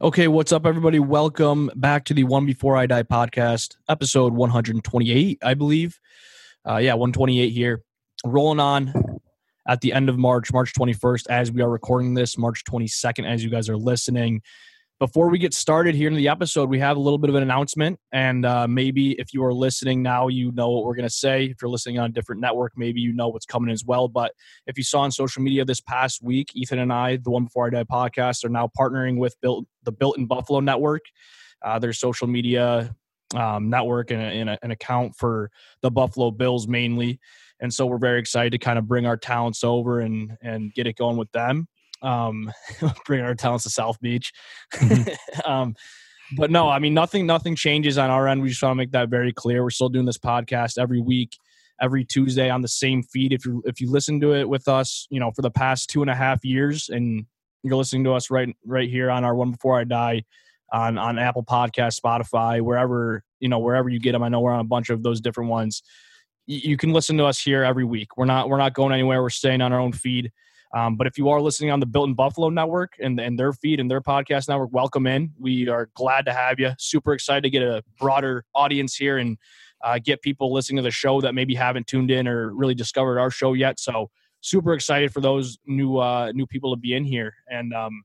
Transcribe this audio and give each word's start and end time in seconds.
Okay, 0.00 0.28
what's 0.28 0.52
up, 0.52 0.64
everybody? 0.64 1.00
Welcome 1.00 1.72
back 1.74 2.04
to 2.04 2.14
the 2.14 2.22
One 2.22 2.46
Before 2.46 2.76
I 2.76 2.86
Die 2.86 3.02
podcast, 3.02 3.74
episode 3.88 4.32
128, 4.32 5.40
I 5.42 5.54
believe. 5.54 5.98
Uh, 6.64 6.76
yeah, 6.76 6.94
128 6.94 7.48
here. 7.48 7.82
Rolling 8.24 8.60
on 8.60 8.94
at 9.66 9.80
the 9.80 9.92
end 9.92 10.08
of 10.08 10.16
March, 10.16 10.52
March 10.52 10.72
21st, 10.72 11.26
as 11.30 11.50
we 11.50 11.62
are 11.62 11.68
recording 11.68 12.14
this, 12.14 12.38
March 12.38 12.62
22nd, 12.62 13.26
as 13.26 13.42
you 13.42 13.50
guys 13.50 13.68
are 13.68 13.76
listening. 13.76 14.40
Before 14.98 15.28
we 15.28 15.38
get 15.38 15.54
started 15.54 15.94
here 15.94 16.08
in 16.08 16.16
the 16.16 16.26
episode, 16.26 16.68
we 16.68 16.80
have 16.80 16.96
a 16.96 17.00
little 17.00 17.18
bit 17.18 17.30
of 17.30 17.36
an 17.36 17.42
announcement. 17.44 18.00
And 18.10 18.44
uh, 18.44 18.66
maybe 18.66 19.12
if 19.12 19.32
you 19.32 19.44
are 19.44 19.54
listening 19.54 20.02
now, 20.02 20.26
you 20.26 20.50
know 20.50 20.70
what 20.70 20.84
we're 20.84 20.96
going 20.96 21.08
to 21.08 21.14
say. 21.14 21.44
If 21.44 21.62
you're 21.62 21.70
listening 21.70 22.00
on 22.00 22.06
a 22.06 22.12
different 22.12 22.40
network, 22.40 22.72
maybe 22.74 23.00
you 23.00 23.12
know 23.12 23.28
what's 23.28 23.46
coming 23.46 23.70
as 23.70 23.84
well. 23.84 24.08
But 24.08 24.32
if 24.66 24.76
you 24.76 24.82
saw 24.82 25.02
on 25.02 25.12
social 25.12 25.40
media 25.40 25.64
this 25.64 25.80
past 25.80 26.20
week, 26.20 26.50
Ethan 26.56 26.80
and 26.80 26.92
I, 26.92 27.14
the 27.14 27.30
One 27.30 27.44
Before 27.44 27.68
I 27.68 27.70
Die 27.70 27.84
podcast, 27.84 28.44
are 28.44 28.48
now 28.48 28.68
partnering 28.76 29.18
with 29.18 29.40
Built, 29.40 29.66
the 29.84 29.92
Built 29.92 30.18
in 30.18 30.26
Buffalo 30.26 30.58
Network, 30.58 31.02
uh, 31.64 31.78
their 31.78 31.92
social 31.92 32.26
media 32.26 32.92
um, 33.36 33.70
network 33.70 34.10
and, 34.10 34.20
a, 34.20 34.24
and 34.24 34.50
a, 34.50 34.58
an 34.64 34.72
account 34.72 35.14
for 35.14 35.52
the 35.80 35.92
Buffalo 35.92 36.32
Bills 36.32 36.66
mainly. 36.66 37.20
And 37.60 37.72
so 37.72 37.86
we're 37.86 37.98
very 37.98 38.18
excited 38.18 38.50
to 38.50 38.58
kind 38.58 38.80
of 38.80 38.88
bring 38.88 39.06
our 39.06 39.16
talents 39.16 39.62
over 39.62 40.00
and, 40.00 40.36
and 40.42 40.74
get 40.74 40.88
it 40.88 40.96
going 40.96 41.18
with 41.18 41.30
them 41.30 41.68
um, 42.02 42.52
bring 43.06 43.20
our 43.20 43.34
talents 43.34 43.64
to 43.64 43.70
South 43.70 44.00
Beach. 44.00 44.32
Mm-hmm. 44.74 45.40
um, 45.50 45.74
but 46.36 46.50
no, 46.50 46.68
I 46.68 46.78
mean 46.78 46.94
nothing. 46.94 47.26
Nothing 47.26 47.56
changes 47.56 47.96
on 47.98 48.10
our 48.10 48.28
end. 48.28 48.42
We 48.42 48.48
just 48.48 48.62
want 48.62 48.72
to 48.72 48.76
make 48.76 48.92
that 48.92 49.08
very 49.08 49.32
clear. 49.32 49.62
We're 49.62 49.70
still 49.70 49.88
doing 49.88 50.06
this 50.06 50.18
podcast 50.18 50.78
every 50.78 51.00
week, 51.00 51.36
every 51.80 52.04
Tuesday 52.04 52.50
on 52.50 52.60
the 52.60 52.68
same 52.68 53.02
feed. 53.02 53.32
If 53.32 53.46
you 53.46 53.62
if 53.64 53.80
you 53.80 53.90
listen 53.90 54.20
to 54.20 54.34
it 54.34 54.48
with 54.48 54.68
us, 54.68 55.06
you 55.10 55.20
know 55.20 55.30
for 55.30 55.42
the 55.42 55.50
past 55.50 55.88
two 55.88 56.02
and 56.02 56.10
a 56.10 56.14
half 56.14 56.44
years, 56.44 56.90
and 56.90 57.24
you're 57.62 57.76
listening 57.76 58.04
to 58.04 58.12
us 58.12 58.30
right 58.30 58.54
right 58.64 58.88
here 58.88 59.10
on 59.10 59.24
our 59.24 59.34
One 59.34 59.52
Before 59.52 59.78
I 59.80 59.84
Die 59.84 60.22
on 60.70 60.98
on 60.98 61.18
Apple 61.18 61.44
Podcast, 61.44 61.98
Spotify, 61.98 62.60
wherever 62.60 63.22
you 63.40 63.48
know 63.48 63.58
wherever 63.58 63.88
you 63.88 63.98
get 63.98 64.12
them. 64.12 64.22
I 64.22 64.28
know 64.28 64.40
we're 64.40 64.52
on 64.52 64.60
a 64.60 64.64
bunch 64.64 64.90
of 64.90 65.02
those 65.02 65.20
different 65.20 65.50
ones. 65.50 65.82
you 66.46 66.76
can 66.76 66.92
listen 66.92 67.16
to 67.18 67.24
us 67.24 67.40
here 67.40 67.64
every 67.64 67.84
week. 67.84 68.16
We're 68.18 68.26
not 68.26 68.50
we're 68.50 68.58
not 68.58 68.74
going 68.74 68.92
anywhere. 68.92 69.22
We're 69.22 69.30
staying 69.30 69.62
on 69.62 69.72
our 69.72 69.80
own 69.80 69.92
feed. 69.92 70.30
Um, 70.74 70.96
but 70.96 71.06
if 71.06 71.16
you 71.16 71.28
are 71.30 71.40
listening 71.40 71.70
on 71.70 71.80
the 71.80 71.86
Built 71.86 72.08
in 72.08 72.14
Buffalo 72.14 72.50
network 72.50 72.92
and, 72.98 73.18
and 73.18 73.38
their 73.38 73.52
feed 73.52 73.80
and 73.80 73.90
their 73.90 74.00
podcast 74.00 74.48
network, 74.48 74.70
welcome 74.72 75.06
in. 75.06 75.32
We 75.38 75.68
are 75.68 75.88
glad 75.94 76.26
to 76.26 76.32
have 76.32 76.60
you. 76.60 76.72
Super 76.78 77.14
excited 77.14 77.42
to 77.44 77.50
get 77.50 77.62
a 77.62 77.82
broader 77.98 78.44
audience 78.54 78.94
here 78.94 79.18
and 79.18 79.38
uh, 79.82 79.98
get 80.02 80.20
people 80.22 80.52
listening 80.52 80.76
to 80.76 80.82
the 80.82 80.90
show 80.90 81.20
that 81.20 81.34
maybe 81.34 81.54
haven't 81.54 81.86
tuned 81.86 82.10
in 82.10 82.28
or 82.28 82.52
really 82.54 82.74
discovered 82.74 83.18
our 83.18 83.30
show 83.30 83.54
yet. 83.54 83.80
So 83.80 84.10
super 84.40 84.74
excited 84.74 85.12
for 85.12 85.20
those 85.20 85.58
new 85.66 85.98
uh, 85.98 86.32
new 86.32 86.46
people 86.46 86.74
to 86.74 86.80
be 86.80 86.94
in 86.94 87.04
here. 87.04 87.34
And 87.48 87.72
um, 87.72 88.02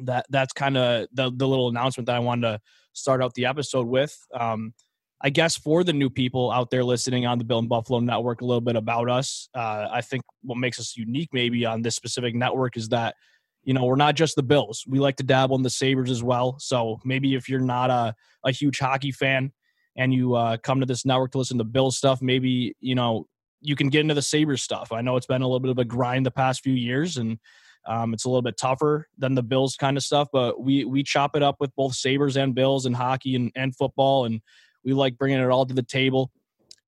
that 0.00 0.26
that's 0.30 0.52
kind 0.52 0.76
of 0.76 1.06
the 1.12 1.30
the 1.34 1.46
little 1.46 1.68
announcement 1.68 2.06
that 2.06 2.16
I 2.16 2.20
wanted 2.20 2.48
to 2.48 2.60
start 2.92 3.22
out 3.22 3.34
the 3.34 3.46
episode 3.46 3.86
with. 3.86 4.18
Um, 4.38 4.74
I 5.22 5.30
guess 5.30 5.56
for 5.56 5.84
the 5.84 5.92
new 5.92 6.08
people 6.08 6.50
out 6.50 6.70
there 6.70 6.82
listening 6.82 7.26
on 7.26 7.38
the 7.38 7.44
Built 7.44 7.64
in 7.64 7.68
Buffalo 7.68 8.00
network, 8.00 8.40
a 8.40 8.44
little 8.44 8.62
bit 8.62 8.76
about 8.76 9.10
us. 9.10 9.48
Uh, 9.54 9.86
I 9.90 10.00
think 10.00 10.22
what 10.42 10.56
makes 10.56 10.80
us 10.80 10.96
unique, 10.96 11.28
maybe 11.32 11.66
on 11.66 11.82
this 11.82 11.94
specific 11.94 12.34
network, 12.34 12.76
is 12.76 12.88
that 12.88 13.16
you 13.62 13.74
know 13.74 13.84
we're 13.84 13.96
not 13.96 14.14
just 14.14 14.36
the 14.36 14.42
Bills. 14.42 14.84
We 14.88 14.98
like 14.98 15.16
to 15.16 15.22
dabble 15.22 15.56
in 15.56 15.62
the 15.62 15.70
Sabres 15.70 16.10
as 16.10 16.22
well. 16.22 16.58
So 16.58 17.00
maybe 17.04 17.34
if 17.34 17.48
you're 17.48 17.60
not 17.60 17.90
a, 17.90 18.14
a 18.44 18.50
huge 18.50 18.78
hockey 18.78 19.12
fan 19.12 19.52
and 19.96 20.14
you 20.14 20.34
uh, 20.34 20.56
come 20.56 20.80
to 20.80 20.86
this 20.86 21.04
network 21.04 21.32
to 21.32 21.38
listen 21.38 21.58
to 21.58 21.64
Bills 21.64 21.98
stuff, 21.98 22.22
maybe 22.22 22.74
you 22.80 22.94
know 22.94 23.26
you 23.60 23.76
can 23.76 23.90
get 23.90 24.00
into 24.00 24.14
the 24.14 24.22
Sabres 24.22 24.62
stuff. 24.62 24.90
I 24.90 25.02
know 25.02 25.16
it's 25.16 25.26
been 25.26 25.42
a 25.42 25.46
little 25.46 25.60
bit 25.60 25.70
of 25.70 25.78
a 25.78 25.84
grind 25.84 26.24
the 26.24 26.30
past 26.30 26.62
few 26.62 26.72
years, 26.72 27.18
and 27.18 27.38
um, 27.86 28.14
it's 28.14 28.24
a 28.24 28.28
little 28.28 28.40
bit 28.40 28.56
tougher 28.56 29.06
than 29.18 29.34
the 29.34 29.42
Bills 29.42 29.76
kind 29.76 29.98
of 29.98 30.02
stuff. 30.02 30.28
But 30.32 30.62
we 30.62 30.86
we 30.86 31.02
chop 31.02 31.36
it 31.36 31.42
up 31.42 31.56
with 31.60 31.74
both 31.76 31.94
Sabres 31.94 32.38
and 32.38 32.54
Bills 32.54 32.86
and 32.86 32.96
hockey 32.96 33.34
and, 33.34 33.52
and 33.54 33.76
football 33.76 34.24
and 34.24 34.40
we 34.84 34.92
like 34.92 35.18
bringing 35.18 35.38
it 35.38 35.48
all 35.48 35.66
to 35.66 35.74
the 35.74 35.82
table. 35.82 36.30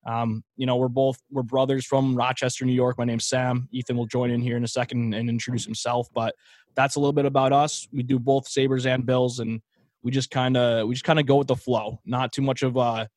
Um, 0.05 0.43
you 0.57 0.67
know, 0.67 0.77
we're 0.77 0.89
both 0.89 1.19
we're 1.31 1.43
brothers 1.43 1.87
from 1.87 2.17
Rochester, 2.17 2.65
New 2.65 2.73
York. 2.73 2.99
My 2.99 3.05
name's 3.05 3.27
Sam. 3.27 3.69
Ethan 3.71 3.97
will 3.97 4.07
join 4.07 4.31
in 4.31 4.41
here 4.41 4.57
in 4.57 4.65
a 4.65 4.69
second 4.69 5.15
and 5.15 5.29
introduce 5.29 5.65
himself. 5.65 6.09
But 6.13 6.35
that's 6.75 6.97
a 6.97 7.01
little 7.01 7.13
bit 7.13 7.27
about 7.27 7.53
us. 7.53 7.87
We 7.93 8.03
do 8.03 8.19
both 8.19 8.49
Sabres 8.49 8.87
and 8.87 9.07
Bills, 9.07 9.39
and 9.39 9.61
we 10.03 10.11
just 10.11 10.31
kind 10.31 10.57
of 10.57 10.89
we 10.89 10.95
just 10.95 11.05
kind 11.05 11.21
of 11.21 11.27
go 11.27 11.37
with 11.37 11.47
the 11.47 11.57
flow. 11.57 12.01
Not 12.05 12.33
too 12.33 12.43
much 12.43 12.63
of 12.63 12.77
a 12.77 13.09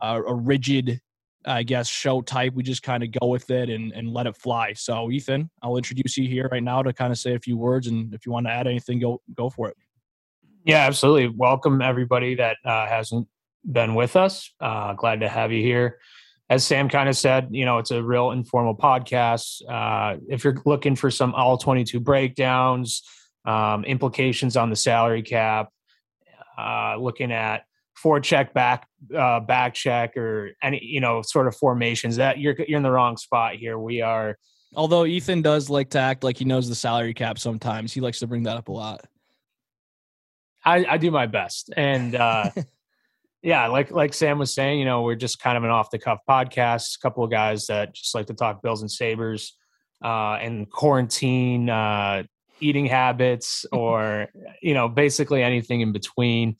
a, 0.00 0.22
a 0.22 0.34
rigid, 0.34 1.00
I 1.44 1.64
guess, 1.64 1.88
show 1.88 2.20
type. 2.22 2.54
We 2.54 2.62
just 2.62 2.84
kind 2.84 3.02
of 3.02 3.10
go 3.10 3.26
with 3.26 3.50
it 3.50 3.68
and 3.68 3.92
and 3.92 4.12
let 4.12 4.26
it 4.26 4.36
fly. 4.36 4.74
So, 4.74 5.10
Ethan, 5.10 5.50
I'll 5.60 5.76
introduce 5.76 6.16
you 6.16 6.28
here 6.28 6.48
right 6.52 6.62
now 6.62 6.82
to 6.82 6.92
kind 6.92 7.10
of 7.10 7.18
say 7.18 7.34
a 7.34 7.40
few 7.40 7.56
words, 7.56 7.88
and 7.88 8.14
if 8.14 8.26
you 8.26 8.30
want 8.30 8.46
to 8.46 8.52
add 8.52 8.68
anything, 8.68 9.00
go 9.00 9.20
go 9.34 9.50
for 9.50 9.68
it. 9.68 9.76
Yeah, 10.64 10.86
absolutely. 10.86 11.34
Welcome 11.36 11.82
everybody 11.82 12.36
that 12.36 12.58
uh, 12.64 12.86
hasn't 12.86 13.26
been 13.64 13.94
with 13.94 14.16
us. 14.16 14.50
Uh, 14.60 14.94
glad 14.94 15.20
to 15.20 15.28
have 15.28 15.52
you 15.52 15.62
here. 15.62 15.98
As 16.50 16.64
Sam 16.64 16.88
kind 16.88 17.08
of 17.08 17.16
said, 17.16 17.48
you 17.50 17.64
know, 17.64 17.78
it's 17.78 17.90
a 17.90 18.02
real 18.02 18.30
informal 18.30 18.76
podcast. 18.76 19.62
Uh, 19.68 20.18
if 20.28 20.44
you're 20.44 20.60
looking 20.66 20.96
for 20.96 21.10
some 21.10 21.34
all 21.34 21.56
22 21.56 22.00
breakdowns, 22.00 23.02
um, 23.44 23.84
implications 23.84 24.56
on 24.56 24.68
the 24.68 24.76
salary 24.76 25.22
cap, 25.22 25.70
uh, 26.58 26.96
looking 26.98 27.32
at 27.32 27.64
forecheck 28.02 28.52
back 28.52 28.86
uh, 29.16 29.40
back 29.40 29.74
check 29.74 30.16
or 30.16 30.50
any 30.62 30.82
you 30.82 31.00
know 31.00 31.22
sort 31.22 31.46
of 31.46 31.56
formations 31.56 32.16
that 32.16 32.38
you're 32.38 32.54
you're 32.66 32.76
in 32.76 32.82
the 32.82 32.90
wrong 32.90 33.16
spot 33.16 33.54
here. 33.54 33.78
We 33.78 34.00
are. 34.02 34.38
Although 34.74 35.04
Ethan 35.04 35.42
does 35.42 35.68
like 35.68 35.90
to 35.90 35.98
act 35.98 36.24
like 36.24 36.38
he 36.38 36.44
knows 36.46 36.68
the 36.68 36.74
salary 36.74 37.12
cap 37.12 37.38
sometimes, 37.38 37.92
he 37.92 38.00
likes 38.00 38.20
to 38.20 38.26
bring 38.26 38.44
that 38.44 38.56
up 38.56 38.68
a 38.68 38.72
lot. 38.72 39.06
I, 40.64 40.84
I 40.88 40.96
do 40.96 41.10
my 41.10 41.26
best, 41.26 41.70
and 41.76 42.14
uh, 42.14 42.50
yeah, 43.42 43.66
like 43.66 43.90
like 43.90 44.14
Sam 44.14 44.38
was 44.38 44.54
saying, 44.54 44.78
you 44.78 44.84
know, 44.84 45.02
we're 45.02 45.16
just 45.16 45.40
kind 45.40 45.58
of 45.58 45.64
an 45.64 45.70
off 45.70 45.90
the 45.90 45.98
cuff 45.98 46.20
podcast. 46.28 46.96
A 46.96 47.00
couple 47.00 47.24
of 47.24 47.30
guys 47.30 47.66
that 47.66 47.92
just 47.92 48.14
like 48.14 48.26
to 48.26 48.34
talk 48.34 48.62
Bills 48.62 48.82
and 48.82 48.90
Sabres, 48.90 49.56
uh, 50.02 50.34
and 50.40 50.70
quarantine 50.70 51.68
uh, 51.68 52.22
eating 52.60 52.86
habits, 52.86 53.66
or 53.72 54.28
you 54.62 54.74
know, 54.74 54.88
basically 54.88 55.42
anything 55.42 55.80
in 55.80 55.92
between. 55.92 56.56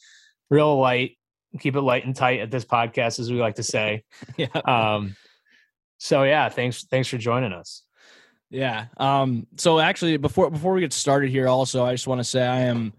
Real 0.50 0.78
light, 0.78 1.16
keep 1.60 1.76
it 1.76 1.81
light 1.81 2.04
and 2.04 2.16
tight 2.16 2.41
at 2.41 2.50
this 2.50 2.65
podcast, 2.65 3.20
as 3.20 3.31
we 3.31 3.38
like 3.38 3.54
to 3.54 3.62
say. 3.62 4.03
yeah. 4.37 4.49
Um. 4.64 5.14
So 5.99 6.25
yeah, 6.25 6.49
thanks 6.49 6.84
thanks 6.84 7.09
for 7.09 7.16
joining 7.16 7.53
us. 7.53 7.84
Yeah. 8.50 8.87
Um. 8.97 9.47
So 9.56 9.78
actually, 9.78 10.16
before 10.16 10.50
before 10.50 10.72
we 10.72 10.81
get 10.81 10.93
started 10.93 11.31
here, 11.31 11.47
also, 11.47 11.84
I 11.84 11.93
just 11.93 12.09
want 12.09 12.19
to 12.19 12.25
say 12.25 12.44
I 12.44 12.62
am. 12.62 12.93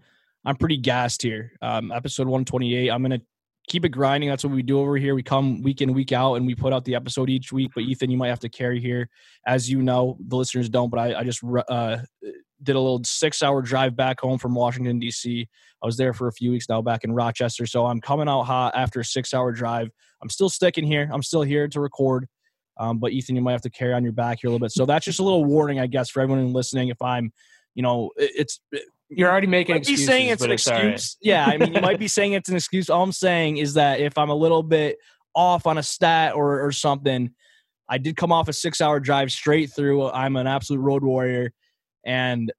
I'm 0.46 0.56
pretty 0.56 0.78
gassed 0.78 1.22
here. 1.22 1.52
Um, 1.62 1.92
episode 1.92 2.26
128. 2.26 2.90
I'm 2.90 3.02
gonna 3.02 3.20
keep 3.68 3.84
it 3.84 3.90
grinding. 3.90 4.28
That's 4.28 4.44
what 4.44 4.52
we 4.52 4.62
do 4.62 4.78
over 4.78 4.96
here. 4.96 5.14
We 5.14 5.22
come 5.22 5.62
week 5.62 5.80
in, 5.80 5.92
week 5.92 6.12
out, 6.12 6.34
and 6.34 6.46
we 6.46 6.54
put 6.54 6.72
out 6.72 6.84
the 6.84 6.94
episode 6.94 7.30
each 7.30 7.52
week. 7.52 7.72
But 7.74 7.84
Ethan, 7.84 8.10
you 8.10 8.16
might 8.16 8.28
have 8.28 8.40
to 8.40 8.48
carry 8.48 8.80
here, 8.80 9.08
as 9.46 9.70
you 9.70 9.82
know, 9.82 10.16
the 10.20 10.36
listeners 10.36 10.68
don't. 10.68 10.90
But 10.90 11.00
I, 11.00 11.20
I 11.20 11.24
just 11.24 11.42
uh, 11.44 11.98
did 12.62 12.76
a 12.76 12.80
little 12.80 13.02
six-hour 13.04 13.62
drive 13.62 13.96
back 13.96 14.20
home 14.20 14.38
from 14.38 14.54
Washington 14.54 14.98
D.C. 14.98 15.48
I 15.82 15.86
was 15.86 15.96
there 15.96 16.12
for 16.12 16.28
a 16.28 16.32
few 16.32 16.50
weeks 16.50 16.68
now, 16.68 16.82
back 16.82 17.04
in 17.04 17.12
Rochester. 17.12 17.66
So 17.66 17.86
I'm 17.86 18.00
coming 18.00 18.28
out 18.28 18.42
hot 18.42 18.74
after 18.74 19.00
a 19.00 19.04
six-hour 19.04 19.52
drive. 19.52 19.90
I'm 20.22 20.30
still 20.30 20.48
sticking 20.48 20.84
here. 20.84 21.08
I'm 21.12 21.22
still 21.22 21.42
here 21.42 21.68
to 21.68 21.80
record. 21.80 22.26
Um, 22.76 22.98
but 22.98 23.12
Ethan, 23.12 23.36
you 23.36 23.42
might 23.42 23.52
have 23.52 23.60
to 23.62 23.70
carry 23.70 23.92
on 23.92 24.02
your 24.02 24.12
back 24.12 24.40
here 24.40 24.48
a 24.48 24.50
little 24.50 24.64
bit. 24.64 24.72
So 24.72 24.84
that's 24.84 25.04
just 25.04 25.20
a 25.20 25.22
little 25.22 25.44
warning, 25.44 25.78
I 25.78 25.86
guess, 25.86 26.10
for 26.10 26.20
everyone 26.20 26.52
listening. 26.52 26.88
If 26.88 27.00
I'm, 27.00 27.32
you 27.74 27.82
know, 27.82 28.10
it's 28.16 28.60
you're 29.08 29.30
already 29.30 29.46
making 29.46 29.76
excuses. 29.76 30.06
saying 30.06 30.28
it's 30.28 30.42
an 30.42 30.50
it's 30.50 30.66
excuse. 30.66 31.16
Right. 31.24 31.28
Yeah, 31.28 31.46
I 31.46 31.58
mean, 31.58 31.74
you 31.74 31.80
might 31.80 31.98
be 31.98 32.08
saying 32.08 32.32
it's 32.32 32.48
an 32.48 32.56
excuse. 32.56 32.90
All 32.90 33.02
I'm 33.02 33.12
saying 33.12 33.58
is 33.58 33.74
that 33.74 34.00
if 34.00 34.16
I'm 34.18 34.30
a 34.30 34.34
little 34.34 34.62
bit 34.62 34.96
off 35.34 35.66
on 35.66 35.78
a 35.78 35.82
stat 35.82 36.34
or 36.34 36.64
or 36.64 36.72
something, 36.72 37.30
I 37.88 37.98
did 37.98 38.16
come 38.16 38.32
off 38.32 38.48
a 38.48 38.52
six 38.52 38.80
hour 38.80 39.00
drive 39.00 39.30
straight 39.30 39.72
through. 39.72 40.10
I'm 40.10 40.36
an 40.36 40.46
absolute 40.46 40.80
road 40.80 41.04
warrior, 41.04 41.52
and 42.04 42.52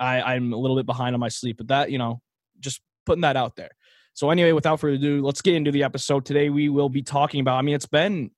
I, 0.00 0.22
I'm 0.22 0.52
a 0.52 0.56
little 0.56 0.76
bit 0.76 0.86
behind 0.86 1.14
on 1.14 1.20
my 1.20 1.28
sleep. 1.28 1.58
But 1.58 1.68
that, 1.68 1.90
you 1.90 1.98
know, 1.98 2.20
just 2.60 2.80
putting 3.06 3.22
that 3.22 3.36
out 3.36 3.56
there. 3.56 3.70
So 4.14 4.30
anyway, 4.30 4.52
without 4.52 4.80
further 4.80 4.96
ado, 4.96 5.22
let's 5.22 5.40
get 5.40 5.54
into 5.54 5.70
the 5.70 5.84
episode 5.84 6.24
today. 6.24 6.50
We 6.50 6.68
will 6.68 6.88
be 6.88 7.02
talking 7.02 7.40
about. 7.40 7.58
I 7.58 7.62
mean, 7.62 7.74
it's 7.74 7.86
been 7.86 8.30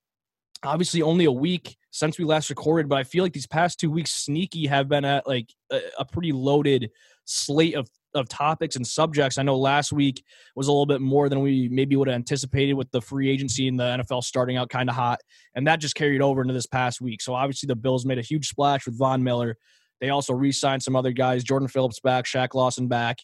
obviously 0.63 1.03
only 1.03 1.25
a 1.25 1.33
week 1.33 1.77
since 1.91 2.19
we 2.19 2.25
last 2.25 2.51
recorded, 2.51 2.89
but 2.89 2.97
I 2.97 3.05
feel 3.05 3.25
like 3.25 3.33
these 3.33 3.47
past 3.47 3.79
two 3.79 3.91
weeks, 3.91 4.13
sneaky 4.13 4.67
have 4.67 4.89
been 4.89 5.05
at 5.05 5.27
like 5.27 5.49
a, 5.71 5.81
a 6.01 6.05
pretty 6.05 6.33
loaded 6.33 6.91
slate 7.25 7.75
of 7.75 7.89
of 8.15 8.29
topics 8.29 8.77
and 8.77 8.87
subjects. 8.87 9.39
I 9.39 9.43
know 9.43 9.57
last 9.57 9.93
week 9.93 10.23
was 10.55 10.69
a 10.69 10.71
little 10.71 10.87
bit 10.87 11.01
more 11.01 11.29
than 11.29 11.41
we 11.41 11.69
maybe 11.69 11.97
would 11.97 12.07
have 12.07 12.15
anticipated 12.15 12.75
with 12.75 12.91
the 12.93 13.01
free 13.01 13.29
agency 13.29 13.67
and 13.67 13.79
the 13.79 13.83
NFL 13.83 14.23
starting 14.23 14.57
out 14.57 14.69
kind 14.71 14.89
of 14.89 14.95
hot, 14.95 15.21
and 15.55 15.67
that 15.67 15.81
just 15.81 15.97
carried 15.97 16.23
over 16.23 16.41
into 16.41 16.55
this 16.55 16.67
past 16.67 17.01
week. 17.01 17.21
So 17.21 17.35
obviously 17.35 17.67
the 17.67 17.77
Bills 17.77 18.07
made 18.07 18.19
a 18.19 18.23
huge 18.23 18.49
splash 18.49 18.87
with 18.87 18.97
Von 18.97 19.23
Miller. 19.23 19.57
They 20.01 20.11
also 20.11 20.33
re-signed 20.33 20.83
some 20.83 20.97
other 20.97 21.13
guys, 21.13 21.45
Jordan 21.45 21.69
Phillips 21.69 22.01
back, 22.01 22.25
Shaq 22.25 22.55
Lawson 22.55 22.89
back, 22.89 23.19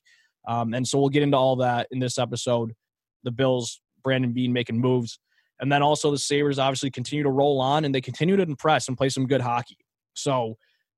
um, 0.49 0.75
and 0.75 0.87
so 0.87 0.99
we'll 0.99 1.09
get 1.09 1.23
into 1.23 1.37
all 1.37 1.57
that 1.57 1.87
in 1.91 1.99
this 1.99 2.19
episode. 2.19 2.73
The 3.23 3.31
Bills, 3.31 3.81
Brandon 4.03 4.33
Beane 4.33 4.53
making 4.53 4.81
moves, 4.81 5.21
and 5.61 5.71
then 5.71 5.83
also 5.83 6.11
the 6.11 6.19
Sabres 6.19 6.59
obviously 6.59 6.91
continue 6.91 7.23
to 7.23 7.31
roll 7.31 7.61
on 7.61 7.85
and 7.85 7.95
they 7.95 8.01
continue 8.01 8.37
to 8.37 8.43
impress 8.43 8.89
and 8.89 8.97
play 8.97 9.11
some 9.11 9.27
good 9.27 9.43
hockey. 9.43 9.77
So 10.15 10.57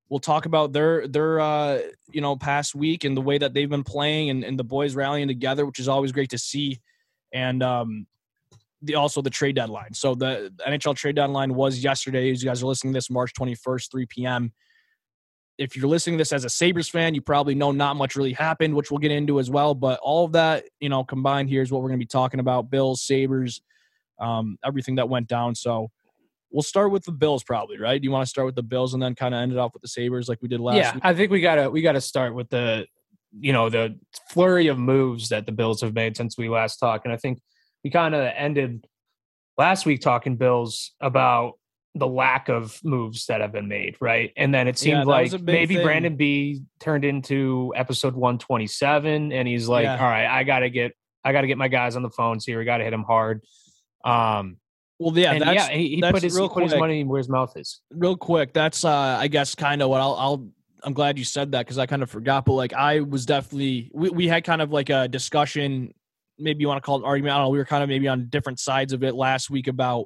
we'll 0.09 0.19
talk 0.19 0.45
about 0.45 0.73
their 0.73 1.07
their 1.07 1.39
uh, 1.39 1.79
you 2.11 2.21
know 2.21 2.35
past 2.35 2.75
week 2.75 3.03
and 3.03 3.15
the 3.15 3.21
way 3.21 3.37
that 3.37 3.53
they've 3.53 3.69
been 3.69 3.83
playing 3.83 4.29
and, 4.29 4.43
and 4.43 4.59
the 4.59 4.63
boys 4.63 4.95
rallying 4.95 5.27
together, 5.27 5.65
which 5.65 5.79
is 5.79 5.87
always 5.87 6.11
great 6.11 6.29
to 6.31 6.37
see. 6.37 6.79
And 7.33 7.63
um, 7.63 8.05
the 8.83 8.95
also 8.95 9.21
the 9.21 9.29
trade 9.29 9.55
deadline. 9.55 9.93
So 9.93 10.13
the 10.13 10.53
NHL 10.67 10.95
trade 10.95 11.15
deadline 11.15 11.53
was 11.53 11.83
yesterday. 11.83 12.29
As 12.31 12.43
you 12.43 12.49
guys 12.49 12.61
are 12.61 12.67
listening 12.67 12.93
this, 12.93 13.09
March 13.09 13.33
21st, 13.33 13.91
3 13.91 14.05
p.m. 14.07 14.53
If 15.57 15.75
you're 15.75 15.87
listening 15.87 16.17
this 16.17 16.33
as 16.33 16.45
a 16.45 16.49
Sabres 16.49 16.89
fan, 16.89 17.15
you 17.15 17.21
probably 17.21 17.55
know 17.55 17.71
not 17.71 17.95
much 17.95 18.15
really 18.15 18.33
happened, 18.33 18.75
which 18.75 18.91
we'll 18.91 18.97
get 18.97 19.11
into 19.11 19.39
as 19.39 19.49
well. 19.49 19.73
But 19.73 19.99
all 20.01 20.25
of 20.25 20.33
that, 20.33 20.65
you 20.79 20.89
know, 20.89 21.03
combined 21.03 21.49
here 21.49 21.61
is 21.61 21.71
what 21.71 21.81
we're 21.81 21.89
going 21.89 21.99
to 21.99 22.05
be 22.05 22.07
talking 22.07 22.39
about: 22.39 22.69
Bills, 22.69 23.01
Sabres, 23.01 23.61
um, 24.19 24.57
everything 24.65 24.95
that 24.95 25.09
went 25.09 25.27
down. 25.27 25.55
So 25.55 25.89
we'll 26.53 26.61
start 26.61 26.91
with 26.91 27.03
the 27.03 27.11
Bills, 27.11 27.43
probably, 27.43 27.77
right? 27.79 27.99
Do 27.99 28.05
you 28.05 28.11
want 28.11 28.25
to 28.25 28.29
start 28.29 28.45
with 28.45 28.55
the 28.55 28.63
Bills 28.63 28.93
and 28.93 29.03
then 29.03 29.15
kind 29.15 29.33
of 29.33 29.41
end 29.41 29.51
it 29.51 29.57
off 29.57 29.73
with 29.73 29.81
the 29.81 29.87
Sabres 29.89 30.29
like 30.29 30.39
we 30.41 30.47
did 30.47 30.61
last? 30.61 30.77
Yeah, 30.77 30.93
week? 30.93 31.01
I 31.03 31.13
think 31.13 31.31
we 31.31 31.41
gotta 31.41 31.69
we 31.69 31.81
gotta 31.81 31.99
start 31.99 32.33
with 32.33 32.49
the 32.49 32.85
you 33.37 33.51
know 33.51 33.69
the 33.69 33.99
flurry 34.29 34.67
of 34.67 34.77
moves 34.77 35.29
that 35.29 35.45
the 35.45 35.51
Bills 35.51 35.81
have 35.81 35.93
made 35.93 36.15
since 36.15 36.37
we 36.37 36.47
last 36.47 36.77
talked, 36.77 37.05
and 37.05 37.13
I 37.13 37.17
think 37.17 37.41
we 37.83 37.89
kind 37.89 38.15
of 38.15 38.31
ended 38.37 38.85
last 39.57 39.85
week 39.85 39.99
talking 39.99 40.37
Bills 40.37 40.91
about 41.01 41.53
the 41.95 42.07
lack 42.07 42.49
of 42.49 42.79
moves 42.83 43.27
that 43.27 43.41
have 43.41 43.51
been 43.51 43.67
made, 43.67 43.95
right? 44.01 44.31
And 44.35 44.53
then 44.53 44.67
it 44.67 44.79
seemed 44.79 44.99
Yeah, 44.99 45.03
like 45.03 45.25
was 45.25 45.33
a 45.33 45.39
big 45.39 45.53
maybe 45.53 45.75
thing. 45.75 45.83
Brandon 45.83 46.15
Beane 46.15 46.67
turned 46.79 47.05
into 47.05 47.71
episode 47.75 48.15
127 48.15 49.31
and 49.31 49.47
he's 49.47 49.67
like, 49.67 49.83
Yeah. 49.83 49.97
"All 49.99 50.09
right, 50.09 50.25
I 50.25 50.43
got 50.43 50.59
to 50.59 50.69
get 50.69 50.93
I 51.23 51.31
got 51.31 51.41
to 51.41 51.47
get 51.47 51.57
my 51.57 51.67
guys 51.67 51.95
on 51.95 52.01
the 52.01 52.09
phones 52.09 52.45
here. 52.45 52.57
We 52.59 52.65
got 52.65 52.77
to 52.77 52.83
hit 52.83 52.91
them 52.91 53.03
hard." 53.03 53.41
Um 54.05 54.57
well, 55.03 55.17
yeah, 55.17 55.33
and 55.33 55.41
that's 55.41 55.69
yeah, 55.69 55.75
he, 55.75 55.95
he 55.95 56.01
that's 56.01 56.13
put 56.13 56.23
his, 56.23 56.35
real 56.35 56.47
he 56.47 56.53
put 56.53 56.63
his 56.63 56.75
money 56.75 57.03
where 57.03 57.17
his 57.17 57.29
mouth 57.29 57.55
is. 57.55 57.81
real 57.91 58.15
quick 58.15 58.53
that's 58.53 58.85
uh 58.85 59.17
i 59.19 59.27
guess 59.27 59.55
kind 59.55 59.81
of 59.81 59.89
what 59.89 60.01
i'll 60.01 60.15
i'll 60.15 60.47
i'm 60.83 60.93
glad 60.93 61.17
you 61.17 61.25
said 61.25 61.51
that 61.51 61.65
because 61.65 61.77
i 61.77 61.85
kind 61.85 62.03
of 62.03 62.09
forgot 62.09 62.45
but 62.45 62.53
like 62.53 62.73
i 62.73 62.99
was 63.01 63.25
definitely 63.25 63.91
we, 63.93 64.09
we 64.09 64.27
had 64.27 64.43
kind 64.43 64.61
of 64.61 64.71
like 64.71 64.89
a 64.89 65.07
discussion 65.07 65.93
maybe 66.39 66.61
you 66.61 66.67
want 66.67 66.81
to 66.81 66.85
call 66.85 66.99
it 66.99 67.05
argument 67.05 67.33
i 67.33 67.37
don't 67.37 67.45
know 67.45 67.49
we 67.49 67.57
were 67.57 67.65
kind 67.65 67.83
of 67.83 67.89
maybe 67.89 68.07
on 68.07 68.27
different 68.29 68.59
sides 68.59 68.93
of 68.93 69.03
it 69.03 69.13
last 69.15 69.49
week 69.49 69.67
about 69.67 70.05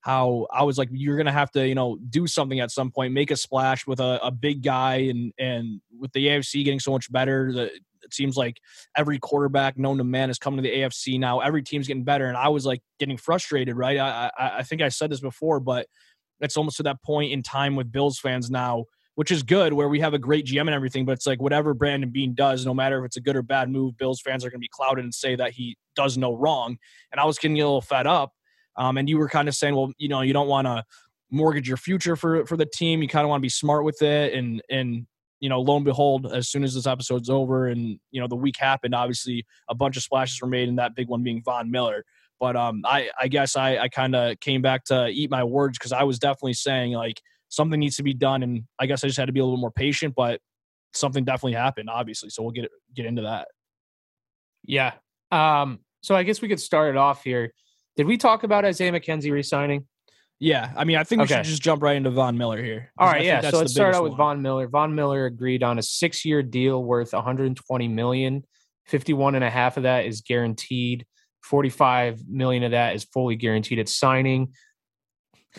how 0.00 0.46
i 0.52 0.62
was 0.62 0.78
like 0.78 0.88
you're 0.92 1.16
gonna 1.16 1.32
have 1.32 1.50
to 1.50 1.66
you 1.66 1.74
know 1.74 1.98
do 2.10 2.26
something 2.26 2.60
at 2.60 2.70
some 2.70 2.90
point 2.90 3.12
make 3.12 3.30
a 3.30 3.36
splash 3.36 3.86
with 3.86 4.00
a, 4.00 4.20
a 4.22 4.30
big 4.30 4.62
guy 4.62 4.96
and 4.96 5.32
and 5.38 5.80
with 5.98 6.12
the 6.12 6.26
afc 6.26 6.64
getting 6.64 6.80
so 6.80 6.90
much 6.92 7.10
better 7.10 7.52
the 7.52 7.70
it 8.06 8.14
seems 8.14 8.36
like 8.36 8.60
every 8.96 9.18
quarterback 9.18 9.76
known 9.76 9.98
to 9.98 10.04
man 10.04 10.30
is 10.30 10.38
coming 10.38 10.62
to 10.62 10.68
the 10.68 10.74
AFC 10.74 11.18
now. 11.20 11.40
Every 11.40 11.62
team's 11.62 11.86
getting 11.86 12.04
better, 12.04 12.26
and 12.26 12.36
I 12.36 12.48
was 12.48 12.64
like 12.64 12.80
getting 12.98 13.16
frustrated. 13.16 13.76
Right? 13.76 13.98
I, 13.98 14.30
I 14.38 14.58
I 14.58 14.62
think 14.62 14.82
I 14.82 14.88
said 14.88 15.10
this 15.10 15.20
before, 15.20 15.60
but 15.60 15.86
it's 16.40 16.56
almost 16.56 16.78
to 16.78 16.82
that 16.84 17.02
point 17.02 17.32
in 17.32 17.42
time 17.42 17.76
with 17.76 17.92
Bills 17.92 18.18
fans 18.18 18.50
now, 18.50 18.84
which 19.14 19.30
is 19.30 19.42
good, 19.42 19.72
where 19.72 19.88
we 19.88 20.00
have 20.00 20.14
a 20.14 20.18
great 20.18 20.46
GM 20.46 20.62
and 20.62 20.70
everything. 20.70 21.04
But 21.04 21.12
it's 21.12 21.26
like 21.26 21.40
whatever 21.40 21.74
Brandon 21.74 22.10
Beane 22.10 22.34
does, 22.34 22.64
no 22.64 22.74
matter 22.74 22.98
if 23.00 23.06
it's 23.06 23.16
a 23.16 23.20
good 23.20 23.36
or 23.36 23.42
bad 23.42 23.70
move, 23.70 23.96
Bills 23.96 24.20
fans 24.20 24.44
are 24.44 24.50
going 24.50 24.60
to 24.60 24.64
be 24.64 24.70
clouded 24.70 25.04
and 25.04 25.14
say 25.14 25.36
that 25.36 25.52
he 25.52 25.76
does 25.94 26.16
no 26.16 26.34
wrong. 26.34 26.76
And 27.12 27.20
I 27.20 27.24
was 27.24 27.38
getting 27.38 27.60
a 27.60 27.64
little 27.64 27.80
fed 27.80 28.06
up. 28.06 28.32
Um, 28.78 28.98
and 28.98 29.08
you 29.08 29.18
were 29.18 29.28
kind 29.28 29.48
of 29.48 29.54
saying, 29.54 29.74
well, 29.74 29.92
you 29.96 30.08
know, 30.08 30.20
you 30.20 30.34
don't 30.34 30.48
want 30.48 30.66
to 30.66 30.84
mortgage 31.30 31.66
your 31.66 31.76
future 31.76 32.16
for 32.16 32.46
for 32.46 32.56
the 32.56 32.66
team. 32.66 33.02
You 33.02 33.08
kind 33.08 33.24
of 33.24 33.30
want 33.30 33.40
to 33.40 33.42
be 33.42 33.48
smart 33.48 33.84
with 33.84 34.02
it, 34.02 34.34
and 34.34 34.62
and 34.70 35.06
you 35.40 35.48
know, 35.48 35.60
lo 35.60 35.76
and 35.76 35.84
behold, 35.84 36.32
as 36.32 36.48
soon 36.48 36.64
as 36.64 36.74
this 36.74 36.86
episode's 36.86 37.28
over 37.28 37.66
and 37.66 37.98
you 38.10 38.20
know 38.20 38.28
the 38.28 38.36
week 38.36 38.56
happened, 38.58 38.94
obviously 38.94 39.44
a 39.68 39.74
bunch 39.74 39.96
of 39.96 40.02
splashes 40.02 40.40
were 40.40 40.48
made, 40.48 40.68
and 40.68 40.78
that 40.78 40.94
big 40.94 41.08
one 41.08 41.22
being 41.22 41.42
Von 41.42 41.70
Miller. 41.70 42.04
But 42.40 42.56
um, 42.56 42.82
I 42.84 43.10
I 43.20 43.28
guess 43.28 43.56
I 43.56 43.78
I 43.78 43.88
kind 43.88 44.14
of 44.14 44.38
came 44.40 44.62
back 44.62 44.84
to 44.84 45.08
eat 45.08 45.30
my 45.30 45.44
words 45.44 45.78
because 45.78 45.92
I 45.92 46.04
was 46.04 46.18
definitely 46.18 46.54
saying 46.54 46.92
like 46.92 47.20
something 47.48 47.78
needs 47.78 47.96
to 47.96 48.02
be 48.02 48.14
done, 48.14 48.42
and 48.42 48.64
I 48.78 48.86
guess 48.86 49.04
I 49.04 49.08
just 49.08 49.18
had 49.18 49.26
to 49.26 49.32
be 49.32 49.40
a 49.40 49.44
little 49.44 49.60
more 49.60 49.70
patient. 49.70 50.14
But 50.14 50.40
something 50.94 51.24
definitely 51.24 51.54
happened, 51.54 51.90
obviously. 51.90 52.30
So 52.30 52.42
we'll 52.42 52.52
get 52.52 52.70
get 52.94 53.06
into 53.06 53.22
that. 53.22 53.48
Yeah. 54.64 54.94
Um, 55.30 55.80
so 56.00 56.14
I 56.14 56.22
guess 56.22 56.40
we 56.40 56.48
could 56.48 56.60
start 56.60 56.90
it 56.90 56.96
off 56.96 57.22
here. 57.22 57.52
Did 57.96 58.06
we 58.06 58.16
talk 58.16 58.42
about 58.42 58.64
Isaiah 58.64 58.92
McKenzie 58.92 59.32
resigning? 59.32 59.86
Yeah, 60.38 60.70
I 60.76 60.84
mean, 60.84 60.96
I 60.98 61.04
think 61.04 61.20
we 61.20 61.24
Okay. 61.24 61.36
should 61.36 61.44
just 61.44 61.62
jump 61.62 61.82
right 61.82 61.96
into 61.96 62.10
Von 62.10 62.36
Miller 62.36 62.62
here. 62.62 62.92
All 62.98 63.08
right, 63.08 63.24
yeah. 63.24 63.40
So 63.50 63.58
let's 63.58 63.72
start 63.72 63.94
out 63.94 64.02
with 64.02 64.12
one. 64.12 64.18
Von 64.18 64.42
Miller. 64.42 64.68
Von 64.68 64.94
Miller 64.94 65.24
agreed 65.26 65.62
on 65.62 65.78
a 65.78 65.82
six-year 65.82 66.42
deal 66.42 66.82
worth 66.84 67.12
120 67.14 67.88
million. 67.88 68.44
51 68.86 69.34
and 69.34 69.42
a 69.42 69.48
half 69.50 69.76
of 69.78 69.84
that 69.84 70.04
is 70.04 70.20
guaranteed. 70.20 71.06
45 71.42 72.28
million 72.28 72.64
of 72.64 72.72
that 72.72 72.94
is 72.94 73.04
fully 73.04 73.36
guaranteed 73.36 73.78
at 73.78 73.88
signing. 73.88 74.52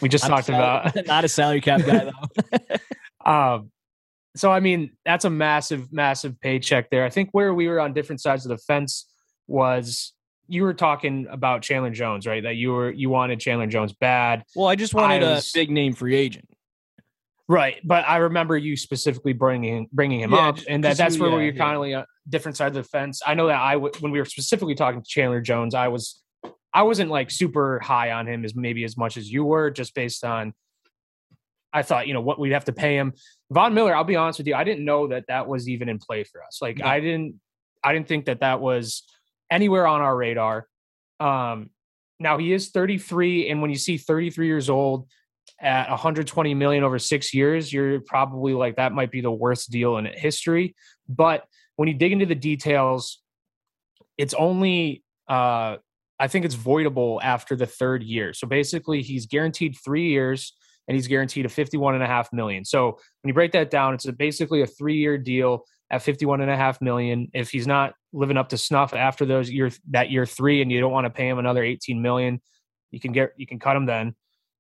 We 0.02 0.10
just 0.10 0.26
Not 0.26 0.36
talked 0.36 0.46
salary- 0.48 0.92
about 0.92 1.06
not 1.08 1.24
a 1.26 1.28
salary 1.28 1.62
cap 1.62 1.82
guy 1.86 2.12
though. 2.12 2.78
Um, 3.26 3.72
so 4.38 4.52
I 4.52 4.60
mean, 4.62 4.92
that's 5.04 5.26
a 5.26 5.30
massive, 5.30 5.92
massive 5.92 6.40
paycheck 6.40 6.90
there. 6.92 7.04
I 7.04 7.10
think 7.10 7.30
where 7.32 7.54
we 7.54 7.68
were 7.68 7.80
on 7.82 7.94
different 7.94 8.22
sides 8.22 8.46
of 8.46 8.50
the 8.50 8.58
fence 8.60 9.06
was 9.48 10.14
you 10.48 10.64
were 10.64 10.74
talking 10.74 11.28
about 11.30 11.62
Chandler 11.62 11.90
Jones, 11.92 12.26
right? 12.28 12.44
That 12.44 12.56
you 12.56 12.72
were 12.72 12.92
you 12.92 13.10
wanted 13.10 13.40
Chandler 13.40 13.68
Jones 13.68 13.94
bad, 13.94 14.44
well, 14.56 14.68
I 14.68 14.76
just 14.76 14.94
wanted 14.94 15.24
I 15.24 15.28
a 15.32 15.36
was- 15.36 15.52
big 15.52 15.70
name 15.70 15.94
free 15.94 16.16
agent. 16.16 16.48
right? 17.48 17.76
But 17.84 18.04
I 18.08 18.18
remember 18.18 18.58
you 18.58 18.76
specifically 18.76 19.34
bringing 19.34 19.88
bringing 19.92 20.20
him 20.22 20.32
Yeah, 20.32 20.50
up, 20.50 20.58
and 20.68 20.84
that 20.84 20.98
that's 20.98 21.18
where 21.18 21.30
yeah, 21.30 21.36
we 21.36 21.42
were 21.46 21.52
yeah. 21.52 21.58
kind 21.64 21.76
of 21.76 21.82
like 21.82 21.94
a 21.94 22.06
different 22.30 22.58
side 22.58 22.68
of 22.68 22.74
the 22.74 22.84
fence. 22.84 23.22
I 23.26 23.34
know 23.34 23.48
that 23.48 23.60
I 23.60 23.74
w- 23.74 23.94
when 24.00 24.12
we 24.12 24.20
were 24.20 24.26
specifically 24.26 24.76
talking 24.76 25.02
to 25.02 25.08
Chandler 25.10 25.42
Jones, 25.42 25.74
I 25.76 25.88
was 25.88 26.22
I 26.74 26.84
wasn't 26.84 27.10
like 27.10 27.32
super 27.32 27.80
high 27.80 28.12
on 28.12 28.28
him 28.28 28.44
as 28.46 28.56
maybe 28.56 28.84
as 28.84 28.98
much 28.98 29.18
as 29.18 29.32
you 29.32 29.44
were, 29.46 29.72
just 29.72 29.96
based 29.96 30.24
on 30.24 30.54
I 31.74 31.84
thought 31.84 32.08
you 32.08 32.14
know 32.14 32.22
what 32.22 32.40
we'd 32.40 32.52
have 32.54 32.66
to 32.66 32.74
pay 32.74 32.96
him. 32.96 33.14
Von 33.52 33.74
Miller, 33.74 33.96
I'll 33.96 34.04
be 34.04 34.16
honest 34.16 34.40
with 34.40 34.48
you, 34.48 34.56
I 34.56 34.64
didn't 34.64 34.84
know 34.84 35.08
that 35.08 35.26
that 35.28 35.48
was 35.48 35.70
even 35.70 35.90
in 35.90 36.00
play 36.00 36.24
for 36.24 36.44
us. 36.44 36.60
Like. 36.62 36.82
I 36.82 37.00
didn't 37.00 37.40
I 37.84 37.94
didn't 37.94 38.08
think 38.08 38.26
that 38.26 38.40
that 38.42 38.60
was 38.60 39.04
anywhere 39.50 39.88
on 39.88 40.02
our 40.02 40.16
radar. 40.16 40.68
Um, 41.20 41.70
now 42.20 42.38
he 42.38 42.54
is 42.54 42.70
33, 42.70 43.50
and 43.50 43.62
when 43.62 43.70
you 43.70 43.78
see 43.78 43.98
33 43.98 44.48
years 44.48 44.70
old 44.70 45.08
at 45.60 45.90
120 45.90 46.54
million 46.54 46.84
over 46.84 47.00
six 47.00 47.34
years, 47.34 47.72
you're 47.72 48.02
probably 48.02 48.54
like 48.54 48.76
that 48.76 48.92
might 48.92 49.12
be 49.12 49.22
the 49.22 49.32
worst 49.32 49.72
deal 49.72 49.98
in 49.98 50.06
history. 50.06 50.76
But 51.08 51.46
when 51.76 51.88
you 51.88 51.94
dig 51.94 52.12
into 52.12 52.26
the 52.26 52.36
details, 52.36 53.22
it's 54.18 54.34
only 54.34 55.04
uh, 55.28 55.78
I 56.20 56.28
think 56.28 56.46
it's 56.46 56.56
voidable 56.56 57.20
after 57.22 57.56
the 57.56 57.66
third 57.66 58.04
year. 58.04 58.34
So 58.34 58.48
basically, 58.48 59.02
he's 59.02 59.26
guaranteed 59.26 59.78
three 59.84 60.10
years 60.10 60.54
and 60.88 60.96
he's 60.96 61.08
guaranteed 61.08 61.46
a 61.46 61.50
51 61.50 61.96
and 61.96 62.04
a 62.04 62.08
half 62.08 62.32
million. 62.32 62.66
So 62.66 62.92
when 62.92 63.28
you 63.28 63.34
break 63.34 63.52
that 63.52 63.70
down, 63.70 63.94
it's 63.94 64.06
a, 64.06 64.14
basically 64.14 64.62
a 64.62 64.68
three 64.68 64.98
year 64.98 65.18
deal 65.18 65.66
at 65.90 66.02
51 66.02 66.42
and 66.42 66.52
a 66.52 66.56
half 66.56 66.82
million. 66.82 67.30
If 67.34 67.50
he's 67.50 67.68
not 67.68 67.94
living 68.14 68.38
up 68.38 68.50
to 68.50 68.58
snuff 68.58 68.94
after 68.94 69.26
those 69.26 69.50
year 69.50 69.72
that 69.92 70.12
year 70.12 70.26
three, 70.26 70.62
and 70.62 70.72
you 70.72 70.80
don't 70.80 70.92
want 70.92 71.06
to 71.06 71.10
pay 71.10 71.28
him 71.28 71.40
another 71.40 71.64
18 71.64 72.02
million, 72.02 72.42
you 72.92 73.00
can 73.00 73.12
get 73.12 73.32
you 73.38 73.48
can 73.48 73.60
cut 73.60 73.76
him 73.76 73.86
then. 73.86 74.16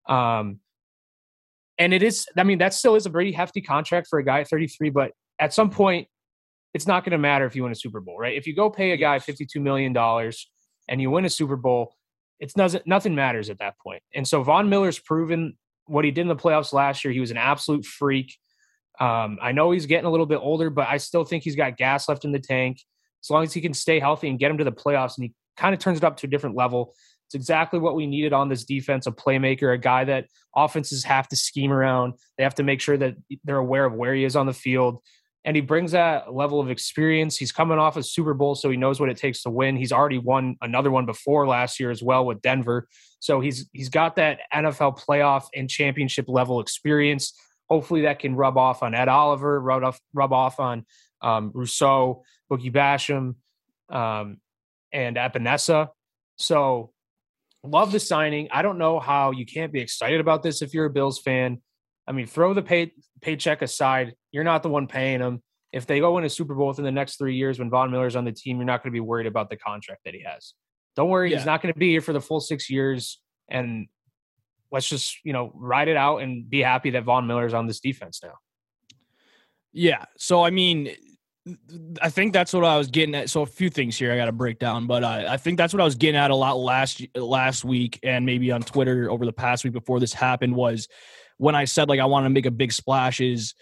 Um, 0.07 0.59
and 1.77 1.93
it 1.93 2.01
is, 2.01 2.25
I 2.35 2.43
mean, 2.43 2.57
that 2.59 2.73
still 2.73 2.95
is 2.95 3.05
a 3.05 3.09
pretty 3.09 3.31
hefty 3.31 3.61
contract 3.61 4.07
for 4.07 4.19
a 4.19 4.23
guy 4.23 4.41
at 4.41 4.49
33, 4.49 4.89
but 4.89 5.11
at 5.39 5.53
some 5.53 5.69
point, 5.69 6.07
it's 6.73 6.87
not 6.87 7.03
going 7.03 7.11
to 7.11 7.17
matter 7.17 7.45
if 7.45 7.55
you 7.55 7.63
win 7.63 7.71
a 7.71 7.75
Super 7.75 8.01
Bowl, 8.01 8.17
right? 8.17 8.35
If 8.35 8.47
you 8.47 8.55
go 8.55 8.69
pay 8.69 8.91
a 8.91 8.97
guy 8.97 9.19
52 9.19 9.59
million 9.59 9.93
dollars 9.93 10.49
and 10.87 11.01
you 11.01 11.11
win 11.11 11.25
a 11.25 11.29
Super 11.29 11.55
Bowl, 11.55 11.93
it's 12.39 12.53
doesn't 12.53 12.85
nothing 12.85 13.15
matters 13.15 13.49
at 13.49 13.59
that 13.59 13.75
point. 13.79 14.01
And 14.13 14.27
so 14.27 14.43
Von 14.43 14.69
Miller's 14.69 14.99
proven 14.99 15.57
what 15.85 16.05
he 16.05 16.11
did 16.11 16.21
in 16.21 16.27
the 16.27 16.35
playoffs 16.35 16.73
last 16.73 17.03
year. 17.03 17.13
He 17.13 17.19
was 17.19 17.31
an 17.31 17.37
absolute 17.37 17.85
freak. 17.85 18.37
Um, 18.99 19.37
I 19.41 19.51
know 19.51 19.71
he's 19.71 19.85
getting 19.85 20.05
a 20.05 20.09
little 20.09 20.25
bit 20.25 20.39
older, 20.41 20.69
but 20.69 20.87
I 20.87 20.97
still 20.97 21.23
think 21.23 21.43
he's 21.43 21.55
got 21.55 21.77
gas 21.77 22.09
left 22.09 22.25
in 22.25 22.31
the 22.31 22.39
tank. 22.39 22.81
As 23.23 23.29
long 23.29 23.43
as 23.43 23.53
he 23.53 23.61
can 23.61 23.73
stay 23.73 23.99
healthy 23.99 24.29
and 24.29 24.39
get 24.39 24.51
him 24.51 24.57
to 24.59 24.63
the 24.63 24.71
playoffs, 24.71 25.17
and 25.17 25.25
he 25.25 25.33
kind 25.57 25.73
of 25.73 25.79
turns 25.79 25.97
it 25.97 26.03
up 26.03 26.17
to 26.17 26.27
a 26.27 26.29
different 26.29 26.55
level. 26.55 26.93
It's 27.27 27.35
exactly 27.35 27.79
what 27.79 27.95
we 27.95 28.07
needed 28.07 28.31
on 28.31 28.47
this 28.47 28.63
defense 28.63 29.05
a 29.05 29.11
playmaker, 29.11 29.73
a 29.73 29.77
guy 29.77 30.05
that 30.05 30.27
offenses 30.55 31.03
have 31.03 31.27
to 31.27 31.35
scheme 31.35 31.73
around. 31.73 32.13
They 32.37 32.43
have 32.43 32.55
to 32.55 32.63
make 32.63 32.79
sure 32.79 32.95
that 32.97 33.15
they're 33.43 33.57
aware 33.57 33.85
of 33.85 33.93
where 33.93 34.15
he 34.15 34.23
is 34.23 34.35
on 34.35 34.45
the 34.45 34.53
field. 34.53 35.01
And 35.43 35.55
he 35.55 35.61
brings 35.61 35.91
that 35.91 36.33
level 36.33 36.59
of 36.59 36.69
experience. 36.69 37.37
He's 37.37 37.51
coming 37.51 37.79
off 37.79 37.95
a 37.95 38.03
Super 38.03 38.33
Bowl, 38.33 38.55
so 38.55 38.69
he 38.69 38.75
knows 38.75 38.99
what 38.99 39.09
it 39.09 39.17
takes 39.17 39.43
to 39.43 39.49
win. 39.49 39.77
He's 39.77 39.93
already 39.93 40.17
won 40.17 40.57
another 40.61 40.91
one 40.91 41.05
before 41.05 41.47
last 41.47 41.79
year 41.79 41.89
as 41.89 42.03
well 42.03 42.25
with 42.25 42.41
Denver. 42.41 42.87
So 43.19 43.39
he's 43.39 43.69
he's 43.71 43.89
got 43.89 44.17
that 44.17 44.39
NFL 44.53 44.99
playoff 44.99 45.45
and 45.55 45.69
championship 45.69 46.25
level 46.27 46.59
experience. 46.59 47.33
Hopefully 47.69 48.01
that 48.01 48.19
can 48.19 48.35
rub 48.35 48.57
off 48.57 48.83
on 48.83 48.95
Ed 48.95 49.07
Oliver, 49.07 49.59
rub 49.59 49.83
off, 49.83 49.99
rub 50.13 50.33
off 50.33 50.59
on 50.59 50.85
um, 51.21 51.51
Rousseau, 51.53 52.23
Boogie 52.51 52.71
Basham, 52.71 53.35
um, 53.93 54.37
and 54.91 55.17
Epenesa. 55.17 55.89
So 56.37 56.91
love 57.63 57.91
the 57.91 57.99
signing. 57.99 58.47
I 58.51 58.61
don't 58.61 58.77
know 58.77 58.99
how 58.99 59.31
you 59.31 59.45
can't 59.45 59.73
be 59.73 59.81
excited 59.81 60.19
about 60.21 60.43
this 60.43 60.61
if 60.61 60.73
you're 60.73 60.85
a 60.85 60.89
Bills 60.89 61.19
fan. 61.19 61.61
I 62.07 62.13
mean, 62.13 62.25
throw 62.25 62.53
the 62.53 62.61
pay, 62.61 62.93
paycheck 63.21 63.61
aside. 63.61 64.13
You're 64.31 64.45
not 64.45 64.63
the 64.63 64.69
one 64.69 64.87
paying 64.87 65.19
them. 65.19 65.43
If 65.73 65.85
they 65.85 65.99
go 65.99 66.15
win 66.15 66.23
a 66.23 66.29
Super 66.29 66.55
Bowl 66.55 66.67
within 66.67 66.85
the 66.85 66.91
next 66.91 67.17
three 67.17 67.35
years 67.35 67.59
when 67.59 67.69
Von 67.69 67.91
Miller's 67.91 68.15
on 68.15 68.23
the 68.23 68.31
team, 68.31 68.57
you're 68.57 68.65
not 68.65 68.81
going 68.81 68.91
to 68.91 68.95
be 68.95 69.01
worried 69.01 69.27
about 69.27 69.49
the 69.49 69.57
contract 69.57 70.01
that 70.05 70.13
he 70.13 70.23
has. 70.23 70.53
Don't 70.95 71.09
worry, 71.09 71.29
Yeah. 71.29 71.37
he's 71.37 71.45
not 71.45 71.61
going 71.61 71.73
to 71.73 71.77
be 71.77 71.91
here 71.91 72.01
for 72.01 72.13
the 72.13 72.21
full 72.21 72.39
six 72.39 72.69
years. 72.69 73.19
And 73.49 73.87
let's 74.71 74.87
just, 74.87 75.17
you 75.23 75.33
know, 75.33 75.51
ride 75.55 75.87
it 75.87 75.97
out 75.97 76.17
and 76.17 76.49
be 76.49 76.61
happy 76.61 76.91
that 76.91 77.03
Von 77.03 77.27
Miller's 77.27 77.53
on 77.53 77.67
this 77.67 77.79
defense 77.79 78.21
now. 78.23 78.33
Yeah. 79.73 80.05
So 80.17 80.43
I 80.43 80.49
mean, 80.49 80.89
I 82.01 82.09
think 82.09 82.33
that's 82.33 82.53
what 82.53 82.65
I 82.65 82.77
was 82.77 82.87
getting 82.87 83.15
at. 83.15 83.29
So 83.29 83.41
a 83.41 83.45
few 83.45 83.69
things 83.69 83.97
here 83.97 84.11
I 84.11 84.17
got 84.17 84.25
to 84.25 84.31
break 84.31 84.59
down, 84.59 84.87
but 84.87 85.03
I 85.03 85.37
think 85.37 85.57
that's 85.57 85.73
what 85.73 85.81
I 85.81 85.85
was 85.85 85.95
getting 85.95 86.19
at 86.19 86.31
a 86.31 86.35
lot 86.35 86.57
last 86.57 87.05
last 87.15 87.63
week 87.63 87.99
and 88.03 88.25
maybe 88.25 88.51
on 88.51 88.61
Twitter 88.61 89.09
over 89.09 89.25
the 89.25 89.33
past 89.33 89.63
week 89.63 89.73
before 89.73 89.99
this 89.99 90.13
happened 90.13 90.55
was 90.55 90.87
when 91.37 91.55
I 91.55 91.65
said 91.65 91.89
like 91.89 91.99
I 91.99 92.05
want 92.05 92.25
to 92.25 92.29
make 92.29 92.45
a 92.45 92.51
big 92.51 92.71
splash 92.73 93.21
is 93.21 93.53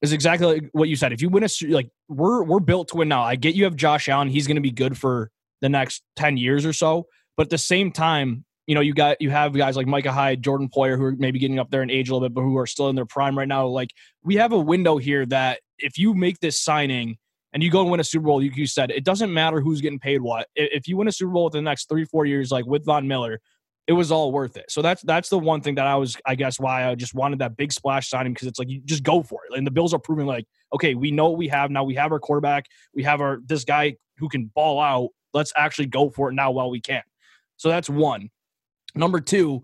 is 0.00 0.12
exactly 0.12 0.46
like 0.46 0.70
what 0.72 0.88
you 0.88 0.96
said. 0.96 1.12
If 1.12 1.20
you 1.20 1.28
win 1.28 1.44
a 1.44 1.48
like 1.68 1.90
we're 2.08 2.44
we're 2.44 2.60
built 2.60 2.88
to 2.88 2.96
win 2.96 3.08
now. 3.08 3.22
I 3.22 3.36
get 3.36 3.54
you 3.54 3.64
have 3.64 3.76
Josh 3.76 4.08
Allen. 4.08 4.28
He's 4.28 4.46
going 4.46 4.56
to 4.56 4.62
be 4.62 4.70
good 4.70 4.96
for 4.96 5.30
the 5.60 5.68
next 5.68 6.02
10 6.16 6.36
years 6.36 6.64
or 6.64 6.72
so, 6.72 7.08
but 7.36 7.46
at 7.46 7.50
the 7.50 7.58
same 7.58 7.90
time, 7.90 8.44
you 8.68 8.74
know, 8.74 8.82
you 8.82 8.92
got 8.92 9.20
you 9.20 9.30
have 9.30 9.54
guys 9.54 9.76
like 9.76 9.86
Micah 9.86 10.12
Hyde, 10.12 10.42
Jordan 10.42 10.68
Poyer, 10.68 10.98
who 10.98 11.04
are 11.04 11.14
maybe 11.16 11.38
getting 11.38 11.58
up 11.58 11.70
there 11.70 11.82
in 11.82 11.90
age 11.90 12.10
a 12.10 12.12
little 12.12 12.28
bit, 12.28 12.34
but 12.34 12.42
who 12.42 12.58
are 12.58 12.66
still 12.66 12.90
in 12.90 12.96
their 12.96 13.06
prime 13.06 13.36
right 13.36 13.48
now. 13.48 13.66
Like 13.66 13.90
we 14.22 14.34
have 14.36 14.52
a 14.52 14.58
window 14.58 14.98
here 14.98 15.24
that 15.26 15.60
if 15.78 15.96
you 15.96 16.12
make 16.12 16.38
this 16.40 16.60
signing 16.60 17.16
and 17.54 17.62
you 17.62 17.70
go 17.70 17.80
and 17.80 17.90
win 17.90 17.98
a 17.98 18.04
Super 18.04 18.26
Bowl, 18.26 18.42
you, 18.42 18.52
you 18.54 18.66
said 18.66 18.90
it 18.90 19.04
doesn't 19.04 19.32
matter 19.32 19.62
who's 19.62 19.80
getting 19.80 19.98
paid 19.98 20.20
what. 20.20 20.48
If 20.54 20.86
you 20.86 20.98
win 20.98 21.08
a 21.08 21.12
Super 21.12 21.32
Bowl 21.32 21.46
within 21.46 21.64
the 21.64 21.70
next 21.70 21.88
three, 21.88 22.04
four 22.04 22.26
years, 22.26 22.50
like 22.50 22.66
with 22.66 22.84
Von 22.84 23.08
Miller, 23.08 23.40
it 23.86 23.94
was 23.94 24.12
all 24.12 24.32
worth 24.32 24.58
it. 24.58 24.70
So 24.70 24.82
that's 24.82 25.00
that's 25.00 25.30
the 25.30 25.38
one 25.38 25.62
thing 25.62 25.76
that 25.76 25.86
I 25.86 25.94
was, 25.94 26.18
I 26.26 26.34
guess, 26.34 26.60
why 26.60 26.86
I 26.86 26.94
just 26.94 27.14
wanted 27.14 27.38
that 27.38 27.56
big 27.56 27.72
splash 27.72 28.10
signing 28.10 28.34
because 28.34 28.48
it's 28.48 28.58
like 28.58 28.68
you 28.68 28.82
just 28.84 29.02
go 29.02 29.22
for 29.22 29.40
it. 29.48 29.56
And 29.56 29.66
the 29.66 29.70
Bills 29.70 29.94
are 29.94 29.98
proving 29.98 30.26
like, 30.26 30.44
okay, 30.74 30.94
we 30.94 31.10
know 31.10 31.30
what 31.30 31.38
we 31.38 31.48
have 31.48 31.70
now. 31.70 31.84
We 31.84 31.94
have 31.94 32.12
our 32.12 32.20
quarterback. 32.20 32.66
We 32.94 33.02
have 33.04 33.22
our 33.22 33.38
this 33.46 33.64
guy 33.64 33.96
who 34.18 34.28
can 34.28 34.50
ball 34.54 34.78
out. 34.78 35.08
Let's 35.32 35.54
actually 35.56 35.86
go 35.86 36.10
for 36.10 36.28
it 36.28 36.34
now 36.34 36.50
while 36.50 36.68
we 36.68 36.82
can. 36.82 37.02
So 37.56 37.70
that's 37.70 37.88
one. 37.88 38.28
Number 38.98 39.20
two 39.20 39.62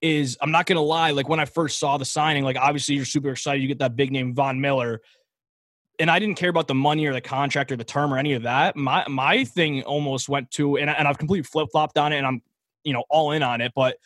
is 0.00 0.38
I'm 0.40 0.50
not 0.50 0.66
gonna 0.66 0.80
lie, 0.80 1.10
like 1.10 1.28
when 1.28 1.40
I 1.40 1.44
first 1.44 1.78
saw 1.78 1.98
the 1.98 2.04
signing, 2.04 2.44
like 2.44 2.56
obviously 2.56 2.94
you're 2.94 3.04
super 3.04 3.30
excited, 3.30 3.60
you 3.60 3.68
get 3.68 3.80
that 3.80 3.96
big 3.96 4.12
name 4.12 4.34
Von 4.34 4.60
Miller. 4.60 5.00
And 5.98 6.08
I 6.10 6.20
didn't 6.20 6.36
care 6.36 6.48
about 6.48 6.68
the 6.68 6.76
money 6.76 7.06
or 7.06 7.12
the 7.12 7.20
contract 7.20 7.72
or 7.72 7.76
the 7.76 7.82
term 7.82 8.14
or 8.14 8.18
any 8.18 8.34
of 8.34 8.44
that. 8.44 8.76
My 8.76 9.04
my 9.08 9.44
thing 9.44 9.82
almost 9.82 10.28
went 10.28 10.50
to, 10.52 10.78
and, 10.78 10.88
and 10.88 11.08
I've 11.08 11.18
completely 11.18 11.42
flip 11.42 11.68
flopped 11.72 11.98
on 11.98 12.12
it, 12.12 12.18
and 12.18 12.26
I'm 12.26 12.40
you 12.84 12.92
know 12.92 13.02
all 13.10 13.32
in 13.32 13.42
on 13.42 13.60
it. 13.60 13.72
But 13.74 13.96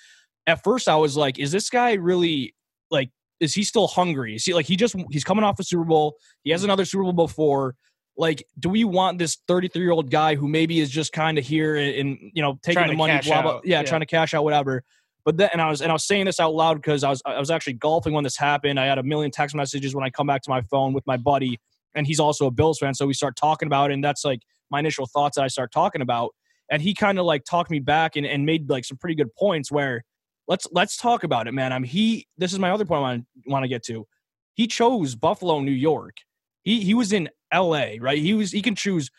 at 0.47 0.65
first 0.65 0.89
I 0.89 0.97
was 0.97 1.19
like, 1.19 1.39
is 1.39 1.53
this 1.53 1.69
guy 1.69 1.93
really 1.93 2.55
like? 2.91 3.11
Is 3.41 3.53
he 3.53 3.63
still 3.63 3.89
hungry? 3.89 4.37
Is 4.37 4.45
he 4.45 4.55
like 4.55 4.65
he 4.65 4.75
just 4.75 4.97
he's 5.11 5.25
coming 5.25 5.45
off 5.45 5.61
a 5.61 5.65
Super 5.65 5.85
Bowl? 5.85 6.17
He 6.45 6.51
has 6.51 6.65
another 6.65 6.87
Super 6.87 7.03
Bowl 7.03 7.13
before 7.13 7.75
like 8.23 8.47
do 8.61 8.69
we 8.69 8.85
want 8.85 9.19
this 9.19 9.37
33 9.49 9.83
year 9.83 9.91
old 9.91 10.09
guy 10.09 10.37
who 10.37 10.47
maybe 10.47 10.79
is 10.79 10.89
just 10.89 11.13
kind 11.13 11.39
of 11.39 11.45
here 11.45 11.75
and, 11.75 11.95
and, 11.97 12.31
you 12.33 12.41
know 12.41 12.57
taking 12.63 12.87
the 12.87 12.95
money 12.95 13.21
blah, 13.25 13.43
blah, 13.43 13.61
yeah, 13.65 13.81
yeah, 13.81 13.83
trying 13.83 14.01
to 14.01 14.07
cash 14.07 14.33
out 14.33 14.45
whatever. 14.45 14.85
But 15.25 15.37
then 15.37 15.51
and 15.53 15.61
i 15.61 15.69
was 15.69 15.83
and 15.83 15.91
i 15.91 15.93
was 15.93 16.05
saying 16.05 16.27
this 16.27 16.39
out 16.41 16.55
loud 16.55 16.77
because 16.77 17.03
i 17.05 17.11
was 17.11 17.21
i 17.27 17.39
was 17.39 17.51
actually 17.51 17.75
golfing 17.75 18.15
when 18.15 18.25
this 18.25 18.37
happened. 18.37 18.79
I 18.79 18.87
had 18.87 18.99
a 18.99 19.03
million 19.03 19.33
text 19.33 19.57
messages 19.57 19.95
when 19.95 20.05
i 20.05 20.11
come 20.11 20.29
back 20.29 20.43
to 20.43 20.51
my 20.51 20.63
phone 20.63 20.93
with 20.93 21.05
my 21.07 21.17
buddy 21.17 21.59
and 21.97 22.07
he's 22.07 22.21
also 22.21 22.47
a 22.47 22.51
bills 22.51 22.79
fan 22.79 22.95
so 22.95 23.07
we 23.07 23.13
start 23.13 23.35
talking 23.37 23.67
about 23.67 23.91
it 23.91 23.95
and 23.95 24.05
that's 24.05 24.25
like 24.25 24.41
my 24.71 24.79
initial 24.79 25.07
thoughts 25.07 25.35
that 25.35 25.43
i 25.43 25.49
start 25.49 25.73
talking 25.73 26.01
about. 26.01 26.31
And 26.71 26.81
he 26.81 26.95
kind 26.95 27.19
of 27.19 27.27
like 27.27 27.45
talked 27.45 27.71
me 27.71 27.81
back 27.81 28.17
and, 28.17 28.25
and 28.25 28.47
made 28.47 28.71
like 28.71 28.85
some 28.85 28.97
pretty 28.97 29.17
good 29.17 29.35
points 29.35 29.71
where 29.71 30.05
let's 30.47 30.67
let's 30.71 30.97
talk 30.97 31.25
about 31.25 31.49
it 31.49 31.53
man. 31.53 31.73
I'm 31.73 31.83
he 31.83 32.27
this 32.39 32.53
is 32.53 32.61
my 32.61 32.71
other 32.71 32.85
point 32.85 32.99
i 32.99 33.03
want 33.03 33.27
want 33.47 33.65
to 33.65 33.69
get 33.69 33.83
to. 33.87 34.07
He 34.55 34.69
chose 34.69 35.17
buffalo 35.17 35.61
new 35.61 35.73
york. 35.73 36.19
He 36.63 36.81
he 36.83 36.95
was 36.95 37.13
in 37.13 37.29
L.A. 37.53 37.99
Right? 38.01 38.19
He 38.19 38.35
was 38.35 38.51
he 38.51 38.63
can 38.63 38.75
choose 38.75 39.11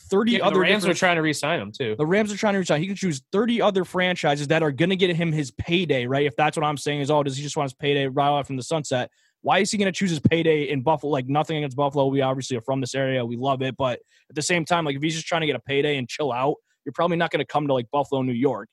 thirty 0.00 0.32
yeah, 0.32 0.46
other. 0.46 0.54
The 0.54 0.60
Rams 0.60 0.86
are 0.86 0.94
trying 0.94 1.16
to 1.16 1.22
re-sign 1.22 1.60
him 1.60 1.72
too. 1.72 1.94
The 1.96 2.06
Rams 2.06 2.32
are 2.32 2.36
trying 2.36 2.54
to 2.54 2.58
resign. 2.58 2.80
He 2.80 2.86
can 2.86 2.96
choose 2.96 3.22
thirty 3.32 3.60
other 3.60 3.84
franchises 3.84 4.48
that 4.48 4.62
are 4.62 4.72
going 4.72 4.90
to 4.90 4.96
get 4.96 5.14
him 5.14 5.32
his 5.32 5.50
payday. 5.52 6.06
Right? 6.06 6.26
If 6.26 6.36
that's 6.36 6.56
what 6.56 6.64
I'm 6.64 6.76
saying 6.76 7.00
is, 7.00 7.10
oh, 7.10 7.22
does 7.22 7.36
he 7.36 7.42
just 7.42 7.56
want 7.56 7.66
his 7.66 7.74
payday 7.74 8.06
right 8.06 8.28
off 8.28 8.46
from 8.46 8.56
the 8.56 8.62
sunset? 8.62 9.10
Why 9.42 9.58
is 9.58 9.70
he 9.70 9.76
going 9.76 9.92
to 9.92 9.96
choose 9.96 10.08
his 10.08 10.20
payday 10.20 10.70
in 10.70 10.80
Buffalo? 10.80 11.12
Like 11.12 11.28
nothing 11.28 11.58
against 11.58 11.76
Buffalo. 11.76 12.06
We 12.06 12.22
obviously 12.22 12.56
are 12.56 12.62
from 12.62 12.80
this 12.80 12.94
area. 12.94 13.24
We 13.26 13.36
love 13.36 13.60
it, 13.60 13.76
but 13.76 14.00
at 14.30 14.34
the 14.34 14.42
same 14.42 14.64
time, 14.64 14.86
like 14.86 14.96
if 14.96 15.02
he's 15.02 15.14
just 15.14 15.26
trying 15.26 15.42
to 15.42 15.46
get 15.46 15.54
a 15.54 15.60
payday 15.60 15.98
and 15.98 16.08
chill 16.08 16.32
out, 16.32 16.54
you're 16.84 16.94
probably 16.94 17.18
not 17.18 17.30
going 17.30 17.40
to 17.40 17.46
come 17.46 17.66
to 17.66 17.74
like 17.74 17.90
Buffalo, 17.90 18.22
New 18.22 18.32
York. 18.32 18.68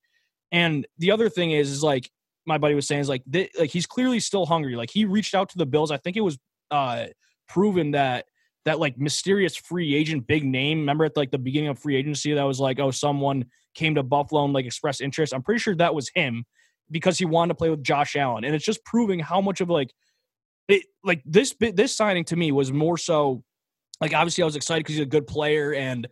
And 0.52 0.88
the 0.98 1.12
other 1.12 1.30
thing 1.30 1.52
is, 1.52 1.70
is 1.70 1.84
like 1.84 2.10
my 2.46 2.58
buddy 2.58 2.76
was 2.76 2.88
saying, 2.88 3.02
is 3.02 3.10
like 3.10 3.24
th- 3.32 3.52
like 3.60 3.70
he's 3.70 3.86
clearly 3.86 4.20
still 4.20 4.46
hungry. 4.46 4.76
Like 4.76 4.90
he 4.92 5.06
reached 5.06 5.36
out 5.36 5.50
to 5.50 5.58
the 5.58 5.66
Bills. 5.66 5.92
I 5.92 5.98
think 5.98 6.18
it 6.18 6.22
was 6.22 6.38
uh 6.70 7.08
proven 7.48 7.92
that 7.92 8.26
that 8.66 8.80
like 8.80 8.98
mysterious 8.98 9.56
free 9.56 9.96
agent 9.96 10.28
big 10.28 10.44
name. 10.44 10.80
Remember 10.80 11.06
at 11.06 11.18
like 11.18 11.32
the 11.32 11.38
beginning 11.38 11.70
of 11.70 11.80
free 11.80 11.96
agency 11.96 12.34
that 12.34 12.44
was 12.44 12.60
like, 12.60 12.80
oh, 12.80 12.92
someone 12.92 13.46
came 13.74 13.96
to 13.96 14.04
Buffalo 14.04 14.44
and 14.44 14.54
like 14.54 14.66
expressed 14.66 15.02
interest. 15.02 15.34
I'm 15.34 15.44
pretty 15.44 15.60
sure 15.60 15.76
that 15.76 15.96
was 15.96 16.10
him 16.14 16.46
because 16.90 17.18
he 17.18 17.26
wanted 17.26 17.50
to 17.50 17.56
play 17.56 17.70
with 17.70 17.84
Josh 17.84 18.16
Allen, 18.16 18.44
and 18.44 18.54
it's 18.54 18.66
just 18.66 18.84
proving 18.84 19.20
how 19.20 19.42
much 19.42 19.62
of 19.62 19.70
like 19.70 19.94
it 20.68 20.84
like 21.04 21.22
this 21.26 21.56
this 21.60 21.96
signing 21.96 22.26
to 22.26 22.36
me 22.36 22.52
was 22.52 22.72
more 22.72 22.98
so 22.98 23.44
like 24.00 24.14
obviously 24.14 24.44
I 24.44 24.46
was 24.46 24.56
excited 24.56 24.82
because 24.82 24.96
he's 24.96 25.04
a 25.04 25.10
good 25.10 25.28
player 25.28 25.74
and 25.74 26.08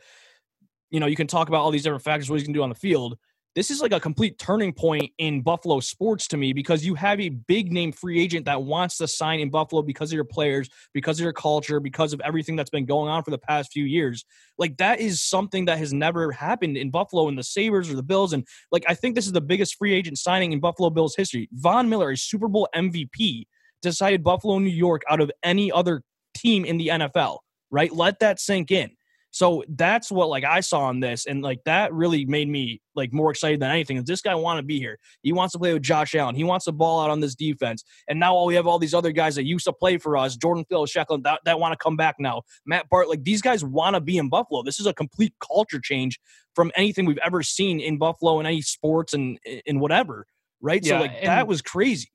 you 0.89 0.99
know 0.99 1.05
you 1.05 1.15
can 1.15 1.27
talk 1.27 1.47
about 1.47 1.61
all 1.61 1.71
these 1.71 1.83
different 1.83 2.03
factors 2.03 2.29
what 2.29 2.39
he's 2.39 2.47
gonna 2.47 2.57
do 2.57 2.63
on 2.63 2.69
the 2.69 2.75
field 2.75 3.17
this 3.59 3.69
is 3.69 3.81
like 3.81 3.91
a 3.91 3.99
complete 3.99 4.39
turning 4.39 4.71
point 4.71 5.11
in 5.17 5.41
Buffalo 5.41 5.81
sports 5.81 6.29
to 6.29 6.37
me 6.37 6.53
because 6.53 6.85
you 6.85 6.95
have 6.95 7.19
a 7.19 7.27
big 7.27 7.73
name 7.73 7.91
free 7.91 8.17
agent 8.17 8.45
that 8.45 8.63
wants 8.63 8.97
to 8.99 9.05
sign 9.05 9.41
in 9.41 9.49
Buffalo 9.49 9.81
because 9.81 10.11
of 10.11 10.15
your 10.15 10.23
players, 10.23 10.69
because 10.93 11.19
of 11.19 11.25
your 11.25 11.33
culture, 11.33 11.81
because 11.81 12.13
of 12.13 12.21
everything 12.23 12.55
that's 12.55 12.69
been 12.69 12.85
going 12.85 13.09
on 13.09 13.21
for 13.21 13.31
the 13.31 13.37
past 13.37 13.73
few 13.73 13.83
years. 13.83 14.23
Like 14.57 14.77
that 14.77 15.01
is 15.01 15.21
something 15.21 15.65
that 15.65 15.77
has 15.77 15.91
never 15.91 16.31
happened 16.31 16.77
in 16.77 16.89
Buffalo 16.89 17.27
in 17.27 17.35
the 17.35 17.43
Sabres 17.43 17.89
or 17.89 17.95
the 17.95 18.01
Bills. 18.01 18.31
And 18.31 18.47
like 18.71 18.85
I 18.87 18.93
think 18.93 19.15
this 19.15 19.25
is 19.25 19.33
the 19.33 19.41
biggest 19.41 19.75
free 19.75 19.93
agent 19.93 20.17
signing 20.19 20.53
in 20.53 20.61
Buffalo 20.61 20.89
Bills 20.89 21.17
history. 21.17 21.49
Von 21.51 21.89
Miller, 21.89 22.11
a 22.11 22.17
Super 22.17 22.47
Bowl 22.47 22.69
MVP, 22.73 23.43
decided 23.81 24.23
Buffalo, 24.23 24.59
New 24.59 24.69
York 24.69 25.01
out 25.09 25.19
of 25.19 25.29
any 25.43 25.69
other 25.69 26.01
team 26.33 26.63
in 26.63 26.77
the 26.77 26.87
NFL. 26.87 27.39
Right? 27.71 27.93
Let 27.93 28.21
that 28.21 28.39
sink 28.39 28.71
in. 28.71 28.91
So 29.31 29.63
that's 29.69 30.11
what 30.11 30.29
like 30.29 30.43
I 30.43 30.59
saw 30.61 30.89
in 30.89 30.99
this, 30.99 31.27
and 31.27 31.41
like 31.41 31.59
that 31.65 31.93
really 31.93 32.25
made 32.25 32.49
me 32.49 32.81
like 32.95 33.13
more 33.13 33.31
excited 33.31 33.59
than 33.59 33.69
anything. 33.69 34.03
This 34.03 34.21
guy 34.21 34.33
want 34.35 34.57
to 34.57 34.63
be 34.63 34.79
here. 34.79 34.97
He 35.21 35.31
wants 35.31 35.53
to 35.53 35.59
play 35.59 35.71
with 35.73 35.83
Josh 35.83 36.15
Allen. 36.15 36.35
He 36.35 36.43
wants 36.43 36.65
to 36.65 36.71
ball 36.71 37.01
out 37.01 37.09
on 37.09 37.19
this 37.19 37.35
defense. 37.35 37.83
And 38.07 38.19
now 38.19 38.43
we 38.43 38.55
have 38.55 38.67
all 38.67 38.79
these 38.79 38.93
other 38.93 39.11
guys 39.11 39.35
that 39.35 39.45
used 39.45 39.65
to 39.65 39.73
play 39.73 39.97
for 39.97 40.17
us, 40.17 40.35
Jordan 40.35 40.65
Phillips, 40.67 40.93
Sheckler, 40.93 41.21
that, 41.23 41.41
that 41.45 41.59
want 41.59 41.73
to 41.73 41.77
come 41.77 41.95
back 41.95 42.15
now. 42.19 42.41
Matt 42.65 42.89
Bart, 42.89 43.07
like 43.07 43.23
these 43.23 43.41
guys 43.41 43.63
want 43.63 43.95
to 43.95 44.01
be 44.01 44.17
in 44.17 44.29
Buffalo. 44.29 44.63
This 44.63 44.79
is 44.79 44.87
a 44.87 44.93
complete 44.93 45.33
culture 45.39 45.79
change 45.79 46.19
from 46.55 46.71
anything 46.75 47.05
we've 47.05 47.19
ever 47.23 47.43
seen 47.43 47.79
in 47.79 47.97
Buffalo 47.97 48.39
in 48.39 48.45
any 48.45 48.61
sports 48.61 49.13
and 49.13 49.39
in 49.65 49.79
whatever. 49.79 50.25
Right. 50.61 50.83
Yeah, 50.83 50.97
so 50.97 51.01
like 51.01 51.21
that 51.23 51.47
was 51.47 51.61
crazy. 51.61 52.11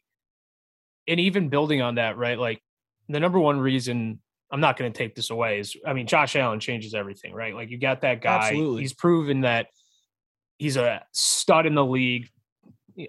And 1.06 1.20
even 1.20 1.48
building 1.48 1.80
on 1.80 1.94
that, 1.94 2.16
right? 2.16 2.38
Like 2.38 2.60
the 3.08 3.20
number 3.20 3.38
one 3.38 3.60
reason 3.60 4.20
I'm 4.50 4.60
not 4.60 4.76
going 4.76 4.92
to 4.92 4.96
take 4.96 5.14
this 5.14 5.30
away. 5.30 5.58
Is 5.58 5.76
I 5.86 5.92
mean, 5.92 6.06
Josh 6.06 6.36
Allen 6.36 6.60
changes 6.60 6.94
everything, 6.94 7.32
right? 7.34 7.54
Like 7.54 7.70
you 7.70 7.78
got 7.78 8.02
that 8.02 8.20
guy. 8.20 8.48
Absolutely. 8.48 8.82
He's 8.82 8.92
proven 8.92 9.42
that 9.42 9.66
he's 10.58 10.76
a 10.76 11.02
stud 11.12 11.66
in 11.66 11.74
the 11.74 11.84
league, 11.84 12.28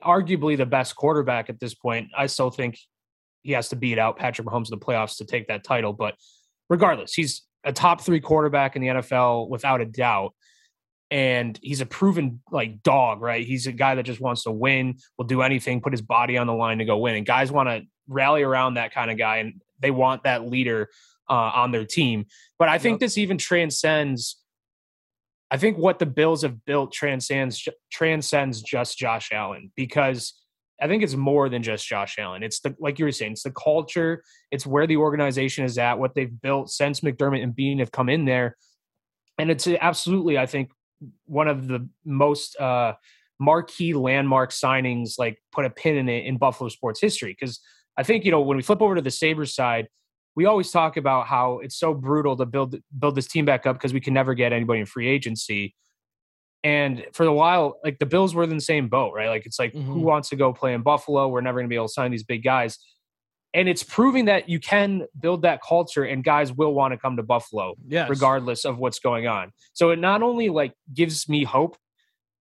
arguably 0.04 0.58
the 0.58 0.66
best 0.66 0.96
quarterback 0.96 1.50
at 1.50 1.60
this 1.60 1.74
point. 1.74 2.10
I 2.18 2.28
still 2.28 2.50
think 2.50 2.80
he 3.44 3.52
has 3.52 3.70
to 3.70 3.76
beat 3.76 4.00
out 4.00 4.18
Patrick 4.18 4.48
Mahomes 4.48 4.72
in 4.72 4.80
the 4.80 4.84
playoffs 4.84 5.18
to 5.18 5.26
take 5.26 5.48
that 5.48 5.64
title, 5.64 5.94
but 5.94 6.16
regardless, 6.70 7.14
he's 7.14 7.44
a 7.64 7.72
top 7.72 8.02
three 8.02 8.20
quarterback 8.20 8.76
in 8.76 8.82
the 8.82 8.88
NFL 8.88 9.50
without 9.50 9.82
a 9.82 9.86
doubt. 9.86 10.34
And 11.12 11.58
he's 11.62 11.82
a 11.82 11.86
proven 11.86 12.42
like 12.52 12.82
dog, 12.82 13.22
right? 13.22 13.46
He's 13.46 13.68
a 13.68 13.72
guy 13.72 13.94
that 13.96 14.04
just 14.04 14.20
wants 14.20 14.44
to 14.44 14.52
win, 14.52 14.98
will 15.18 15.26
do 15.26 15.44
anything, 15.44 15.80
put 15.82 15.94
his 15.94 16.02
body 16.02 16.38
on 16.38 16.48
the 16.48 16.54
line 16.54 16.80
to 16.80 16.86
go 16.86 16.98
win. 16.98 17.16
And 17.16 17.26
guys 17.26 17.52
want 17.52 17.70
to 17.70 17.84
rally 18.08 18.42
around 18.42 18.74
that 18.74 18.92
kind 18.92 19.12
of 19.12 19.18
guy, 19.18 19.38
and 19.38 19.62
they 19.80 19.92
want 19.92 20.24
that 20.24 20.48
leader 20.48 20.90
uh, 21.30 21.52
on 21.56 21.72
their 21.72 21.86
team. 21.86 22.26
But 22.60 22.70
I 22.70 22.78
think 22.78 22.96
yep. 22.96 23.00
this 23.02 23.18
even 23.18 23.38
transcends. 23.38 24.38
I 25.52 25.58
think 25.58 25.78
what 25.78 26.00
the 26.00 26.06
Bills 26.06 26.42
have 26.42 26.66
built 26.66 26.92
transcends 26.92 27.68
transcends 27.92 28.62
just 28.62 28.98
Josh 28.98 29.30
Allen 29.32 29.72
because 29.76 30.34
I 30.82 30.88
think 30.88 31.04
it's 31.04 31.16
more 31.16 31.48
than 31.48 31.64
just 31.64 31.88
Josh 31.88 32.18
Allen. 32.20 32.44
It's 32.44 32.60
the 32.60 32.76
like 32.80 33.00
you 33.00 33.06
were 33.06 33.12
saying, 33.12 33.34
it's 33.34 33.44
the 33.44 33.52
culture, 33.52 34.24
it's 34.52 34.66
where 34.66 34.88
the 34.88 34.98
organization 34.98 35.64
is 35.64 35.78
at, 35.78 36.00
what 36.00 36.16
they've 36.16 36.42
built 36.42 36.70
since 36.70 37.00
McDermott 37.00 37.44
and 37.44 37.56
Beane 37.56 37.80
have 37.80 37.92
come 37.92 38.10
in 38.10 38.26
there, 38.26 38.58
and 39.38 39.50
it's 39.50 39.68
absolutely, 39.68 40.38
I 40.38 40.46
think, 40.46 40.72
one 41.26 41.48
of 41.48 41.68
the 41.68 41.88
most 42.04 42.60
uh, 42.60 42.94
marquee 43.40 43.94
landmark 43.94 44.52
signings. 44.52 45.18
Like 45.18 45.42
put 45.52 45.66
a 45.66 45.70
pin 45.70 45.96
in 45.96 46.10
it 46.10 46.26
in 46.26 46.38
Buffalo 46.38 46.70
sports 46.70 47.00
history 47.00 47.36
because 47.40 47.62
I 47.98 48.04
think 48.04 48.26
you 48.26 48.32
know 48.32 48.42
when 48.42 48.58
we 48.58 48.64
flip 48.64 48.82
over 48.82 48.96
to 48.96 49.02
the 49.02 49.12
Sabres 49.12 49.56
side, 49.56 49.88
we 50.36 50.46
always 50.46 50.70
talk 50.72 50.98
about 50.98 51.28
how 51.28 51.60
it's 51.60 51.78
so 51.78 51.94
brutal 51.94 52.36
to 52.38 52.46
build 52.46 52.76
build 52.98 53.16
this 53.16 53.28
team 53.28 53.46
back 53.46 53.66
up 53.66 53.78
because 53.78 53.94
we 53.94 54.02
can 54.02 54.14
never 54.14 54.34
get 54.34 54.54
anybody 54.54 54.82
in 54.82 54.86
free 54.86 55.08
agency. 55.08 55.76
And 56.64 57.06
for 57.14 57.26
a 57.26 57.34
while, 57.34 57.78
like 57.84 58.00
the 58.00 58.06
Bills 58.06 58.34
were 58.34 58.44
in 58.44 58.50
the 58.50 58.60
same 58.60 58.90
boat, 58.90 59.14
right? 59.14 59.30
Like 59.30 59.46
it's 59.46 59.60
like 59.60 59.74
mm-hmm. 59.74 59.92
who 59.92 60.00
wants 60.00 60.30
to 60.30 60.36
go 60.36 60.52
play 60.52 60.74
in 60.74 60.82
Buffalo? 60.82 61.28
We're 61.28 61.42
never 61.42 61.60
going 61.60 61.68
to 61.68 61.70
be 61.70 61.76
able 61.76 61.88
to 61.88 61.94
sign 61.94 62.12
these 62.12 62.24
big 62.24 62.44
guys. 62.44 62.80
And 63.54 63.70
it's 63.70 63.84
proving 63.84 64.26
that 64.26 64.50
you 64.50 64.60
can 64.60 65.06
build 65.18 65.44
that 65.44 65.62
culture 65.62 66.04
and 66.04 66.24
guys 66.24 66.52
will 66.52 66.74
want 66.74 66.92
to 66.92 66.98
come 66.98 67.16
to 67.16 67.24
Buffalo 67.24 67.76
yes. 67.88 68.10
regardless 68.10 68.66
of 68.66 68.80
what's 68.80 69.00
going 69.00 69.28
on. 69.28 69.52
So 69.74 69.92
it 69.92 70.00
not 70.00 70.24
only 70.24 70.50
like 70.50 70.74
gives 70.94 71.30
me 71.30 71.46
hope 71.46 71.78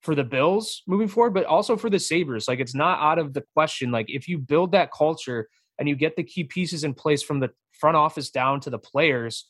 for 0.02 0.16
the 0.16 0.24
Bills 0.24 0.84
moving 0.88 1.08
forward, 1.08 1.34
but 1.34 1.46
also 1.46 1.76
for 1.76 1.90
the 1.90 2.00
Sabres. 2.00 2.48
Like 2.48 2.60
it's 2.60 2.76
not 2.76 3.00
out 3.00 3.20
of 3.20 3.34
the 3.34 3.44
question. 3.54 3.92
Like 3.92 4.06
if 4.08 4.28
you 4.28 4.38
build 4.38 4.72
that 4.72 4.92
culture 4.92 5.50
and 5.82 5.90
you 5.90 5.96
get 5.96 6.16
the 6.16 6.24
key 6.24 6.44
pieces 6.44 6.84
in 6.84 6.94
place 6.94 7.24
from 7.24 7.40
the 7.40 7.50
front 7.72 7.98
office 7.98 8.30
down 8.30 8.60
to 8.62 8.70
the 8.70 8.78
players, 8.78 9.48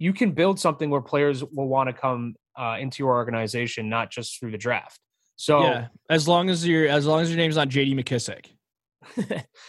you 0.00 0.12
can 0.12 0.32
build 0.32 0.58
something 0.58 0.90
where 0.90 1.00
players 1.00 1.44
will 1.44 1.68
want 1.68 1.88
to 1.88 1.92
come 1.92 2.34
uh, 2.58 2.78
into 2.80 3.04
your 3.04 3.12
organization, 3.12 3.88
not 3.88 4.10
just 4.10 4.40
through 4.40 4.50
the 4.50 4.58
draft. 4.58 4.98
So 5.36 5.62
yeah, 5.62 5.86
as 6.10 6.26
long 6.26 6.50
as 6.50 6.66
your 6.66 6.88
as 6.88 7.06
long 7.06 7.20
as 7.20 7.30
your 7.30 7.36
name's 7.36 7.54
not 7.54 7.68
JD 7.68 7.94
McKissic. 7.94 8.46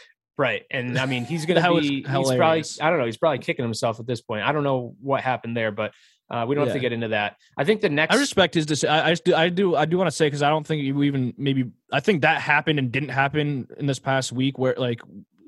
right. 0.37 0.63
And 0.71 0.97
I 0.97 1.05
mean 1.05 1.25
he's 1.25 1.45
gonna 1.45 1.61
be 1.79 1.97
he's 1.97 2.05
probably 2.07 2.63
I 2.81 2.89
don't 2.89 2.97
know, 2.97 3.05
he's 3.05 3.17
probably 3.17 3.37
kicking 3.37 3.63
himself 3.63 3.99
at 3.99 4.07
this 4.07 4.21
point. 4.21 4.43
I 4.43 4.51
don't 4.51 4.63
know 4.63 4.95
what 4.99 5.21
happened 5.21 5.55
there, 5.55 5.71
but 5.71 5.91
uh, 6.33 6.45
we 6.47 6.55
don't 6.55 6.63
yeah. 6.63 6.73
have 6.73 6.77
to 6.77 6.81
get 6.81 6.93
into 6.93 7.09
that. 7.09 7.37
I 7.57 7.63
think 7.63 7.81
the 7.81 7.89
next. 7.89 8.15
I 8.15 8.19
respect 8.19 8.55
his 8.55 8.65
decision. 8.65 8.89
I, 8.89 9.11
I, 9.11 9.13
do. 9.13 9.35
I 9.35 9.49
do. 9.49 9.75
I 9.75 9.85
do 9.85 9.97
want 9.97 10.07
to 10.07 10.15
say 10.15 10.25
because 10.25 10.41
I 10.41 10.49
don't 10.49 10.65
think 10.65 10.95
we 10.95 11.05
even 11.05 11.33
maybe. 11.37 11.69
I 11.91 11.99
think 11.99 12.21
that 12.21 12.41
happened 12.41 12.79
and 12.79 12.91
didn't 12.91 13.09
happen 13.09 13.67
in 13.77 13.85
this 13.85 13.99
past 13.99 14.31
week. 14.31 14.57
Where 14.57 14.73
like, 14.75 15.01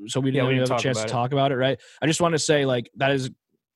so 0.08 0.20
we 0.20 0.32
didn't, 0.32 0.46
yeah, 0.46 0.54
we 0.54 0.58
have 0.60 0.72
a 0.72 0.80
chance 0.80 1.02
to 1.02 1.08
talk 1.08 1.32
about 1.34 1.52
it, 1.52 1.56
right? 1.56 1.80
I 2.02 2.08
just 2.08 2.22
want 2.22 2.34
to 2.34 2.40
say 2.40 2.66
like 2.66 2.90
that 2.98 3.12
is 3.12 3.30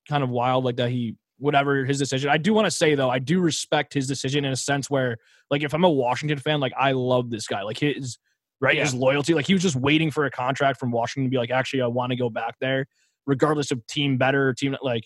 kind 0.07 0.23
of 0.23 0.29
wild, 0.29 0.65
like 0.65 0.77
that 0.77 0.89
he 0.89 1.15
whatever 1.37 1.85
his 1.85 1.99
decision. 1.99 2.29
I 2.29 2.37
do 2.37 2.53
want 2.53 2.65
to 2.65 2.71
say 2.71 2.95
though, 2.95 3.09
I 3.09 3.19
do 3.19 3.39
respect 3.39 3.93
his 3.93 4.07
decision 4.07 4.45
in 4.45 4.51
a 4.51 4.57
sense 4.57 4.89
where 4.89 5.17
like 5.49 5.63
if 5.63 5.73
I'm 5.73 5.83
a 5.83 5.89
Washington 5.89 6.37
fan, 6.37 6.59
like 6.59 6.73
I 6.77 6.91
love 6.91 7.29
this 7.29 7.47
guy, 7.47 7.61
like 7.63 7.77
his 7.77 8.17
right 8.61 8.75
yeah. 8.75 8.83
his 8.83 8.93
loyalty, 8.93 9.33
like 9.33 9.47
he 9.47 9.53
was 9.53 9.63
just 9.63 9.75
waiting 9.75 10.11
for 10.11 10.25
a 10.25 10.31
contract 10.31 10.79
from 10.79 10.91
Washington 10.91 11.29
to 11.29 11.29
be 11.29 11.37
like, 11.37 11.51
actually, 11.51 11.81
I 11.81 11.87
want 11.87 12.11
to 12.11 12.15
go 12.15 12.29
back 12.29 12.55
there, 12.59 12.87
regardless 13.25 13.71
of 13.71 13.85
team 13.87 14.17
better 14.17 14.53
team 14.53 14.75
like 14.81 15.05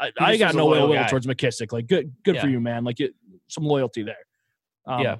I, 0.00 0.12
I 0.18 0.36
got 0.38 0.54
no 0.54 0.66
will 0.66 1.04
towards 1.08 1.26
McKissic. 1.26 1.72
Like, 1.72 1.86
good, 1.86 2.12
good 2.24 2.36
yeah. 2.36 2.40
for 2.40 2.48
you, 2.48 2.58
man. 2.58 2.84
Like, 2.84 3.00
it, 3.00 3.14
some 3.48 3.64
loyalty 3.64 4.02
there. 4.02 4.16
Um, 4.86 5.02
yeah. 5.02 5.16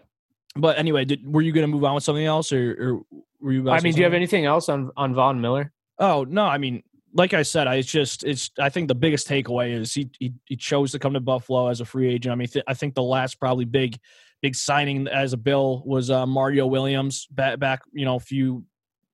But 0.56 0.78
anyway, 0.78 1.04
did, 1.04 1.30
were 1.30 1.42
you 1.42 1.52
going 1.52 1.64
to 1.64 1.72
move 1.72 1.84
on 1.84 1.94
with 1.94 2.02
something 2.02 2.24
else, 2.24 2.50
or, 2.50 3.02
or 3.12 3.20
were 3.40 3.52
you? 3.52 3.70
I 3.70 3.80
mean, 3.80 3.92
do 3.92 3.98
you 3.98 4.04
have 4.04 4.14
anything 4.14 4.44
else 4.44 4.68
on 4.68 4.90
on 4.96 5.14
Von 5.14 5.40
Miller? 5.40 5.72
Oh 5.98 6.24
no, 6.24 6.44
I 6.44 6.58
mean, 6.58 6.82
like 7.14 7.34
I 7.34 7.42
said, 7.42 7.66
I 7.66 7.76
it's 7.76 7.90
just 7.90 8.24
it's. 8.24 8.50
I 8.58 8.68
think 8.68 8.88
the 8.88 8.94
biggest 8.94 9.28
takeaway 9.28 9.72
is 9.72 9.92
he 9.92 10.10
he, 10.18 10.32
he 10.46 10.56
chose 10.56 10.92
to 10.92 10.98
come 10.98 11.14
to 11.14 11.20
Buffalo 11.20 11.68
as 11.68 11.80
a 11.80 11.84
free 11.84 12.12
agent. 12.12 12.32
I 12.32 12.36
mean, 12.36 12.48
th- 12.48 12.64
I 12.66 12.74
think 12.74 12.94
the 12.94 13.02
last 13.02 13.38
probably 13.40 13.64
big 13.64 13.98
big 14.42 14.54
signing 14.54 15.06
as 15.08 15.32
a 15.32 15.36
bill 15.36 15.82
was 15.84 16.10
uh, 16.10 16.26
Mario 16.26 16.66
Williams 16.66 17.26
back 17.26 17.58
back 17.58 17.82
you 17.92 18.04
know 18.04 18.16
a 18.16 18.20
few 18.20 18.64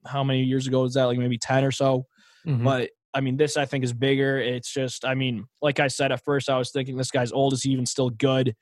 how 0.07 0.23
many 0.23 0.43
years 0.43 0.67
ago 0.67 0.83
was 0.83 0.95
that 0.95 1.05
like 1.05 1.19
maybe 1.19 1.39
ten 1.39 1.65
or 1.65 1.73
so. 1.73 2.07
Mm-hmm. 2.47 2.65
But 2.65 2.91
I 3.17 3.21
mean, 3.23 3.39
this 3.39 3.57
I 3.57 3.65
think 3.65 3.83
is 3.83 3.95
bigger. 3.95 4.39
It's 4.39 4.71
just, 4.71 5.07
I 5.07 5.15
mean, 5.15 5.47
like 5.63 5.81
I 5.81 5.89
said 5.89 6.13
at 6.13 6.23
first, 6.23 6.51
I 6.51 6.59
was 6.59 6.71
thinking 6.71 6.99
this 6.99 7.11
guy's 7.11 7.33
old. 7.33 7.55
Is 7.55 7.63
he 7.63 7.71
even 7.71 7.87
still 7.87 8.11
good? 8.11 8.55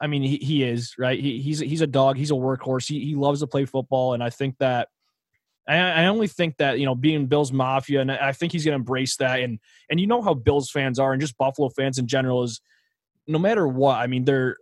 I 0.00 0.06
mean, 0.06 0.22
he, 0.22 0.36
he 0.36 0.62
is 0.62 0.94
right. 0.98 1.18
He, 1.18 1.40
he's 1.40 1.58
he's 1.58 1.80
a 1.80 1.86
dog. 1.86 2.16
He's 2.16 2.30
a 2.30 2.34
workhorse. 2.34 2.86
He 2.86 3.00
he 3.04 3.16
loves 3.16 3.40
to 3.40 3.48
play 3.48 3.64
football, 3.64 4.14
and 4.14 4.22
I 4.22 4.30
think 4.30 4.56
that. 4.58 4.88
I, 5.68 5.76
I 5.76 6.06
only 6.06 6.26
think 6.26 6.56
that 6.56 6.78
you 6.78 6.86
know 6.86 6.94
being 6.94 7.26
Bills 7.26 7.52
Mafia, 7.52 8.00
and 8.00 8.10
I 8.10 8.32
think 8.32 8.52
he's 8.52 8.64
going 8.64 8.72
to 8.72 8.80
embrace 8.80 9.16
that. 9.16 9.40
And 9.40 9.58
and 9.90 10.00
you 10.00 10.06
know 10.06 10.22
how 10.22 10.34
Bills 10.34 10.70
fans 10.70 10.98
are, 10.98 11.12
and 11.12 11.20
just 11.20 11.36
Buffalo 11.36 11.68
fans 11.68 11.98
in 11.98 12.06
general 12.06 12.42
is, 12.42 12.60
no 13.26 13.38
matter 13.38 13.68
what. 13.68 13.98
I 13.98 14.06
mean, 14.06 14.24
they're 14.24 14.56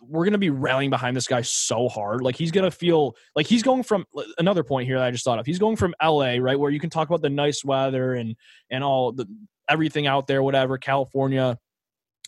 we're 0.00 0.24
going 0.24 0.32
to 0.32 0.38
be 0.38 0.50
rallying 0.50 0.90
behind 0.90 1.16
this 1.16 1.26
guy 1.26 1.42
so 1.42 1.88
hard. 1.88 2.22
Like 2.22 2.36
he's 2.36 2.50
going 2.50 2.64
to 2.64 2.70
feel 2.70 3.14
like 3.36 3.46
he's 3.46 3.62
going 3.62 3.82
from 3.82 4.06
another 4.38 4.64
point 4.64 4.86
here 4.86 4.98
that 4.98 5.06
I 5.06 5.10
just 5.10 5.24
thought 5.24 5.38
of. 5.38 5.44
He's 5.44 5.58
going 5.58 5.76
from 5.76 5.94
LA, 6.02 6.36
right, 6.40 6.58
where 6.58 6.70
you 6.70 6.80
can 6.80 6.90
talk 6.90 7.08
about 7.08 7.20
the 7.20 7.30
nice 7.30 7.64
weather 7.64 8.14
and 8.14 8.34
and 8.70 8.82
all 8.82 9.12
the 9.12 9.26
everything 9.68 10.06
out 10.06 10.26
there, 10.26 10.42
whatever, 10.42 10.78
California. 10.78 11.58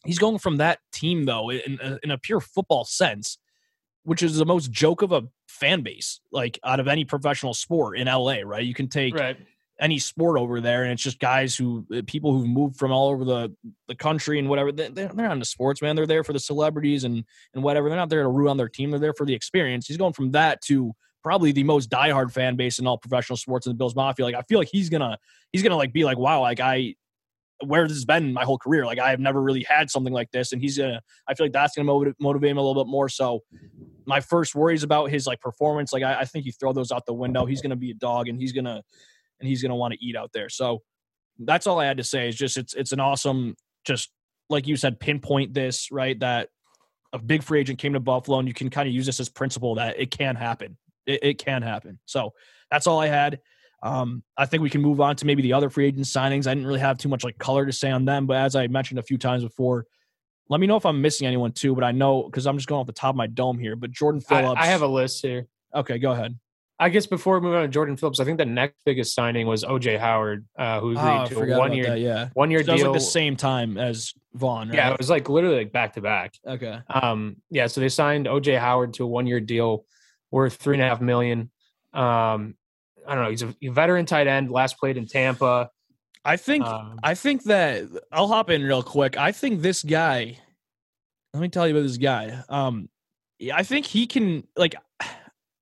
He's 0.04 0.18
going 0.18 0.38
from 0.38 0.58
that 0.58 0.78
team 0.92 1.24
though 1.24 1.50
in 1.50 1.78
in 2.02 2.10
a 2.10 2.18
pure 2.18 2.40
football 2.40 2.84
sense, 2.84 3.38
which 4.02 4.22
is 4.22 4.36
the 4.36 4.46
most 4.46 4.70
joke 4.70 5.00
of 5.00 5.12
a 5.12 5.22
fan 5.60 5.82
base 5.82 6.20
like 6.32 6.58
out 6.64 6.80
of 6.80 6.88
any 6.88 7.04
professional 7.04 7.54
sport 7.54 7.98
in 7.98 8.06
LA, 8.06 8.38
right? 8.44 8.64
You 8.64 8.74
can 8.74 8.88
take 8.88 9.14
right 9.14 9.36
any 9.80 9.98
sport 9.98 10.38
over 10.38 10.60
there, 10.60 10.82
and 10.82 10.92
it's 10.92 11.02
just 11.02 11.18
guys 11.18 11.56
who 11.56 11.86
uh, 11.94 12.02
people 12.06 12.32
who've 12.32 12.46
moved 12.46 12.76
from 12.76 12.92
all 12.92 13.08
over 13.08 13.24
the 13.24 13.54
the 13.88 13.94
country 13.94 14.38
and 14.38 14.48
whatever. 14.48 14.70
They're, 14.70 14.90
they're 14.90 15.12
not 15.12 15.32
into 15.32 15.44
sports, 15.44 15.82
man. 15.82 15.96
They're 15.96 16.06
there 16.06 16.22
for 16.22 16.32
the 16.32 16.38
celebrities 16.38 17.04
and 17.04 17.24
and 17.54 17.62
whatever. 17.62 17.88
They're 17.88 17.98
not 17.98 18.10
there 18.10 18.22
to 18.22 18.28
root 18.28 18.48
on 18.48 18.56
their 18.56 18.68
team. 18.68 18.90
They're 18.90 19.00
there 19.00 19.14
for 19.14 19.26
the 19.26 19.34
experience. 19.34 19.86
He's 19.86 19.96
going 19.96 20.12
from 20.12 20.32
that 20.32 20.60
to 20.62 20.92
probably 21.22 21.52
the 21.52 21.64
most 21.64 21.90
diehard 21.90 22.32
fan 22.32 22.56
base 22.56 22.78
in 22.78 22.86
all 22.86 22.98
professional 22.98 23.36
sports 23.36 23.66
in 23.66 23.70
the 23.70 23.76
Bills 23.76 23.96
Mafia. 23.96 24.24
Like 24.24 24.34
I 24.34 24.42
feel 24.42 24.58
like 24.58 24.68
he's 24.70 24.90
gonna 24.90 25.18
he's 25.52 25.62
gonna 25.62 25.76
like 25.76 25.92
be 25.92 26.04
like, 26.04 26.18
wow, 26.18 26.42
like 26.42 26.60
I 26.60 26.94
where 27.64 27.86
this 27.86 27.96
has 27.96 28.04
been 28.04 28.32
my 28.32 28.44
whole 28.44 28.58
career. 28.58 28.86
Like 28.86 28.98
I 28.98 29.10
have 29.10 29.20
never 29.20 29.40
really 29.42 29.62
had 29.62 29.90
something 29.90 30.12
like 30.12 30.30
this, 30.30 30.52
and 30.52 30.60
he's 30.60 30.78
gonna. 30.78 31.00
I 31.28 31.34
feel 31.34 31.46
like 31.46 31.52
that's 31.52 31.76
gonna 31.76 31.86
motivate, 31.86 32.16
motivate 32.20 32.50
him 32.50 32.58
a 32.58 32.62
little 32.62 32.84
bit 32.84 32.90
more. 32.90 33.08
So, 33.08 33.40
my 34.06 34.20
first 34.20 34.54
worries 34.54 34.82
about 34.82 35.10
his 35.10 35.26
like 35.26 35.40
performance, 35.40 35.92
like 35.92 36.02
I, 36.02 36.20
I 36.20 36.24
think 36.24 36.46
you 36.46 36.52
throw 36.52 36.72
those 36.72 36.90
out 36.92 37.06
the 37.06 37.14
window. 37.14 37.46
He's 37.46 37.62
gonna 37.62 37.76
be 37.76 37.90
a 37.90 37.94
dog, 37.94 38.28
and 38.28 38.38
he's 38.38 38.52
gonna 38.52 38.82
and 39.40 39.48
he's 39.48 39.62
to 39.62 39.74
want 39.74 39.94
to 39.94 40.04
eat 40.04 40.16
out 40.16 40.30
there. 40.32 40.48
So 40.48 40.82
that's 41.38 41.66
all 41.66 41.80
I 41.80 41.86
had 41.86 41.96
to 41.96 42.04
say. 42.04 42.28
Is 42.28 42.36
just 42.36 42.56
it's 42.56 42.74
it's 42.74 42.92
an 42.92 43.00
awesome, 43.00 43.56
just 43.84 44.10
like 44.48 44.66
you 44.66 44.76
said, 44.76 45.00
pinpoint 45.00 45.54
this 45.54 45.90
right 45.90 46.18
that 46.20 46.48
a 47.12 47.18
big 47.18 47.42
free 47.42 47.60
agent 47.60 47.78
came 47.78 47.94
to 47.94 48.00
Buffalo, 48.00 48.38
and 48.38 48.46
you 48.46 48.54
can 48.54 48.70
kind 48.70 48.88
of 48.88 48.94
use 48.94 49.06
this 49.06 49.20
as 49.20 49.28
principle 49.28 49.76
that 49.76 49.98
it 49.98 50.10
can 50.10 50.36
happen. 50.36 50.76
It, 51.06 51.20
it 51.22 51.38
can 51.38 51.62
happen. 51.62 51.98
So 52.04 52.32
that's 52.70 52.86
all 52.86 53.00
I 53.00 53.08
had. 53.08 53.40
Um, 53.82 54.22
I 54.36 54.46
think 54.46 54.62
we 54.62 54.70
can 54.70 54.82
move 54.82 55.00
on 55.00 55.16
to 55.16 55.26
maybe 55.26 55.42
the 55.42 55.54
other 55.54 55.70
free 55.70 55.86
agent 55.86 56.04
signings. 56.04 56.46
I 56.46 56.54
didn't 56.54 56.66
really 56.66 56.80
have 56.80 56.98
too 56.98 57.08
much 57.08 57.24
like 57.24 57.38
color 57.38 57.64
to 57.64 57.72
say 57.72 57.90
on 57.90 58.04
them, 58.04 58.26
but 58.26 58.36
as 58.36 58.54
I 58.54 58.66
mentioned 58.66 58.98
a 58.98 59.02
few 59.02 59.16
times 59.16 59.42
before, 59.42 59.86
let 60.48 60.60
me 60.60 60.66
know 60.66 60.76
if 60.76 60.84
I'm 60.84 61.00
missing 61.00 61.26
anyone 61.26 61.52
too. 61.52 61.74
But 61.74 61.84
I 61.84 61.92
know 61.92 62.24
because 62.24 62.46
I'm 62.46 62.56
just 62.56 62.68
going 62.68 62.80
off 62.80 62.86
the 62.86 62.92
top 62.92 63.10
of 63.10 63.16
my 63.16 63.26
dome 63.26 63.58
here. 63.58 63.76
But 63.76 63.90
Jordan 63.92 64.20
Phillips, 64.20 64.60
I, 64.60 64.64
I 64.64 64.66
have 64.66 64.82
a 64.82 64.86
list 64.86 65.22
here. 65.22 65.46
Okay, 65.74 65.98
go 65.98 66.10
ahead. 66.10 66.38
I 66.80 66.88
guess 66.88 67.06
before 67.06 67.38
we 67.38 67.46
move 67.46 67.54
on 67.54 67.62
to 67.62 67.68
Jordan 67.68 67.94
Phillips, 67.98 68.20
I 68.20 68.24
think 68.24 68.38
the 68.38 68.46
next 68.46 68.78
biggest 68.86 69.14
signing 69.14 69.46
was 69.46 69.64
OJ 69.64 69.98
Howard, 69.98 70.46
uh, 70.58 70.80
who 70.80 70.92
agreed 70.92 71.02
oh, 71.02 71.26
to 71.26 71.54
a 71.54 71.58
one 71.58 71.74
year, 71.74 71.84
that, 71.84 72.00
yeah, 72.00 72.30
one 72.32 72.50
year 72.50 72.64
so 72.64 72.74
deal. 72.74 72.86
like 72.86 72.98
the 72.98 73.04
same 73.04 73.36
time 73.36 73.76
as 73.76 74.14
Von. 74.32 74.68
Right? 74.68 74.76
Yeah, 74.76 74.92
it 74.92 74.98
was 74.98 75.10
like 75.10 75.28
literally 75.28 75.58
like 75.58 75.72
back 75.72 75.92
to 75.94 76.00
back. 76.00 76.34
Okay. 76.46 76.78
Um. 76.88 77.36
Yeah. 77.50 77.66
So 77.66 77.82
they 77.82 77.90
signed 77.90 78.26
OJ 78.26 78.58
Howard 78.58 78.94
to 78.94 79.04
a 79.04 79.06
one 79.06 79.26
year 79.26 79.40
deal 79.40 79.84
worth 80.30 80.54
three 80.54 80.74
and 80.74 80.82
a 80.82 80.88
half 80.88 81.02
million. 81.02 81.50
Um. 81.92 82.54
I 83.06 83.14
don't 83.14 83.24
know. 83.24 83.30
He's 83.30 83.42
a, 83.42 83.54
veteran 83.70 84.06
tight 84.06 84.26
end. 84.26 84.50
Last 84.50 84.78
played 84.78 84.96
in 84.96 85.06
Tampa. 85.06 85.70
I 86.24 86.36
think. 86.36 86.64
Um, 86.64 86.98
I 87.02 87.14
think 87.14 87.44
that 87.44 87.88
I'll 88.12 88.28
hop 88.28 88.50
in 88.50 88.62
real 88.62 88.82
quick. 88.82 89.16
I 89.16 89.32
think 89.32 89.62
this 89.62 89.82
guy. 89.82 90.38
Let 91.32 91.40
me 91.40 91.48
tell 91.48 91.66
you 91.66 91.76
about 91.76 91.86
this 91.86 91.96
guy. 91.96 92.42
Um. 92.48 92.88
I 93.54 93.62
think 93.62 93.86
he 93.86 94.06
can 94.06 94.46
like 94.56 94.74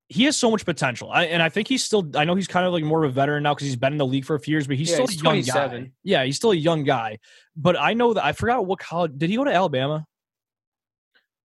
he 0.09 0.25
has 0.25 0.35
so 0.35 0.49
much 0.51 0.65
potential. 0.65 1.11
I, 1.11 1.25
and 1.25 1.41
I 1.41 1.49
think 1.49 1.67
he's 1.67 1.83
still, 1.83 2.09
I 2.15 2.25
know 2.25 2.33
he's 2.33 2.47
kind 2.47 2.65
of 2.65 2.73
like 2.73 2.83
more 2.83 3.03
of 3.03 3.11
a 3.11 3.13
veteran 3.13 3.43
now 3.43 3.53
because 3.53 3.67
he's 3.67 3.75
been 3.75 3.93
in 3.93 3.99
the 3.99 4.05
league 4.05 4.25
for 4.25 4.35
a 4.35 4.39
few 4.39 4.53
years, 4.53 4.65
but 4.65 4.75
he's 4.75 4.89
yeah, 4.89 4.95
still 4.95 5.07
he's 5.07 5.21
a 5.21 5.23
young 5.23 5.69
guy. 5.69 5.91
Yeah, 6.03 6.23
he's 6.23 6.35
still 6.35 6.51
a 6.51 6.55
young 6.55 6.83
guy. 6.83 7.19
But 7.55 7.79
I 7.79 7.93
know 7.93 8.15
that 8.15 8.25
I 8.25 8.31
forgot 8.31 8.65
what 8.65 8.79
college, 8.79 9.11
did 9.15 9.29
he 9.29 9.35
go 9.35 9.43
to 9.43 9.53
Alabama? 9.53 10.07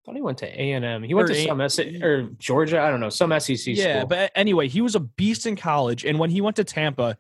I 0.05 0.11
thought 0.11 0.17
he 0.17 0.23
went 0.23 0.39
to 0.39 0.47
A 0.47 0.73
and 0.73 0.85
M. 0.85 1.03
He 1.03 1.15
went 1.15 1.31
or 1.31 1.35
to 1.35 1.45
some 1.45 1.61
S 1.61 1.79
or 1.79 2.29
Georgia. 2.39 2.81
I 2.81 2.91
don't 2.91 3.01
know 3.01 3.09
some 3.09 3.39
SEC. 3.41 3.75
Yeah, 3.75 4.01
school. 4.01 4.09
but 4.09 4.33
anyway, 4.35 4.69
he 4.69 4.81
was 4.83 4.95
a 4.95 5.01
beast 5.01 5.47
in 5.47 5.57
college, 5.57 6.05
and 6.05 6.19
when 6.19 6.31
he 6.31 6.41
went 6.41 6.57
to 6.57 6.65
Tampa, 6.65 7.17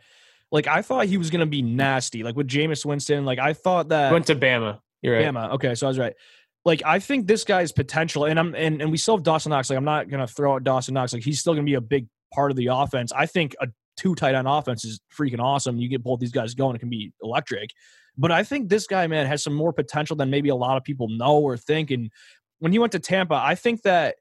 like 0.52 0.66
I 0.66 0.82
thought 0.82 1.06
he 1.06 1.16
was 1.16 1.30
going 1.30 1.40
to 1.40 1.46
be 1.46 1.62
nasty, 1.62 2.22
like 2.22 2.36
with 2.36 2.46
Jameis 2.46 2.84
Winston. 2.84 3.24
Like 3.24 3.38
I 3.38 3.54
thought 3.54 3.88
that 3.88 4.12
went 4.12 4.26
to 4.26 4.36
Bama. 4.36 4.80
You're 5.00 5.16
right. 5.16 5.24
Bama. 5.26 5.52
Okay, 5.54 5.74
so 5.74 5.86
I 5.86 5.88
was 5.88 5.98
right 5.98 6.14
like 6.64 6.82
I 6.84 6.98
think 6.98 7.26
this 7.26 7.44
guy's 7.44 7.72
potential, 7.72 8.24
and 8.24 8.38
I'm 8.38 8.54
and, 8.54 8.80
and 8.80 8.90
we 8.90 8.96
still 8.96 9.16
have 9.16 9.22
Dawson 9.22 9.50
Knox. 9.50 9.70
Like 9.70 9.76
I'm 9.76 9.84
not 9.84 10.08
gonna 10.08 10.26
throw 10.26 10.54
out 10.54 10.64
Dawson 10.64 10.94
Knox. 10.94 11.12
Like 11.12 11.22
he's 11.22 11.40
still 11.40 11.54
gonna 11.54 11.64
be 11.64 11.74
a 11.74 11.80
big 11.80 12.06
part 12.32 12.50
of 12.50 12.56
the 12.56 12.68
offense. 12.68 13.12
I 13.12 13.26
think 13.26 13.54
a 13.60 13.68
two 13.96 14.14
tight 14.14 14.34
end 14.34 14.48
offense 14.48 14.84
is 14.84 15.00
freaking 15.16 15.40
awesome. 15.40 15.78
You 15.78 15.88
get 15.88 16.02
both 16.02 16.20
these 16.20 16.32
guys 16.32 16.54
going, 16.54 16.74
it 16.76 16.78
can 16.78 16.90
be 16.90 17.12
electric. 17.22 17.70
But 18.16 18.30
I 18.30 18.44
think 18.44 18.68
this 18.68 18.86
guy, 18.86 19.06
man, 19.08 19.26
has 19.26 19.42
some 19.42 19.54
more 19.54 19.72
potential 19.72 20.16
than 20.16 20.30
maybe 20.30 20.48
a 20.48 20.54
lot 20.54 20.76
of 20.76 20.84
people 20.84 21.08
know 21.08 21.38
or 21.38 21.56
think. 21.56 21.90
And 21.90 22.10
when 22.58 22.72
he 22.72 22.78
went 22.78 22.92
to 22.92 22.98
Tampa, 22.98 23.34
I 23.34 23.54
think 23.54 23.82
that 23.82 24.16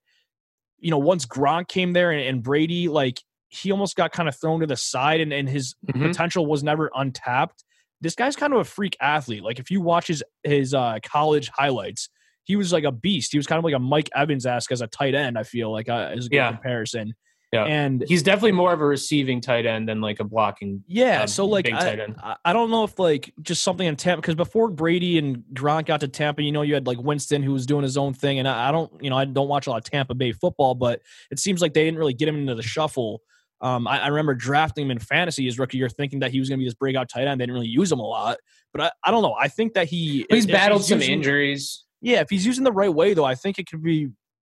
you 0.79 0.91
know 0.91 0.97
once 0.97 1.25
Gronk 1.25 1.67
came 1.67 1.93
there 1.93 2.11
and, 2.11 2.21
and 2.21 2.43
Brady, 2.43 2.87
like 2.87 3.19
he 3.49 3.71
almost 3.71 3.95
got 3.95 4.11
kind 4.11 4.27
of 4.27 4.35
thrown 4.35 4.61
to 4.61 4.67
the 4.67 4.75
side, 4.75 5.21
and, 5.21 5.31
and 5.31 5.47
his 5.47 5.75
mm-hmm. 5.85 6.07
potential 6.07 6.45
was 6.45 6.63
never 6.63 6.89
untapped. 6.95 7.63
This 8.01 8.15
guy's 8.15 8.35
kind 8.35 8.53
of 8.53 8.59
a 8.59 8.65
freak 8.65 8.97
athlete. 8.99 9.43
Like 9.43 9.59
if 9.59 9.71
you 9.71 9.81
watch 9.81 10.07
his 10.07 10.23
his 10.43 10.73
uh, 10.73 10.99
college 11.05 11.49
highlights, 11.49 12.09
he 12.43 12.55
was 12.55 12.73
like 12.73 12.83
a 12.83 12.91
beast. 12.91 13.31
He 13.31 13.37
was 13.37 13.47
kind 13.47 13.59
of 13.59 13.63
like 13.63 13.75
a 13.75 13.79
Mike 13.79 14.09
Evans 14.15 14.45
esque 14.45 14.71
as 14.71 14.81
a 14.81 14.87
tight 14.87 15.15
end. 15.15 15.37
I 15.37 15.43
feel 15.43 15.71
like 15.71 15.89
uh, 15.89 16.11
as 16.15 16.25
a 16.25 16.29
good 16.29 16.37
yeah. 16.37 16.51
comparison. 16.51 17.13
Yeah, 17.53 17.65
and 17.65 18.03
he's 18.07 18.23
definitely 18.23 18.53
more 18.53 18.73
of 18.73 18.81
a 18.81 18.85
receiving 18.85 19.39
tight 19.39 19.67
end 19.67 19.87
than 19.87 20.01
like 20.01 20.19
a 20.19 20.23
blocking. 20.23 20.83
Yeah, 20.87 21.21
um, 21.21 21.27
so 21.27 21.45
like 21.45 21.71
I, 21.71 22.07
I 22.43 22.51
don't 22.51 22.71
know 22.71 22.83
if 22.83 22.97
like 22.97 23.31
just 23.43 23.61
something 23.61 23.85
in 23.85 23.95
Tampa 23.95 24.21
because 24.21 24.33
before 24.33 24.71
Brady 24.71 25.19
and 25.19 25.43
Gronk 25.53 25.85
got 25.85 25.99
to 25.99 26.07
Tampa, 26.07 26.41
you 26.41 26.51
know, 26.51 26.63
you 26.63 26.73
had 26.73 26.87
like 26.87 26.97
Winston 26.97 27.43
who 27.43 27.53
was 27.53 27.67
doing 27.67 27.83
his 27.83 27.95
own 27.95 28.15
thing, 28.15 28.39
and 28.39 28.47
I, 28.47 28.69
I 28.69 28.71
don't, 28.71 28.91
you 29.03 29.11
know, 29.11 29.17
I 29.17 29.25
don't 29.25 29.47
watch 29.47 29.67
a 29.67 29.69
lot 29.69 29.77
of 29.77 29.83
Tampa 29.83 30.15
Bay 30.15 30.31
football, 30.31 30.73
but 30.73 31.01
it 31.29 31.37
seems 31.37 31.61
like 31.61 31.75
they 31.75 31.83
didn't 31.83 31.99
really 31.99 32.15
get 32.15 32.27
him 32.27 32.37
into 32.37 32.55
the 32.55 32.63
shuffle. 32.63 33.21
Um, 33.61 33.87
I, 33.87 33.99
I, 33.99 34.07
remember 34.07 34.33
drafting 34.33 34.85
him 34.85 34.91
in 34.91 34.99
fantasy 34.99 35.45
his 35.45 35.59
rookie 35.59 35.77
year, 35.77 35.89
thinking 35.89 36.19
that 36.19 36.31
he 36.31 36.39
was 36.39 36.49
going 36.49 36.57
to 36.57 36.63
be 36.63 36.65
this 36.65 36.73
breakout 36.73 37.07
tight 37.07 37.27
end. 37.27 37.39
They 37.39 37.43
didn't 37.45 37.53
really 37.53 37.67
use 37.67 37.91
him 37.91 37.99
a 37.99 38.05
lot, 38.05 38.37
but 38.73 38.81
I, 38.81 38.91
I 39.03 39.11
don't 39.11 39.21
know. 39.21 39.35
I 39.39 39.47
think 39.47 39.75
that 39.75 39.87
he 39.87 40.25
he's 40.29 40.47
battled 40.47 40.81
he's 40.81 40.89
some 40.89 40.99
using, 40.99 41.13
injuries. 41.13 41.85
Yeah, 42.01 42.21
if 42.21 42.31
he's 42.31 42.47
using 42.47 42.63
the 42.63 42.71
right 42.71 42.93
way, 42.93 43.13
though, 43.13 43.23
I 43.23 43.35
think 43.35 43.59
it 43.59 43.69
could 43.69 43.83
be. 43.83 44.09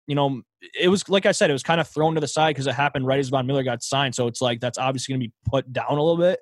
You 0.06 0.16
know, 0.16 0.42
it 0.80 0.90
was 0.90 1.08
like 1.10 1.26
I 1.26 1.32
said, 1.32 1.50
it 1.50 1.54
was 1.54 1.64
kind 1.64 1.80
of 1.82 1.88
thrown 1.88 2.16
to 2.16 2.22
the 2.22 2.28
side 2.28 2.52
because 2.56 2.68
it 2.68 2.76
happened 2.76 3.06
right 3.08 3.20
as 3.20 3.30
Von 3.30 3.48
Miller 3.48 3.64
got 3.64 3.82
signed. 3.84 4.16
So 4.16 4.28
it's 4.28 4.42
like 4.42 4.60
that's 4.60 4.78
obviously 4.78 5.14
going 5.14 5.22
to 5.22 5.28
be 5.28 5.34
put 5.46 5.72
down 5.72 5.88
a 5.92 6.02
little 6.04 6.18
bit. 6.18 6.40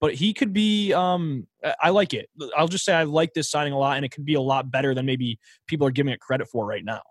but 0.00 0.14
he 0.14 0.32
could 0.32 0.52
be. 0.52 0.92
Um, 0.92 1.46
I- 1.82 1.90
like 1.90 2.14
it. 2.14 2.28
I'll 2.56 2.68
just 2.68 2.84
say 2.84 2.94
I 2.94 3.02
like 3.04 3.34
this 3.34 3.50
signing 3.50 3.72
a 3.74 3.78
lot, 3.78 3.96
and 3.96 4.04
it 4.04 4.10
could 4.10 4.24
be 4.24 4.34
a 4.34 4.40
lot 4.40 4.70
better 4.70 4.94
than 4.94 5.04
maybe 5.06 5.38
people 5.66 5.86
are 5.86 5.90
giving 5.90 6.12
it 6.12 6.20
credit 6.20 6.48
for 6.48 6.64
right 6.66 6.84
now. 6.84 7.02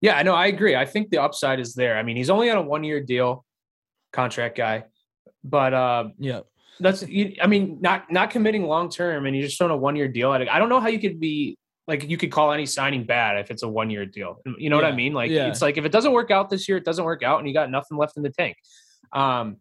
Yeah, 0.00 0.16
I 0.16 0.22
know. 0.24 0.34
I 0.34 0.46
agree. 0.48 0.74
I 0.74 0.84
think 0.84 1.10
the 1.10 1.18
upside 1.18 1.60
is 1.60 1.74
there. 1.74 1.96
I 1.96 2.02
mean, 2.02 2.16
he's 2.16 2.30
only 2.30 2.50
on 2.50 2.58
a 2.58 2.62
one 2.62 2.82
year 2.82 3.00
deal, 3.00 3.44
contract 4.12 4.56
guy, 4.56 4.84
but 5.44 5.72
uh, 5.72 6.08
Yeah, 6.18 6.40
that's. 6.80 7.06
you- 7.08 7.36
I 7.40 7.46
mean, 7.46 7.78
not 7.80 8.10
not 8.10 8.30
committing 8.30 8.66
long 8.66 8.90
term, 8.90 9.26
and 9.26 9.36
you're 9.36 9.46
just 9.46 9.62
on 9.62 9.70
a 9.70 9.76
one 9.76 9.94
year 9.96 10.08
deal. 10.08 10.30
I 10.32 10.58
don't 10.58 10.68
know 10.68 10.80
how 10.80 10.88
you 10.88 10.98
could 10.98 11.20
be 11.20 11.56
like 11.92 12.08
you 12.08 12.16
could 12.16 12.32
call 12.32 12.52
any 12.52 12.64
signing 12.64 13.04
bad 13.04 13.38
if 13.38 13.50
it's 13.50 13.62
a 13.62 13.68
one 13.68 13.90
year 13.90 14.06
deal. 14.06 14.40
You 14.58 14.70
know 14.70 14.76
what 14.76 14.86
I 14.86 14.92
mean? 14.92 15.12
Like 15.12 15.30
yeah. 15.30 15.48
it's 15.48 15.60
like 15.60 15.76
if 15.76 15.84
it 15.84 15.92
doesn't 15.92 16.12
work 16.12 16.30
out 16.30 16.48
this 16.48 16.66
year, 16.66 16.78
it 16.78 16.86
doesn't 16.86 17.04
work 17.04 17.22
out, 17.22 17.38
and 17.38 17.46
you 17.46 17.52
got 17.52 17.70
nothing 17.70 17.98
left 17.98 18.16
in 18.16 18.22
the 18.22 18.30
tank. 18.30 18.56
Um, 19.12 19.58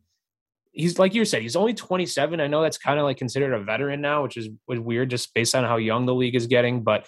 he's 0.71 0.97
like 0.97 1.13
you 1.13 1.25
said, 1.25 1.41
he's 1.41 1.57
only 1.57 1.73
27. 1.73 2.39
I 2.39 2.47
know 2.47 2.61
that's 2.61 2.77
kind 2.77 2.97
of 2.99 3.03
like 3.03 3.17
considered 3.17 3.53
a 3.53 3.61
veteran 3.61 3.99
now, 3.99 4.23
which 4.23 4.37
is 4.37 4.47
was 4.65 4.79
weird 4.79 5.09
just 5.09 5.33
based 5.33 5.55
on 5.55 5.65
how 5.65 5.75
young 5.75 6.05
the 6.05 6.15
league 6.15 6.35
is 6.35 6.47
getting, 6.47 6.83
but. 6.83 7.05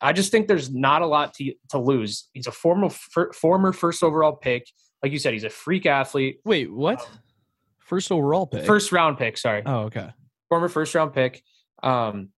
I 0.00 0.12
just 0.12 0.30
think 0.30 0.48
there's 0.48 0.70
not 0.70 1.00
a 1.00 1.06
lot 1.06 1.32
to 1.34 1.54
to 1.70 1.78
lose. 1.78 2.28
He's 2.34 2.46
a 2.46 2.52
former 2.52 2.90
former 2.90 3.72
first 3.72 4.02
overall 4.02 4.32
pick, 4.36 4.66
like 5.02 5.12
you 5.12 5.18
said. 5.18 5.32
He's 5.32 5.44
a 5.44 5.48
freak 5.48 5.86
athlete, 5.86 6.40
Wait, 6.44 6.70
what? 6.70 7.08
First 7.78 8.12
overall 8.12 8.46
pick. 8.46 8.66
first 8.66 8.92
round 8.92 9.16
pick. 9.16 9.38
Sorry, 9.38 9.62
Oh, 9.64 9.84
okay. 9.84 10.10
former 10.50 10.68
first 10.68 10.94
round 10.94 11.14
pick. 11.14 11.42
Um, 11.82 12.33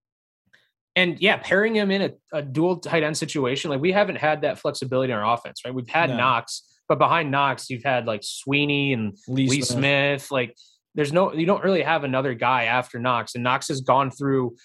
and 0.97 1.21
yeah, 1.21 1.37
pairing 1.37 1.77
him 1.77 1.91
in 1.91 2.03
a, 2.03 2.39
a 2.39 2.43
dual 2.43 2.79
tight 2.79 3.03
end 3.03 3.17
situation, 3.17 3.71
like 3.71 3.81
we 3.81 3.93
haven't 3.93 4.17
had 4.17 4.41
that 4.41 4.59
flexibility 4.59 5.13
in 5.13 5.19
our 5.19 5.35
offense, 5.35 5.61
right? 5.65 5.75
We've 5.75 5.89
had 5.89 6.09
No. 6.09 6.17
Knox, 6.17 6.63
but 6.89 6.99
behind 6.99 7.31
Knox, 7.31 7.69
you've 7.69 7.85
had 7.85 8.07
like 8.07 8.21
Sweeney 8.25 8.95
and 8.95 9.17
Lee, 9.29 9.47
Lee 9.47 9.61
Smith. 9.61 10.23
Smith. 10.23 10.31
Like 10.31 10.57
there's 10.95 11.13
no, 11.13 11.35
you 11.35 11.45
don't 11.45 11.63
really 11.63 11.83
have 11.83 12.05
another 12.05 12.33
guy 12.33 12.65
after 12.65 12.99
Knox, 12.99 13.35
and 13.35 13.45
Knox 13.45 13.69
has 13.69 13.83
gone 13.83 14.11
through 14.11 14.57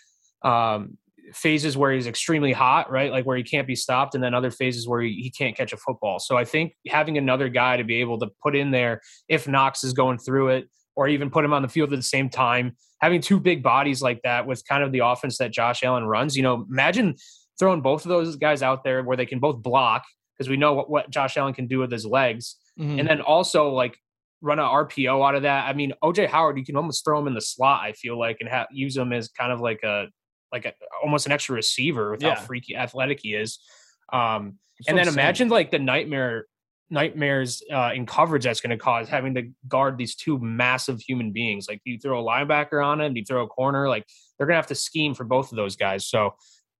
um, 0.43 0.97
phases 1.33 1.75
where 1.75 1.91
he's 1.91 2.07
extremely 2.07 2.53
hot, 2.53 2.89
right? 2.89 3.11
Like 3.11 3.25
where 3.25 3.35
he 3.37 3.43
can't 3.43 3.67
be 3.67 3.75
stopped, 3.75 4.15
and 4.15 4.23
then 4.23 4.33
other 4.33 4.51
phases 4.51 4.87
where 4.87 5.01
he, 5.01 5.21
he 5.21 5.29
can't 5.29 5.55
catch 5.55 5.73
a 5.73 5.77
football. 5.77 6.19
So 6.19 6.37
I 6.37 6.45
think 6.45 6.73
having 6.87 7.17
another 7.17 7.49
guy 7.49 7.75
to 7.75 7.83
be 7.83 7.95
able 7.95 8.19
to 8.19 8.27
put 8.41 8.55
in 8.55 8.71
there 8.71 9.01
if 9.27 9.49
Knox 9.49 9.83
is 9.83 9.91
going 9.91 10.17
through 10.17 10.49
it, 10.49 10.69
or 10.95 11.07
even 11.07 11.29
put 11.29 11.43
him 11.45 11.53
on 11.53 11.61
the 11.61 11.67
field 11.69 11.91
at 11.93 11.97
the 11.99 12.03
same 12.03 12.29
time, 12.29 12.75
having 13.01 13.21
two 13.21 13.39
big 13.39 13.63
bodies 13.63 14.01
like 14.01 14.21
that 14.23 14.45
with 14.45 14.65
kind 14.67 14.83
of 14.83 14.91
the 14.91 14.99
offense 14.99 15.37
that 15.37 15.51
Josh 15.51 15.83
Allen 15.83 16.05
runs, 16.05 16.35
you 16.35 16.43
know, 16.43 16.65
imagine 16.69 17.15
throwing 17.59 17.81
both 17.81 18.05
of 18.05 18.09
those 18.09 18.35
guys 18.35 18.61
out 18.61 18.83
there 18.83 19.03
where 19.03 19.15
they 19.17 19.25
can 19.25 19.39
both 19.39 19.61
block 19.61 20.03
because 20.37 20.49
we 20.49 20.57
know 20.57 20.73
what, 20.73 20.89
what 20.89 21.09
Josh 21.09 21.37
Allen 21.37 21.53
can 21.53 21.67
do 21.67 21.79
with 21.79 21.91
his 21.91 22.05
legs 22.05 22.55
Mhm. 22.79 22.99
and 22.99 23.07
then 23.07 23.21
also 23.21 23.69
like 23.69 23.97
run 24.41 24.57
a 24.59 24.63
RPO 24.63 25.21
out 25.27 25.35
of 25.35 25.43
that. 25.43 25.67
I 25.67 25.73
mean, 25.73 25.93
OJ 26.01 26.25
Howard, 26.27 26.57
you 26.57 26.65
can 26.65 26.75
almost 26.75 27.03
throw 27.05 27.19
him 27.19 27.27
in 27.27 27.33
the 27.35 27.41
slot. 27.41 27.81
I 27.83 27.91
feel 27.91 28.17
like 28.17 28.37
and 28.39 28.49
have 28.49 28.67
use 28.71 28.97
him 28.97 29.13
as 29.13 29.27
kind 29.29 29.51
of 29.51 29.59
like 29.61 29.83
a 29.83 30.07
like 30.51 30.65
a, 30.65 30.73
almost 31.03 31.25
an 31.27 31.31
extra 31.31 31.55
receiver 31.55 32.11
with 32.11 32.21
Yeah. 32.23 32.35
how 32.35 32.41
freaky 32.41 32.75
athletic 32.75 33.19
he 33.21 33.35
is. 33.35 33.59
Um, 34.11 34.57
That's 34.79 34.89
and 34.89 34.97
then 34.97 35.07
I'm 35.07 35.13
imagine 35.13 35.47
like 35.49 35.71
the 35.71 35.79
nightmare 35.79 36.45
nightmares 36.91 37.63
uh, 37.73 37.91
in 37.95 38.05
coverage 38.05 38.43
that's 38.43 38.61
going 38.61 38.69
to 38.69 38.77
cause 38.77 39.07
having 39.07 39.33
to 39.33 39.49
guard 39.67 39.97
these 39.97 40.15
two 40.15 40.37
massive 40.39 40.99
human 40.99 41.31
beings. 41.31 41.67
Like 41.67 41.81
you 41.85 41.97
throw 41.97 42.21
a 42.21 42.23
linebacker 42.23 42.85
on 42.85 42.99
him, 42.99 43.07
and 43.07 43.17
you 43.17 43.25
throw 43.25 43.43
a 43.43 43.47
corner, 43.47 43.89
like 43.89 44.05
they're 44.37 44.45
going 44.45 44.55
to 44.55 44.59
have 44.59 44.67
to 44.67 44.75
scheme 44.75 45.13
for 45.15 45.23
both 45.23 45.51
of 45.51 45.55
those 45.55 45.75
guys. 45.75 46.05
So 46.05 46.35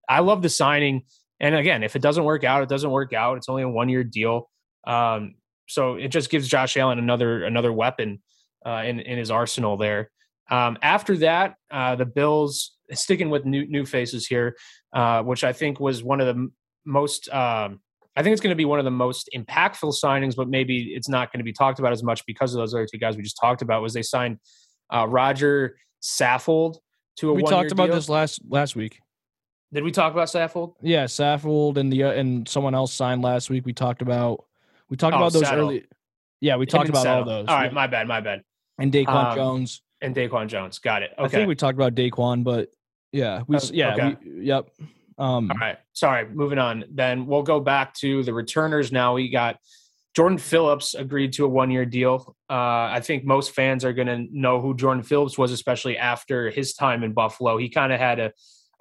I 0.08 0.19
love 0.19 0.41
the 0.41 0.50
signing. 0.50 1.04
And 1.39 1.56
again, 1.56 1.82
if 1.82 1.95
it 1.95 2.02
doesn't 2.02 2.24
work 2.24 2.43
out, 2.43 2.62
it 2.62 2.69
doesn't 2.69 2.91
work 2.91 3.13
out. 3.13 3.38
It's 3.38 3.50
only 3.50 3.63
a 3.63 3.69
one 3.69 3.89
year 3.89 4.04
deal. 4.04 4.50
Um, 4.86 5.36
so 5.67 5.95
it 5.95 6.10
just 6.10 6.30
gives 6.30 6.47
Josh 6.47 6.76
Allen 6.76 7.00
another 7.00 7.45
another 7.45 7.71
weapon 7.71 8.21
uh, 8.65 8.84
in 8.86 9.00
in 9.00 9.17
his 9.17 9.32
arsenal 9.32 9.78
there. 9.78 10.12
Um, 10.50 10.78
after 10.82 11.17
that, 11.17 11.56
uh, 11.71 11.95
the 11.95 12.06
Bills 12.06 12.76
sticking 12.91 13.30
with 13.30 13.45
new 13.45 13.65
new 13.65 13.86
faces 13.86 14.28
here, 14.28 14.58
uh, 14.91 15.24
which 15.24 15.45
I 15.45 15.54
think 15.54 15.80
was 15.80 16.04
one 16.04 16.19
of 16.19 16.28
the 16.28 16.34
m- 16.34 16.52
most. 16.86 17.30
Um, 17.30 17.80
I 18.15 18.24
think 18.24 18.34
it's 18.34 18.41
going 18.41 18.52
to 18.52 18.56
be 18.58 18.65
one 18.65 18.80
of 18.80 18.86
the 18.86 18.91
most 18.91 19.30
impactful 19.36 19.93
signings, 20.04 20.36
but 20.36 20.50
maybe 20.50 20.93
it's 20.93 21.08
not 21.08 21.32
going 21.32 21.39
to 21.39 21.43
be 21.45 21.54
talked 21.54 21.80
about 21.80 21.93
as 21.93 22.04
much 22.04 22.26
because 22.26 22.54
of 22.54 22.60
those 22.60 22.74
other 22.74 22.86
two 22.91 22.97
guys 22.97 23.15
we 23.15 23.24
just 23.24 23.38
talked 23.39 23.62
about. 23.62 23.82
Was 23.82 23.93
they 23.93 24.02
signed 24.02 24.38
uh, 24.93 25.08
Roger 25.08 25.78
Saffold 26.04 26.78
to 27.17 27.30
a 27.30 27.34
we 27.34 27.43
talked 27.43 27.71
about 27.71 27.88
deal. 27.88 27.95
this 27.95 28.10
last 28.10 28.41
last 28.50 28.76
week. 28.76 29.00
Did 29.74 29.84
we 29.86 29.91
talk 29.91 30.12
about 30.12 30.28
Saffold? 30.28 30.74
Yeah, 30.82 31.06
Saffold 31.06 31.78
and 31.78 31.91
the 31.91 32.04
uh, 32.04 32.12
and 32.12 32.47
someone 32.47 32.76
else 32.76 32.93
signed 32.93 33.21
last 33.21 33.50
week. 33.50 33.65
We 33.65 33.71
talked 33.74 34.02
about 34.02 34.43
we 34.89 34.97
talked 34.97 35.13
Oh, 35.13 35.17
about 35.19 35.32
those 35.34 35.43
Settle. 35.43 35.67
early. 35.69 35.86
Yeah, 36.41 36.58
we 36.58 36.63
Him 36.63 36.67
talked 36.67 36.89
about 36.89 37.08
all 37.08 37.21
Settle. 37.21 37.26
those. 37.26 37.45
All 37.47 37.56
right, 37.56 37.65
Yeah. 37.67 37.71
my 37.74 37.88
bad, 37.88 38.08
my 38.08 38.19
bad. 38.19 38.41
and 38.78 38.91
Daquan 38.91 39.32
Um, 39.32 39.36
Jones. 39.38 39.82
And 40.02 40.15
Daquan 40.15 40.47
Jones, 40.47 40.80
got 40.80 41.04
it. 41.04 41.12
Okay. 41.17 41.24
I 41.24 41.28
think 41.30 41.47
we 41.47 41.56
talked 41.56 41.78
about 41.78 41.93
Daquan, 41.95 42.43
but 42.43 42.69
yeah, 43.13 43.43
we 43.47 43.56
Uh, 43.56 43.62
yeah, 43.71 43.93
okay. 43.93 44.17
we, 44.26 44.45
yep. 44.45 44.69
Um, 45.21 45.51
All 45.51 45.57
right. 45.57 45.77
Sorry. 45.93 46.27
Moving 46.27 46.57
on. 46.57 46.84
Then 46.91 47.27
we'll 47.27 47.43
go 47.43 47.60
back 47.60 47.93
to 47.95 48.23
the 48.23 48.34
returners 48.34 48.91
now. 48.91 49.13
We 49.13 49.29
got 49.29 49.57
Jordan 50.15 50.39
Phillips 50.39 50.95
agreed 50.95 51.34
to 51.34 51.45
a 51.45 51.47
one 51.47 51.69
year 51.69 51.86
deal. 51.86 52.36
Uh, 52.49 52.89
I 52.89 53.01
think 53.03 53.23
most 53.23 53.51
fans 53.51 53.86
are 53.86 53.93
going 53.93 54.07
to 54.07 54.27
know 54.31 54.60
who 54.60 54.75
Jordan 54.75 55.03
Phillips 55.03 55.38
was, 55.38 55.51
especially 55.51 55.95
after 55.95 56.49
his 56.49 56.73
time 56.73 57.03
in 57.03 57.13
Buffalo. 57.13 57.57
He 57.57 57.69
kind 57.69 57.93
of 57.93 57.99
had 57.99 58.19
a 58.19 58.34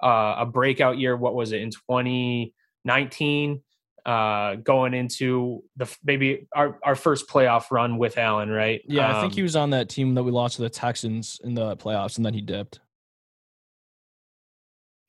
uh, 0.03 0.37
a 0.39 0.45
breakout 0.47 0.97
year. 0.97 1.15
What 1.15 1.35
was 1.35 1.51
it 1.51 1.61
in 1.61 1.69
2019? 1.69 3.61
Uh, 4.03 4.55
going 4.55 4.95
into 4.95 5.63
the 5.77 5.87
maybe 6.03 6.47
our, 6.55 6.79
our 6.83 6.95
first 6.95 7.29
playoff 7.29 7.69
run 7.69 7.99
with 7.99 8.17
Allen, 8.17 8.49
right? 8.49 8.81
yeah, 8.87 9.15
I 9.15 9.21
think 9.21 9.33
Um, 9.33 9.35
he 9.35 9.43
was 9.43 9.55
on 9.55 9.69
that 9.69 9.89
team 9.89 10.15
that 10.15 10.23
we 10.23 10.31
lost 10.31 10.55
to 10.55 10.63
the 10.63 10.71
Texans 10.71 11.39
in 11.43 11.53
the 11.53 11.77
playoffs, 11.77 12.17
and 12.17 12.25
then 12.25 12.33
he 12.33 12.41
dipped. 12.41 12.79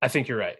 I 0.02 0.08
think 0.08 0.28
you're 0.28 0.36
right. 0.36 0.58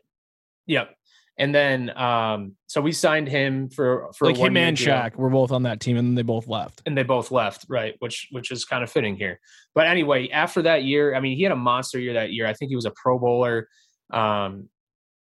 Yep. 0.66 0.94
And 1.38 1.55
then, 1.55 1.96
um, 1.96 2.57
so 2.66 2.81
we 2.83 2.92
signed 2.92 3.27
him 3.27 3.70
for 3.70 4.11
for 4.16 4.27
like 4.29 4.37
him 4.37 4.57
and 4.57 4.77
deal. 4.77 4.88
Shaq 4.88 5.16
were 5.16 5.31
both 5.31 5.51
on 5.51 5.62
that 5.62 5.81
team, 5.81 5.96
and 5.96 6.07
then 6.09 6.14
they 6.14 6.22
both 6.22 6.46
left. 6.46 6.83
and 6.85 6.96
they 6.96 7.03
both 7.03 7.31
left, 7.31 7.64
right? 7.70 7.94
Which 8.01 8.29
which 8.33 8.51
is 8.51 8.64
kind 8.66 8.85
of 8.85 8.90
fitting 8.90 9.16
here. 9.16 9.40
But 9.75 9.87
anyway, 9.87 10.29
after 10.29 10.61
that 10.62 10.85
year, 10.85 11.14
I 11.14 11.20
mean, 11.20 11.37
he 11.37 11.42
had 11.42 11.53
a 11.53 11.57
monster 11.57 11.98
year 11.98 12.12
that 12.14 12.33
year. 12.33 12.46
I 12.46 12.53
think 12.53 12.68
he 12.68 12.77
was 12.77 12.85
a 12.85 12.92
Pro 12.92 13.18
Bowler. 13.18 13.66
Um, 14.12 14.68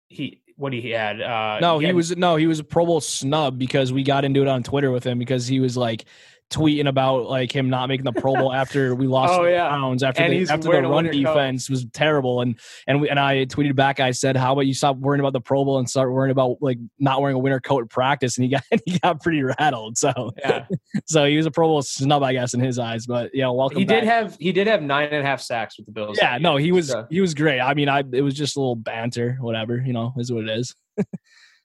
he 0.07 0.41
what 0.55 0.73
he 0.73 0.89
had? 0.89 1.21
Uh, 1.21 1.59
No, 1.61 1.77
he 1.79 1.85
had- 1.85 1.95
was 1.95 2.17
no, 2.17 2.35
he 2.37 2.47
was 2.47 2.59
a 2.59 2.63
Pro 2.63 2.85
Bowl 2.87 3.01
snub 3.01 3.59
because 3.59 3.93
we 3.93 4.01
got 4.03 4.25
into 4.25 4.41
it 4.41 4.47
on 4.47 4.63
Twitter 4.63 4.91
with 4.91 5.03
him 5.05 5.19
because 5.19 5.47
he 5.47 5.59
was 5.59 5.77
like 5.77 6.05
tweeting 6.49 6.87
about 6.87 7.25
like 7.29 7.51
him 7.55 7.69
not 7.69 7.87
making 7.89 8.05
the 8.05 8.11
Pro 8.11 8.33
Bowl 8.35 8.51
after 8.61 8.95
we 8.95 9.05
lost 9.05 9.33
Oh, 9.39 9.45
yeah. 9.45 9.69
Browns 9.69 10.01
after 10.01 10.23
And 10.23 10.33
after 10.49 10.63
the 10.63 10.81
run 10.81 10.89
winter 10.91 11.11
coat. 11.11 11.17
defense 11.19 11.69
was 11.69 11.85
terrible 11.93 12.41
and 12.41 12.59
and 12.87 13.01
we, 13.01 13.09
and 13.09 13.19
I 13.19 13.45
tweeted 13.45 13.75
back 13.75 13.99
I 13.99 14.11
said 14.11 14.35
how 14.35 14.53
about 14.53 14.61
you 14.65 14.73
stop 14.73 14.97
worrying 14.97 15.19
about 15.19 15.33
the 15.33 15.41
Pro 15.41 15.63
Bowl 15.63 15.77
and 15.77 15.87
start 15.89 16.11
worrying 16.11 16.31
about 16.31 16.57
like 16.61 16.79
not 16.97 17.21
wearing 17.21 17.35
a 17.35 17.39
winter 17.39 17.59
coat 17.59 17.83
at 17.83 17.89
practice 17.89 18.37
and 18.37 18.45
he 18.45 18.49
got 18.49 18.63
he 18.85 18.97
got 18.99 19.21
pretty 19.21 19.43
rattled 19.43 19.97
so 19.97 20.31
Yeah, 20.39 20.65
so 21.05 21.25
he 21.25 21.37
was 21.37 21.45
a 21.45 21.51
Pro 21.51 21.67
Bowl 21.67 21.81
snub 21.83 22.23
I 22.23 22.33
guess 22.33 22.53
in 22.55 22.59
his 22.59 22.79
eyes 22.79 23.05
but 23.05 23.29
yeah 23.33 23.49
welcome 23.49 23.77
he 23.77 23.85
did 23.85 24.03
have 24.03 24.35
he 24.39 24.51
did 24.51 24.65
have 24.67 24.81
nine 24.81 25.09
and 25.09 25.17
a 25.17 25.23
half 25.23 25.41
sacks 25.41 25.77
with 25.77 25.85
the 25.85 25.91
Bills. 25.91 26.17
yeah 26.19 26.37
no 26.39 26.57
he 26.57 26.71
was 26.71 26.87
So- 26.89 27.05
he 27.11 27.21
was 27.21 27.33
great 27.35 27.59
I 27.59 27.75
mean 27.75 27.89
I 27.89 27.99
it 28.11 28.21
was 28.21 28.33
just 28.33 28.57
a 28.57 28.59
little 28.59 28.75
banter 28.75 29.37
whatever 29.39 29.77
you 29.77 29.93
know 29.93 30.13
is 30.17 30.31
what 30.31 30.45
it 30.45 30.49
is 30.57 30.73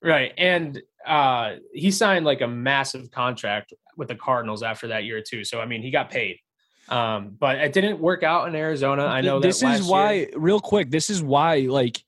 right. 0.02 0.32
And 0.36 0.82
uh, 1.06 1.56
he 1.72 1.90
signed 1.90 2.24
like 2.24 2.40
a 2.40 2.48
massive 2.48 3.10
contract 3.10 3.72
with 3.96 4.08
the 4.08 4.14
Cardinals 4.14 4.62
after 4.62 4.88
that 4.88 5.04
year 5.04 5.20
too. 5.20 5.44
So 5.44 5.60
I 5.60 5.66
mean, 5.66 5.82
he 5.82 5.90
got 5.90 6.10
paid. 6.10 6.38
Um, 6.88 7.36
but 7.38 7.56
it 7.56 7.72
didn't 7.72 7.98
work 7.98 8.22
out 8.22 8.46
in 8.48 8.54
Arizona. 8.54 9.06
I 9.06 9.22
know 9.22 9.40
this 9.40 9.62
is 9.62 9.82
why 9.82 10.12
year- 10.12 10.30
real 10.36 10.60
quick 10.60 10.90
this 10.90 11.08
is 11.08 11.22
why 11.22 11.60
like 11.60 12.04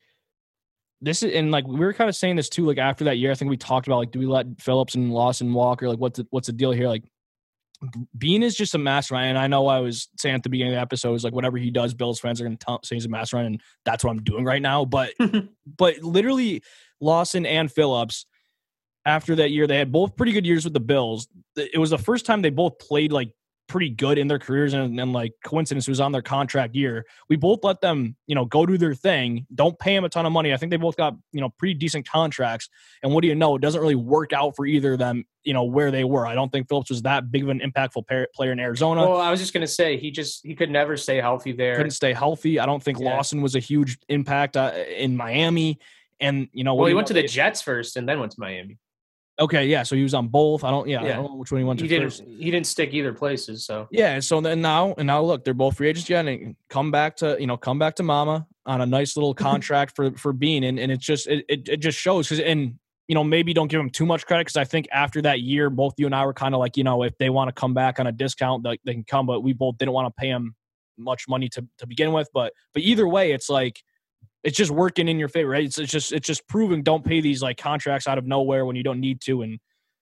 this 1.00 1.22
is 1.22 1.34
and 1.34 1.50
like 1.50 1.66
we 1.66 1.78
were 1.78 1.92
kind 1.92 2.08
of 2.08 2.16
saying 2.16 2.36
this 2.36 2.48
too 2.48 2.64
like 2.64 2.78
after 2.78 3.04
that 3.04 3.18
year 3.18 3.30
i 3.30 3.34
think 3.34 3.50
we 3.50 3.56
talked 3.56 3.86
about 3.86 3.98
like 3.98 4.10
do 4.10 4.18
we 4.18 4.26
let 4.26 4.46
phillips 4.60 4.94
and 4.94 5.12
lawson 5.12 5.52
walk 5.52 5.82
or 5.82 5.88
like 5.88 5.98
what's 5.98 6.18
the, 6.18 6.26
what's 6.30 6.46
the 6.46 6.52
deal 6.52 6.72
here 6.72 6.88
like 6.88 7.04
beane 8.16 8.42
is 8.42 8.56
just 8.56 8.74
a 8.74 8.78
mastermind 8.78 9.28
and 9.28 9.38
i 9.38 9.46
know 9.46 9.66
i 9.66 9.78
was 9.78 10.08
saying 10.16 10.34
at 10.34 10.42
the 10.42 10.48
beginning 10.48 10.72
of 10.72 10.76
the 10.78 10.80
episode 10.80 11.14
is 11.14 11.22
like 11.22 11.34
whatever 11.34 11.58
he 11.58 11.70
does 11.70 11.92
bills 11.92 12.18
fans 12.18 12.40
are 12.40 12.44
going 12.44 12.56
to 12.56 12.78
say 12.82 12.96
he's 12.96 13.04
a 13.04 13.08
mastermind 13.08 13.46
and 13.46 13.60
that's 13.84 14.02
what 14.02 14.10
i'm 14.10 14.22
doing 14.22 14.44
right 14.44 14.62
now 14.62 14.84
but 14.84 15.12
but 15.76 15.98
literally 15.98 16.62
lawson 17.00 17.44
and 17.44 17.70
phillips 17.70 18.24
after 19.06 19.36
that 19.36 19.50
year 19.52 19.66
they 19.66 19.78
had 19.78 19.90
both 19.92 20.16
pretty 20.16 20.32
good 20.32 20.44
years 20.44 20.64
with 20.64 20.74
the 20.74 20.80
bills. 20.80 21.28
It 21.56 21.78
was 21.78 21.90
the 21.90 21.98
first 21.98 22.26
time 22.26 22.42
they 22.42 22.50
both 22.50 22.78
played 22.78 23.12
like 23.12 23.30
pretty 23.68 23.90
good 23.90 24.16
in 24.16 24.28
their 24.28 24.38
careers 24.38 24.74
and, 24.74 25.00
and 25.00 25.12
like 25.12 25.32
coincidence 25.44 25.88
it 25.88 25.90
was 25.90 25.98
on 26.00 26.12
their 26.12 26.22
contract 26.22 26.74
year. 26.76 27.04
We 27.28 27.34
both 27.36 27.64
let 27.64 27.80
them 27.80 28.16
you 28.26 28.34
know 28.34 28.44
go 28.44 28.66
do 28.66 28.76
their 28.76 28.94
thing. 28.94 29.46
Don't 29.54 29.78
pay 29.78 29.94
them 29.94 30.04
a 30.04 30.08
ton 30.08 30.26
of 30.26 30.32
money. 30.32 30.52
I 30.52 30.56
think 30.56 30.70
they 30.70 30.76
both 30.76 30.96
got 30.96 31.16
you 31.32 31.40
know 31.40 31.48
pretty 31.50 31.74
decent 31.74 32.08
contracts. 32.08 32.68
And 33.02 33.12
what 33.12 33.22
do 33.22 33.28
you 33.28 33.34
know? 33.34 33.56
It 33.56 33.62
doesn't 33.62 33.80
really 33.80 33.94
work 33.94 34.32
out 34.32 34.54
for 34.56 34.66
either 34.66 34.92
of 34.94 34.98
them 34.98 35.24
you 35.44 35.52
know 35.54 35.64
where 35.64 35.90
they 35.92 36.02
were. 36.04 36.26
I 36.26 36.34
don't 36.34 36.50
think 36.50 36.68
phillips 36.68 36.90
was 36.90 37.02
that 37.02 37.30
big 37.30 37.44
of 37.44 37.48
an 37.48 37.60
impactful 37.60 38.06
par- 38.08 38.28
player 38.34 38.50
in 38.52 38.58
arizona. 38.58 39.02
Well, 39.08 39.20
I 39.20 39.30
was 39.30 39.38
just 39.40 39.52
gonna 39.54 39.66
say 39.66 39.96
he 39.96 40.10
just 40.10 40.44
he 40.44 40.54
could 40.56 40.70
never 40.70 40.96
stay 40.96 41.20
healthy 41.20 41.52
there. 41.52 41.76
couldn't 41.76 41.92
stay 41.92 42.12
healthy. 42.12 42.58
I 42.58 42.66
don't 42.66 42.82
think 42.82 42.98
Yeah. 43.00 43.14
lawson 43.14 43.40
was 43.40 43.54
a 43.54 43.60
huge 43.60 43.98
impact 44.08 44.56
uh, 44.56 44.72
in 44.96 45.16
miami. 45.16 45.78
And 46.18 46.48
you 46.52 46.64
know 46.64 46.74
Well, 46.74 46.86
he 46.86 46.90
you 46.90 46.96
went 46.96 47.08
to 47.08 47.14
know, 47.14 47.22
the 47.22 47.28
Jets 47.28 47.62
first 47.62 47.96
and 47.96 48.08
then 48.08 48.18
went 48.20 48.32
to 48.32 48.40
Miami. 48.40 48.78
Okay, 49.38 49.66
yeah. 49.66 49.82
So 49.82 49.96
he 49.96 50.02
was 50.02 50.14
on 50.14 50.28
both. 50.28 50.64
I 50.64 50.70
don't. 50.70 50.88
Yeah, 50.88 51.02
I 51.02 51.08
don't 51.08 51.24
know 51.24 51.36
which 51.36 51.52
one 51.52 51.60
he 51.60 51.64
went 51.64 51.78
to 51.80 51.84
He 51.84 51.88
didn't. 51.88 52.10
first. 52.10 52.24
He 52.24 52.50
didn't 52.50 52.66
stick 52.66 52.94
either 52.94 53.12
places. 53.12 53.66
So 53.66 53.86
Yeah, 53.90 54.18
so 54.20 54.40
then 54.40 54.62
now 54.62 54.94
and 54.96 55.06
now 55.06 55.20
look, 55.22 55.44
they're 55.44 55.54
both 55.54 55.76
free 55.76 55.88
agents 55.88 56.08
again 56.08 56.28
and 56.28 56.56
come 56.70 56.90
back 56.90 57.16
to 57.16 57.36
you 57.38 57.46
know 57.46 57.56
come 57.56 57.78
back 57.78 57.96
to 57.96 58.02
Mama 58.02 58.46
on 58.64 58.80
a 58.80 58.86
nice 58.86 59.16
little 59.16 59.34
contract 59.48 59.94
for 59.94 60.12
for 60.12 60.32
being 60.32 60.64
and 60.64 60.78
and 60.78 60.90
it's 60.90 61.04
just 61.04 61.26
it 61.26 61.44
it, 61.48 61.68
it 61.68 61.76
just 61.80 61.98
shows 61.98 62.28
because 62.28 62.42
and 62.42 62.78
you 63.08 63.14
know 63.14 63.22
maybe 63.22 63.52
don't 63.52 63.68
give 63.68 63.80
him 63.80 63.90
too 63.90 64.06
much 64.06 64.26
credit 64.26 64.44
because 64.46 64.56
I 64.56 64.64
think 64.64 64.88
after 64.90 65.20
that 65.22 65.40
year 65.40 65.68
both 65.68 65.94
you 65.98 66.06
and 66.06 66.14
I 66.14 66.24
were 66.24 66.34
kind 66.34 66.54
of 66.54 66.58
like 66.58 66.76
you 66.78 66.84
know 66.84 67.02
if 67.02 67.16
they 67.18 67.28
want 67.28 67.48
to 67.48 67.52
come 67.52 67.74
back 67.74 68.00
on 68.00 68.06
a 68.06 68.12
discount 68.12 68.64
like 68.64 68.80
they 68.84 68.94
can 68.94 69.04
come 69.04 69.26
but 69.26 69.42
we 69.42 69.52
both 69.52 69.76
didn't 69.76 69.92
want 69.92 70.06
to 70.06 70.18
pay 70.18 70.28
him 70.28 70.54
much 70.98 71.28
money 71.28 71.48
to 71.50 71.66
to 71.78 71.86
begin 71.86 72.12
with 72.12 72.28
but 72.32 72.54
but 72.72 72.82
either 72.82 73.06
way 73.06 73.32
it's 73.32 73.50
like 73.50 73.82
it's 74.46 74.56
just 74.56 74.70
working 74.70 75.08
in 75.08 75.18
your 75.18 75.28
favor 75.28 75.50
right 75.50 75.64
it's, 75.64 75.78
it's 75.78 75.92
just 75.92 76.12
it's 76.12 76.26
just 76.26 76.46
proving 76.48 76.82
don't 76.82 77.04
pay 77.04 77.20
these 77.20 77.42
like 77.42 77.58
contracts 77.58 78.06
out 78.06 78.16
of 78.16 78.24
nowhere 78.24 78.64
when 78.64 78.76
you 78.76 78.82
don't 78.82 79.00
need 79.00 79.20
to 79.20 79.42
and 79.42 79.58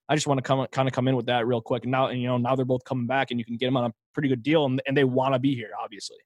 I 0.09 0.15
just 0.15 0.27
want 0.27 0.39
to 0.39 0.43
come 0.43 0.67
kind 0.71 0.87
of 0.87 0.93
come 0.93 1.09
in 1.09 1.17
with 1.17 1.27
that 1.27 1.47
real 1.47 1.61
quick. 1.61 1.85
And 1.85 1.93
now, 1.93 2.09
and 2.09 2.21
you 2.21 2.29
know, 2.29 2.37
now 2.37 2.55
they're 2.55 2.65
both 2.65 2.85
coming 2.85 3.07
back, 3.07 3.31
and 3.31 3.41
you 3.41 3.45
can 3.45 3.57
get 3.57 3.67
them 3.67 3.77
on 3.77 3.91
a 3.91 3.95
pretty 4.13 4.29
good 4.29 4.43
deal, 4.43 4.67
and, 4.67 4.83
and 4.87 4.97
they 4.97 5.05
want 5.05 5.35
to 5.35 5.39
be 5.39 5.55
here, 5.55 5.71
obviously. 5.83 6.19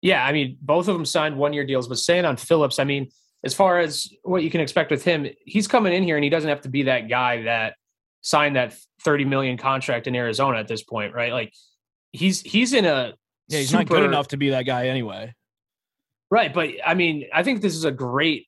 yeah, 0.00 0.24
I 0.24 0.32
mean, 0.32 0.56
both 0.60 0.88
of 0.88 0.94
them 0.94 1.04
signed 1.04 1.36
one 1.36 1.52
year 1.52 1.66
deals. 1.66 1.86
But 1.88 1.98
saying 1.98 2.24
on 2.24 2.36
Phillips, 2.36 2.78
I 2.78 2.84
mean, 2.84 3.10
as 3.44 3.54
far 3.54 3.78
as 3.78 4.08
what 4.22 4.42
you 4.42 4.50
can 4.50 4.60
expect 4.60 4.90
with 4.90 5.04
him, 5.04 5.26
he's 5.44 5.68
coming 5.68 5.92
in 5.92 6.02
here 6.02 6.16
and 6.16 6.24
he 6.24 6.30
doesn't 6.30 6.48
have 6.48 6.62
to 6.62 6.68
be 6.68 6.84
that 6.84 7.08
guy 7.08 7.42
that 7.42 7.74
signed 8.22 8.56
that 8.56 8.74
thirty 9.02 9.24
million 9.24 9.56
contract 9.56 10.06
in 10.06 10.14
Arizona 10.14 10.58
at 10.58 10.68
this 10.68 10.82
point, 10.82 11.14
right? 11.14 11.32
Like 11.32 11.52
he's 12.12 12.40
he's 12.40 12.72
in 12.72 12.86
a 12.86 13.14
Yeah, 13.48 13.58
he's 13.58 13.72
not 13.72 13.86
good 13.86 14.02
enough 14.02 14.28
to 14.28 14.38
be 14.38 14.50
that 14.50 14.64
guy 14.64 14.88
anyway. 14.88 15.34
Right, 16.30 16.54
but 16.54 16.70
I 16.86 16.94
mean, 16.94 17.26
I 17.34 17.42
think 17.42 17.60
this 17.60 17.74
is 17.74 17.84
a 17.84 17.90
great, 17.90 18.46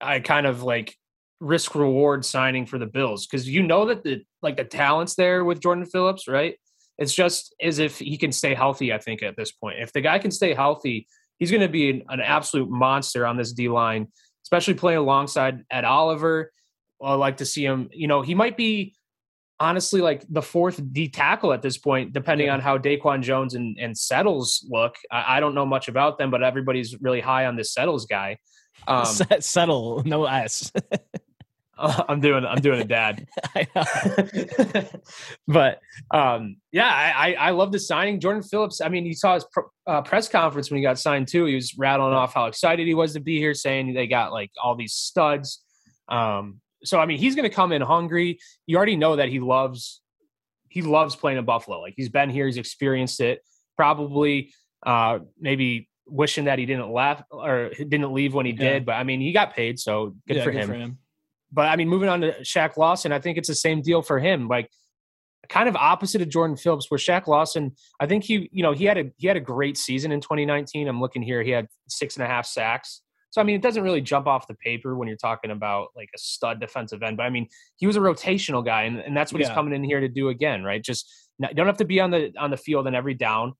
I 0.00 0.20
kind 0.20 0.46
of 0.46 0.62
like 0.62 0.96
risk 1.40 1.74
reward 1.74 2.24
signing 2.24 2.64
for 2.64 2.78
the 2.78 2.86
Bills 2.86 3.26
because 3.26 3.48
you 3.48 3.62
know 3.62 3.86
that 3.86 4.04
the 4.04 4.22
like 4.40 4.56
the 4.56 4.64
talents 4.64 5.16
there 5.16 5.44
with 5.44 5.60
Jordan 5.60 5.84
Phillips, 5.84 6.28
right? 6.28 6.56
It's 6.96 7.12
just 7.12 7.54
as 7.60 7.80
if 7.80 7.98
he 7.98 8.16
can 8.16 8.30
stay 8.30 8.54
healthy. 8.54 8.92
I 8.92 8.98
think 8.98 9.22
at 9.22 9.36
this 9.36 9.50
point, 9.50 9.80
if 9.80 9.92
the 9.92 10.00
guy 10.00 10.18
can 10.20 10.30
stay 10.30 10.54
healthy, 10.54 11.08
he's 11.38 11.50
going 11.50 11.60
to 11.60 11.68
be 11.68 11.90
an, 11.90 12.02
an 12.08 12.20
absolute 12.20 12.70
monster 12.70 13.26
on 13.26 13.36
this 13.36 13.52
D 13.52 13.68
line, 13.68 14.08
especially 14.44 14.74
playing 14.74 14.98
alongside 14.98 15.64
Ed 15.70 15.84
Oliver. 15.84 16.52
I 17.02 17.14
like 17.14 17.38
to 17.38 17.46
see 17.46 17.64
him. 17.64 17.88
You 17.92 18.06
know, 18.06 18.22
he 18.22 18.36
might 18.36 18.56
be 18.56 18.94
honestly 19.64 20.00
like 20.00 20.24
the 20.28 20.42
fourth 20.42 20.80
D 20.92 21.08
tackle 21.08 21.52
at 21.52 21.62
this 21.62 21.78
point, 21.78 22.12
depending 22.12 22.46
Yeah. 22.48 22.54
on 22.54 22.60
how 22.60 22.76
Daquan 22.78 23.22
Jones 23.22 23.54
and, 23.54 23.76
and 23.80 23.96
Settles 23.96 24.66
look. 24.70 24.94
I, 25.10 25.36
I 25.36 25.40
don't 25.40 25.54
know 25.54 25.66
much 25.66 25.88
about 25.88 26.18
them, 26.18 26.30
but 26.30 26.42
everybody's 26.42 27.00
really 27.00 27.20
high 27.20 27.46
on 27.46 27.56
this 27.56 27.72
Settles 27.72 28.06
guy. 28.06 28.38
Um, 28.86 29.04
Set- 29.20 29.42
Settle, 29.42 30.02
no 30.04 30.26
S. 30.26 30.70
I'm 31.78 32.20
doing 32.20 32.44
I'm 32.44 32.60
doing 32.60 32.80
a 32.80 32.84
dad. 32.84 33.26
But 35.46 35.80
um, 36.10 36.56
yeah, 36.72 36.86
I, 36.88 37.30
I 37.30 37.32
I 37.48 37.50
love 37.50 37.72
the 37.72 37.78
signing. 37.78 38.20
Jordan 38.20 38.42
Phillips. 38.42 38.80
I 38.80 38.88
mean, 38.88 39.04
you 39.06 39.14
saw 39.14 39.34
his 39.34 39.44
pr- 39.52 39.60
uh, 39.86 40.02
press 40.02 40.28
conference 40.28 40.70
when 40.70 40.78
he 40.78 40.82
got 40.82 40.98
signed 40.98 41.28
too. 41.28 41.44
He 41.46 41.54
was 41.54 41.76
rattling 41.76 42.14
off 42.14 42.34
how 42.34 42.46
excited 42.46 42.86
he 42.86 42.94
was 42.94 43.12
to 43.14 43.20
be 43.20 43.38
here, 43.38 43.54
saying 43.54 43.92
they 43.94 44.06
got 44.06 44.32
like 44.32 44.50
all 44.62 44.74
these 44.76 44.92
studs. 44.94 45.62
Um, 46.08 46.60
so 46.84 47.00
I 47.00 47.06
mean, 47.06 47.18
he's 47.18 47.34
going 47.34 47.48
to 47.48 47.54
come 47.54 47.72
in 47.72 47.82
hungry. 47.82 48.38
You 48.66 48.76
already 48.76 48.96
know 48.96 49.16
that 49.16 49.28
he 49.28 49.40
loves 49.40 50.00
he 50.68 50.82
loves 50.82 51.14
playing 51.14 51.38
in 51.38 51.44
Buffalo. 51.44 51.80
Like 51.80 51.94
he's 51.96 52.08
been 52.08 52.30
here, 52.30 52.46
he's 52.46 52.56
experienced 52.56 53.20
it. 53.20 53.42
Probably 53.76 54.52
uh, 54.84 55.20
maybe 55.40 55.88
wishing 56.06 56.44
that 56.44 56.58
he 56.58 56.66
didn't 56.66 56.90
laugh 56.90 57.22
or 57.30 57.70
didn't 57.76 58.12
leave 58.12 58.34
when 58.34 58.46
he 58.46 58.52
Yeah. 58.52 58.74
did. 58.74 58.86
But 58.86 58.92
I 58.92 59.04
mean, 59.04 59.20
he 59.20 59.32
got 59.32 59.54
paid, 59.54 59.78
so 59.78 60.14
good, 60.26 60.36
Yeah, 60.36 60.44
for, 60.44 60.50
him 60.50 60.98
but 61.54 61.68
I 61.68 61.76
mean, 61.76 61.88
moving 61.88 62.08
on 62.08 62.20
to 62.22 62.32
Shaq 62.40 62.76
Lawson, 62.76 63.12
I 63.12 63.20
think 63.20 63.38
it's 63.38 63.48
the 63.48 63.54
same 63.54 63.80
deal 63.80 64.02
for 64.02 64.18
him. 64.18 64.48
Like, 64.48 64.68
kind 65.48 65.68
of 65.68 65.76
opposite 65.76 66.20
of 66.20 66.28
Jordan 66.28 66.56
Phillips, 66.56 66.90
where 66.90 66.98
Shaq 66.98 67.26
Lawson, 67.28 67.76
I 68.00 68.06
think 68.06 68.24
he, 68.24 68.48
you 68.50 68.62
know, 68.62 68.72
he 68.72 68.86
had 68.86 68.98
a 68.98 69.10
he 69.16 69.28
had 69.28 69.36
a 69.36 69.40
great 69.40 69.76
season 69.78 70.10
in 70.10 70.20
2019. 70.20 70.88
I'm 70.88 71.00
looking 71.00 71.22
here, 71.22 71.42
he 71.42 71.50
had 71.50 71.68
six 71.88 72.16
and 72.16 72.24
a 72.24 72.26
half 72.26 72.44
sacks. 72.44 73.02
So 73.34 73.40
I 73.40 73.44
mean, 73.44 73.56
it 73.56 73.62
doesn't 73.62 73.82
really 73.82 74.00
jump 74.00 74.28
off 74.28 74.46
the 74.46 74.54
paper 74.54 74.94
when 74.94 75.08
you're 75.08 75.16
talking 75.16 75.50
about 75.50 75.88
like 75.96 76.08
a 76.14 76.18
stud 76.18 76.60
defensive 76.60 77.02
end. 77.02 77.16
But 77.16 77.24
I 77.24 77.30
mean, 77.30 77.48
he 77.74 77.84
was 77.84 77.96
a 77.96 77.98
rotational 77.98 78.64
guy, 78.64 78.82
and, 78.84 79.00
and 79.00 79.16
that's 79.16 79.32
what 79.32 79.40
he's 79.40 79.48
coming 79.50 79.74
in 79.74 79.82
here 79.82 79.98
to 79.98 80.06
do 80.06 80.28
again, 80.28 80.62
right? 80.62 80.80
Just 80.80 81.12
not, 81.40 81.50
you 81.50 81.56
don't 81.56 81.66
have 81.66 81.78
to 81.78 81.84
be 81.84 81.98
on 81.98 82.12
the 82.12 82.32
on 82.38 82.52
the 82.52 82.56
field 82.56 82.86
on 82.86 82.94
every 82.94 83.14
down, 83.14 83.54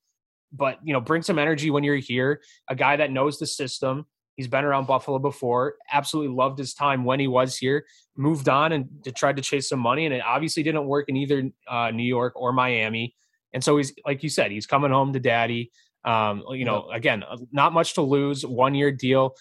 but 0.53 0.79
you 0.85 0.93
know, 0.93 1.01
bring 1.01 1.23
some 1.23 1.41
energy 1.41 1.71
when 1.71 1.83
you're 1.83 1.97
here. 1.97 2.41
A 2.69 2.77
guy 2.77 2.95
that 2.95 3.11
knows 3.11 3.41
the 3.41 3.49
system. 3.49 4.07
He's 4.37 4.47
been 4.47 4.65
around 4.65 4.87
Buffalo 4.87 5.19
before. 5.19 5.75
Absolutely 5.93 6.37
loved 6.37 6.57
his 6.57 6.73
time 6.73 7.05
when 7.05 7.19
he 7.19 7.27
was 7.27 7.57
here. 7.57 7.85
Moved 8.17 8.49
on 8.49 8.71
and 8.71 8.89
tried 9.17 9.35
to 9.39 9.43
chase 9.43 9.69
some 9.69 9.81
money, 9.81 10.07
and 10.07 10.15
it 10.15 10.23
obviously 10.25 10.63
didn't 10.63 10.87
work 10.87 11.09
in 11.09 11.17
either 11.17 11.51
uh, 11.69 11.91
New 11.91 12.05
York 12.05 12.35
or 12.37 12.53
Miami. 12.53 13.17
And 13.53 13.65
so 13.65 13.77
he's 13.77 13.93
like 14.07 14.23
you 14.23 14.29
said, 14.29 14.53
he's 14.53 14.67
coming 14.67 14.93
home 14.93 15.13
to 15.15 15.19
daddy. 15.19 15.73
Um, 16.05 16.45
you 16.51 16.65
know, 16.65 16.91
again, 16.91 17.25
not 17.51 17.73
much 17.73 17.95
to 17.95 18.03
lose. 18.03 18.47
One 18.47 18.77
year 18.77 18.93
deal. 18.93 19.35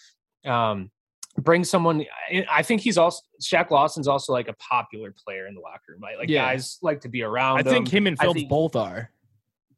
Um, 0.45 0.91
bring 1.37 1.63
someone. 1.63 2.05
I- 2.49 2.63
think 2.63 2.81
he's 2.81 2.97
also 2.97 3.21
Shaq 3.41 3.71
Lawson's 3.71 4.07
also 4.07 4.33
like 4.33 4.47
a 4.47 4.53
popular 4.53 5.13
player 5.25 5.47
in 5.47 5.55
the 5.55 5.61
locker 5.61 5.81
room. 5.89 6.01
Like, 6.01 6.17
like 6.17 6.29
Yeah. 6.29 6.45
guys 6.45 6.77
like 6.81 7.01
to 7.01 7.09
be 7.09 7.23
around. 7.23 7.59
I 7.59 7.63
think 7.63 7.87
him 7.87 8.07
and 8.07 8.17
Phillips 8.19 8.41
think- 8.41 8.49
both 8.49 8.75
are. 8.75 9.11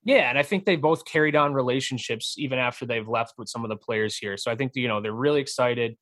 Yeah, 0.04 0.30
and 0.30 0.38
I 0.38 0.44
think 0.44 0.66
they 0.66 0.76
both 0.76 1.04
carried 1.06 1.36
on 1.36 1.54
relationships 1.56 2.36
even 2.38 2.60
after 2.60 2.86
they've 2.86 3.08
left 3.08 3.34
with 3.40 3.50
some 3.50 3.64
of 3.66 3.70
the 3.70 3.76
players 3.76 4.16
here. 4.16 4.38
So 4.38 4.52
I 4.52 4.56
think 4.56 4.74
you 4.76 4.88
know 4.88 5.02
they're 5.02 5.12
really 5.14 5.42
excited 5.42 5.98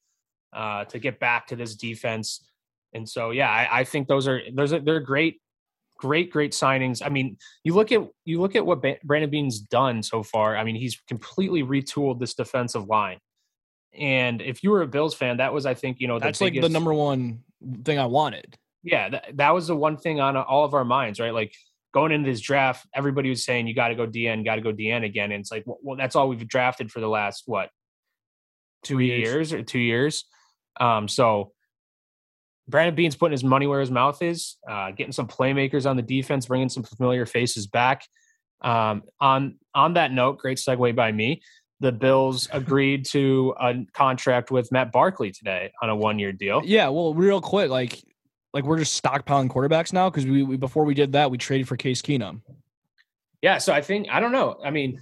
uh, 0.51 0.85
to 0.85 0.99
get 0.99 1.19
back 1.19 1.47
to 1.47 1.55
this 1.55 1.75
defense. 1.75 2.45
And 2.93 3.07
so 3.07 3.31
yeah, 3.31 3.49
I, 3.49 3.79
I 3.79 3.83
think 3.85 4.07
those 4.07 4.27
are 4.27 4.41
those 4.53 4.73
are 4.73 4.79
they're 4.79 4.99
great, 4.99 5.41
great, 5.97 6.31
great 6.31 6.51
signings. 6.51 7.01
I 7.03 7.09
mean, 7.09 7.37
you 7.63 7.73
look 7.73 7.91
at 7.93 8.01
you 8.25 8.41
look 8.41 8.55
at 8.57 8.65
what 8.65 8.81
Brandon 9.03 9.29
Beane's 9.29 9.59
done 9.59 10.03
so 10.03 10.21
far. 10.21 10.57
I 10.57 10.63
mean, 10.65 10.75
he's 10.75 10.99
completely 11.07 11.63
retooled 11.63 12.19
this 12.19 12.33
defensive 12.33 12.87
line. 12.87 13.19
And 13.97 14.41
if 14.41 14.63
you 14.63 14.71
were 14.71 14.81
a 14.81 14.87
Bills 14.87 15.13
fan, 15.13 15.37
that 15.37 15.53
was 15.53 15.65
I 15.65 15.73
think 15.73 15.99
you 15.99 16.07
know 16.07 16.19
the 16.19 16.25
That's 16.25 16.41
like 16.41 16.59
the 16.59 16.69
number 16.69 16.93
one 16.93 17.43
thing 17.83 17.99
I 17.99 18.05
wanted. 18.05 18.57
yeah, 18.83 19.09
that, 19.09 19.37
that 19.37 19.53
was 19.53 19.67
the 19.67 19.75
one 19.75 19.97
thing 19.97 20.19
on 20.19 20.35
all 20.35 20.65
of 20.65 20.73
our 20.73 20.85
minds, 20.85 21.19
right? 21.19 21.33
Like 21.33 21.55
going 21.93 22.11
into 22.11 22.29
this 22.29 22.41
draft, 22.41 22.87
everybody 22.93 23.29
was 23.29 23.43
saying 23.43 23.67
you 23.67 23.75
got 23.75 23.89
to 23.89 23.95
go 23.95 24.07
DN, 24.07 24.43
got 24.43 24.55
to 24.55 24.61
go 24.61 24.73
DN 24.73 25.05
again, 25.05 25.31
and 25.31 25.41
it's 25.41 25.51
like, 25.51 25.63
well, 25.65 25.79
well, 25.81 25.97
that's 25.97 26.15
all 26.15 26.27
we've 26.27 26.47
drafted 26.47 26.91
for 26.91 26.99
the 26.99 27.07
last 27.07 27.43
what 27.45 27.69
two 28.83 28.99
years. 28.99 29.19
years, 29.19 29.53
or 29.53 29.63
two 29.63 29.79
years. 29.79 30.25
Um, 30.79 31.07
so 31.07 31.51
Brandon 32.67 32.95
Beane's 32.95 33.15
putting 33.15 33.33
his 33.33 33.43
money 33.43 33.67
where 33.67 33.79
his 33.79 33.91
mouth 33.91 34.21
is, 34.21 34.57
uh, 34.69 34.91
getting 34.91 35.11
some 35.11 35.27
playmakers 35.27 35.89
on 35.89 35.95
the 35.95 36.01
defense, 36.01 36.45
bringing 36.45 36.69
some 36.69 36.83
familiar 36.83 37.25
faces 37.25 37.67
back. 37.67 38.05
Um, 38.61 39.03
on 39.19 39.59
on 39.75 39.95
that 39.95 40.11
note, 40.11 40.37
great 40.37 40.57
segue 40.57 40.95
by 40.95 41.11
me. 41.11 41.41
The 41.83 41.91
Bills 41.91 42.47
agreed 42.53 43.05
to 43.07 43.53
a 43.59 43.85
contract 43.91 44.51
with 44.51 44.71
Matt 44.71 44.93
Barkley 44.93 45.31
today 45.31 45.73
on 45.81 45.89
a 45.89 45.95
one 45.95 46.17
year 46.17 46.31
deal. 46.31 46.61
Yeah, 46.63 46.87
well, 46.87 47.13
real 47.13 47.41
quick, 47.41 47.69
like 47.69 48.01
like 48.53 48.63
we're 48.63 48.79
just 48.79 49.03
stockpiling 49.03 49.49
quarterbacks 49.49 49.91
now 49.91 50.09
because 50.09 50.25
we, 50.25 50.43
we 50.43 50.55
before 50.55 50.85
we 50.85 50.93
did 50.93 51.11
that 51.11 51.29
we 51.29 51.37
traded 51.37 51.67
for 51.67 51.75
Case 51.75 52.01
Keenum. 52.01 52.39
Yeah, 53.41 53.57
so 53.57 53.73
I 53.73 53.81
think 53.81 54.07
I 54.09 54.21
don't 54.21 54.31
know. 54.31 54.61
I 54.63 54.69
mean, 54.69 55.01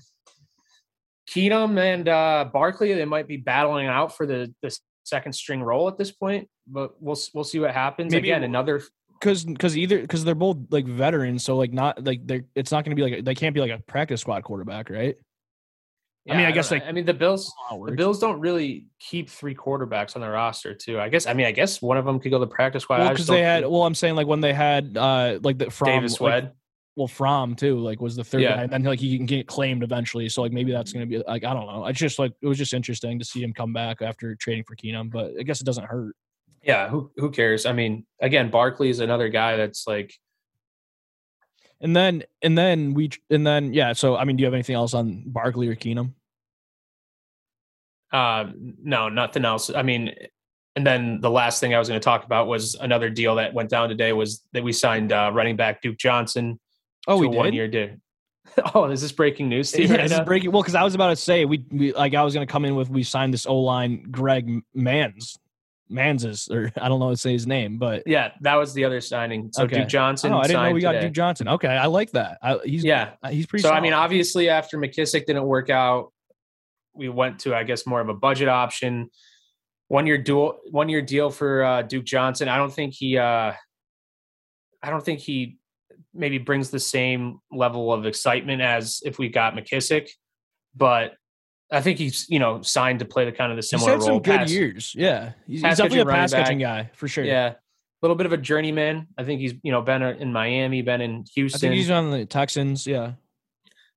Keenum 1.29 1.79
and 1.79 2.09
uh, 2.09 2.49
Barkley 2.51 2.95
they 2.95 3.05
might 3.05 3.27
be 3.27 3.37
battling 3.37 3.85
out 3.85 4.17
for 4.17 4.25
the 4.25 4.51
the 4.63 4.75
second 5.03 5.33
string 5.33 5.61
role 5.61 5.87
at 5.87 5.99
this 5.99 6.11
point, 6.11 6.49
but 6.65 6.99
we'll 6.99 7.19
we'll 7.35 7.43
see 7.43 7.59
what 7.59 7.75
happens. 7.75 8.11
Maybe 8.11 8.31
Again, 8.31 8.43
another 8.43 8.81
Because 9.19 9.45
because 9.45 9.77
either 9.77 10.01
because 10.01 10.23
they're 10.23 10.33
both 10.33 10.57
like 10.71 10.87
veterans, 10.87 11.43
so 11.43 11.57
like 11.57 11.73
not 11.73 12.03
like 12.03 12.25
they're 12.25 12.45
it's 12.55 12.71
not 12.71 12.85
going 12.85 12.97
to 12.97 12.99
be 12.99 13.03
like 13.03 13.19
a, 13.19 13.21
they 13.21 13.35
can't 13.35 13.53
be 13.53 13.61
like 13.61 13.69
a 13.69 13.77
practice 13.83 14.21
squad 14.21 14.41
quarterback, 14.41 14.89
right? 14.89 15.15
I 16.29 16.33
mean, 16.33 16.41
I 16.41 16.43
don't 16.49 16.53
guess, 16.55 16.71
like- 16.71 16.85
I 16.85 16.91
mean 16.91 17.05
the 17.05 17.13
Bills 17.15 17.51
the. 17.85 17.93
Bills 17.93 18.19
don't 18.19 18.39
really 18.39 18.85
keep 18.99 19.29
three 19.29 19.55
quarterbacks 19.55 20.15
on 20.15 20.21
their 20.21 20.31
roster 20.31 20.73
too. 20.75 20.99
I 20.99 21.09
guess 21.09 21.25
I 21.25 21.33
mean 21.33 21.47
I 21.47 21.51
guess 21.51 21.81
one 21.81 21.97
of 21.97 22.05
them 22.05 22.19
could 22.19 22.31
go 22.31 22.39
to 22.39 22.45
practice 22.47 22.83
squad. 22.83 22.97
I 22.97 23.05
Well, 23.05 23.09
because 23.11 23.27
they 23.27 23.41
had 23.41 23.65
well, 23.65 23.83
I'm 23.83 23.95
saying 23.95 24.15
like 24.15 24.27
when 24.27 24.41
they 24.41 24.53
had 24.53 24.95
uh 24.97 25.39
like 25.43 25.57
the 25.57 25.71
from 25.71 25.87
Davis 25.87 26.21
like, 26.21 26.31
Wed. 26.43 26.51
well 26.95 27.07
from 27.07 27.55
too 27.55 27.79
like 27.79 27.99
was 28.01 28.15
the 28.15 28.23
third 28.23 28.41
Yeah. 28.41 28.55
guy, 28.57 28.63
and 28.63 28.71
then 28.71 28.83
like 28.83 28.99
he 28.99 29.17
can 29.17 29.25
get 29.25 29.47
claimed 29.47 29.81
eventually. 29.81 30.29
So 30.29 30.43
like 30.43 30.51
maybe 30.51 30.71
that's 30.71 30.93
going 30.93 31.09
to 31.09 31.17
be 31.17 31.23
like 31.27 31.43
I 31.43 31.53
don't 31.53 31.65
know. 31.65 31.85
It's 31.87 31.97
just 31.99 32.19
like 32.19 32.33
it 32.41 32.47
was 32.47 32.57
just 32.59 32.73
interesting 32.75 33.17
to 33.17 33.25
see 33.25 33.41
him 33.41 33.51
come 33.51 33.73
back 33.73 34.01
after 34.03 34.35
trading 34.35 34.63
for 34.63 34.75
Keenum, 34.75 35.09
but 35.11 35.31
I 35.39 35.43
guess 35.43 35.59
it 35.59 35.63
doesn't 35.63 35.85
hurt. 35.85 36.15
Yeah, 36.61 36.87
who 36.89 37.09
who 37.17 37.31
cares? 37.31 37.65
I 37.65 37.73
mean, 37.73 38.05
again, 38.21 38.51
Barkley 38.51 38.91
is 38.91 38.99
another 38.99 39.29
guy 39.29 39.57
that's 39.57 39.87
like 39.87 40.13
And 41.81 41.95
then 41.95 42.23
and 42.41 42.57
then 42.57 42.93
we 42.93 43.09
and 43.29 43.45
then 43.45 43.73
yeah. 43.73 43.93
So 43.93 44.15
I 44.15 44.23
mean, 44.23 44.37
do 44.37 44.41
you 44.41 44.45
have 44.45 44.53
anything 44.53 44.75
else 44.75 44.93
on 44.93 45.23
Barkley 45.25 45.67
or 45.67 45.75
Keenum? 45.75 46.13
Um, 48.13 48.75
no, 48.83 49.09
nothing 49.09 49.45
else. 49.45 49.69
I 49.73 49.83
mean, 49.83 50.13
and 50.75 50.85
then 50.85 51.19
the 51.21 51.29
last 51.29 51.59
thing 51.59 51.73
I 51.73 51.79
was 51.79 51.87
going 51.87 51.99
to 51.99 52.03
talk 52.03 52.23
about 52.23 52.47
was 52.47 52.75
another 52.75 53.09
deal 53.09 53.35
that 53.35 53.53
went 53.53 53.69
down 53.69 53.89
today 53.89 54.13
was 54.13 54.43
that 54.53 54.63
we 54.63 54.73
signed 54.73 55.11
uh, 55.11 55.31
running 55.33 55.55
back 55.55 55.81
Duke 55.81 55.97
Johnson. 55.97 56.59
Oh, 57.07 57.17
we 57.17 57.27
did. 57.29 57.37
one 57.37 57.53
year 57.53 57.67
deal. 57.67 57.89
Oh, 58.75 58.85
is 58.85 59.01
this 59.01 59.11
breaking 59.13 59.47
news? 59.47 59.71
to 59.71 59.81
you 59.81 59.87
Yeah, 59.87 60.01
this 60.03 60.11
is 60.11 60.19
breaking. 60.21 60.51
Well, 60.51 60.61
because 60.61 60.75
I 60.75 60.83
was 60.83 60.93
about 60.93 61.09
to 61.09 61.15
say 61.15 61.45
we, 61.45 61.63
we 61.71 61.93
like 61.93 62.13
I 62.13 62.23
was 62.23 62.33
going 62.33 62.45
to 62.45 62.51
come 62.51 62.65
in 62.65 62.75
with 62.75 62.89
we 62.89 63.03
signed 63.03 63.33
this 63.33 63.45
O 63.45 63.55
line 63.55 64.07
Greg 64.11 64.61
Mans, 64.73 65.37
Manses, 65.91 66.47
or 66.51 66.71
I 66.81 66.87
don't 66.89 66.99
know 66.99 67.05
how 67.07 67.11
to 67.11 67.17
say 67.17 67.33
his 67.33 67.45
name, 67.45 67.77
but 67.77 68.03
Yeah, 68.05 68.31
that 68.41 68.55
was 68.55 68.73
the 68.73 68.85
other 68.85 69.01
signing. 69.01 69.49
So 69.51 69.63
Okay. 69.63 69.79
Duke 69.79 69.87
Johnson. 69.89 70.33
oh, 70.33 70.39
I 70.39 70.47
didn't 70.47 70.63
know 70.63 70.71
we 70.71 70.81
got 70.81 70.93
today. 70.93 71.07
Duke 71.07 71.13
Johnson. 71.13 71.47
Okay, 71.49 71.67
I 71.67 71.87
like 71.87 72.11
that. 72.11 72.37
I, 72.41 72.59
he's 72.63 72.83
Yeah. 72.83 73.11
he's 73.29 73.45
pretty. 73.45 73.63
So 73.63 73.71
I 73.71 73.79
mean, 73.81 73.93
obviously, 73.93 74.49
after 74.49 74.77
McKissic 74.77 75.25
didn't 75.25 75.43
work 75.45 75.69
out, 75.69 76.11
we 76.93 77.09
went 77.09 77.39
to 77.39 77.55
I 77.55 77.63
guess 77.63 77.85
more 77.85 78.01
of 78.01 78.09
a 78.09 78.13
budget 78.13 78.47
option. 78.47 79.09
One 79.87 80.07
year 80.07 80.17
dual, 80.17 80.57
one 80.69 80.87
year 80.89 81.01
deal 81.01 81.29
for 81.29 81.63
uh, 81.63 81.81
Duke 81.81 82.05
Johnson. 82.05 82.47
I 82.47 82.57
don't 82.57 82.73
think 82.73 82.93
he. 82.93 83.17
Uh, 83.17 83.53
I 84.83 84.89
don't 84.89 85.03
think 85.03 85.19
he 85.19 85.57
maybe 86.13 86.37
brings 86.37 86.69
the 86.69 86.79
same 86.79 87.39
level 87.51 87.93
of 87.93 88.05
excitement 88.05 88.61
as 88.61 89.01
if 89.05 89.19
we 89.19 89.29
got 89.29 89.53
McKissic, 89.53 90.09
but 90.75 91.13
I 91.71 91.81
think 91.81 91.97
he's 91.99 92.29
you 92.29 92.39
know 92.39 92.61
signed 92.61 92.99
to 92.99 93.05
play 93.05 93.25
the 93.25 93.31
kind 93.31 93.51
of 93.51 93.55
the 93.55 93.61
he's 93.61 93.69
similar 93.69 93.91
had 93.93 94.03
some 94.03 94.21
good 94.21 94.39
pass- 94.39 94.51
years. 94.51 94.93
Yeah, 94.95 95.31
he's, 95.47 95.61
he's 95.61 95.77
definitely 95.77 95.99
a 95.99 96.05
pass 96.05 96.33
catching 96.33 96.59
guy 96.59 96.89
for 96.95 97.07
sure. 97.07 97.23
Yeah, 97.23 97.49
a 97.49 97.55
little 98.01 98.15
bit 98.15 98.25
of 98.25 98.33
a 98.33 98.37
journeyman. 98.37 99.07
I 99.17 99.23
think 99.23 99.39
he's 99.41 99.53
you 99.63 99.71
know 99.71 99.81
been 99.81 100.01
in 100.01 100.33
Miami, 100.33 100.81
been 100.81 101.01
in 101.01 101.25
Houston. 101.35 101.57
I 101.57 101.59
think 101.59 101.73
he's 101.75 101.89
on 101.89 102.11
the 102.11 102.25
Texans. 102.25 102.85
Yeah, 102.85 103.13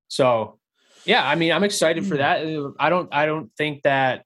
So, 0.09 0.59
yeah, 1.05 1.27
I 1.29 1.35
mean, 1.35 1.53
I'm 1.53 1.65
excited 1.65 2.07
for 2.07 2.15
Hmm. 2.15 2.21
that. 2.21 2.75
I 2.79 2.89
don't, 2.89 3.09
I 3.13 3.27
don't 3.27 3.51
think 3.57 3.83
that 3.83 4.25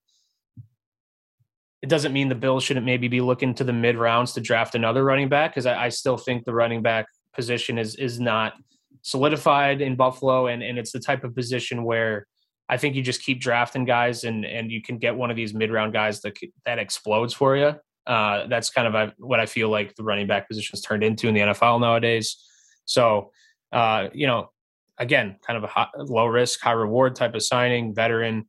it 1.80 1.88
doesn't 1.88 2.12
mean 2.12 2.28
the 2.28 2.34
Bills 2.34 2.64
shouldn't 2.64 2.84
maybe 2.84 3.08
be 3.08 3.20
looking 3.20 3.54
to 3.54 3.64
the 3.64 3.72
mid 3.72 3.96
rounds 3.96 4.32
to 4.34 4.40
draft 4.40 4.74
another 4.74 5.04
running 5.04 5.28
back 5.28 5.52
because 5.52 5.64
I, 5.66 5.84
I 5.86 5.88
still 5.90 6.16
think 6.16 6.44
the 6.44 6.52
running 6.52 6.82
back 6.82 7.06
position 7.34 7.78
is 7.78 7.94
is 7.94 8.18
not 8.20 8.54
solidified 9.02 9.80
in 9.80 9.94
Buffalo, 9.96 10.48
and 10.48 10.62
and 10.62 10.76
it's 10.78 10.92
the 10.92 11.00
type 11.00 11.24
of 11.24 11.34
position 11.34 11.84
where 11.84 12.26
I 12.68 12.76
think 12.76 12.94
you 12.94 13.02
just 13.02 13.22
keep 13.22 13.40
drafting 13.40 13.84
guys, 13.84 14.24
and 14.24 14.44
and 14.44 14.70
you 14.70 14.82
can 14.82 14.98
get 14.98 15.16
one 15.16 15.30
of 15.30 15.36
these 15.36 15.54
mid 15.54 15.70
round 15.70 15.92
guys 15.92 16.20
that 16.20 16.38
that 16.64 16.78
explodes 16.78 17.34
for 17.34 17.56
you. 17.56 17.74
Uh, 18.06 18.46
that's 18.46 18.70
kind 18.70 18.88
of 18.88 18.94
uh, 18.94 19.10
what 19.18 19.38
I 19.38 19.46
feel 19.46 19.68
like 19.68 19.94
the 19.94 20.02
running 20.02 20.26
back 20.26 20.48
position 20.48 20.72
has 20.72 20.80
turned 20.80 21.04
into 21.04 21.28
in 21.28 21.34
the 21.34 21.40
NFL 21.40 21.80
nowadays. 21.80 22.42
So, 22.86 23.32
uh, 23.70 24.08
you 24.14 24.26
know, 24.26 24.50
again, 24.96 25.36
kind 25.46 25.58
of 25.58 25.64
a 25.64 25.66
high, 25.66 25.88
low 25.94 26.24
risk, 26.24 26.58
high 26.60 26.72
reward 26.72 27.16
type 27.16 27.34
of 27.34 27.42
signing, 27.42 27.94
veteran, 27.94 28.48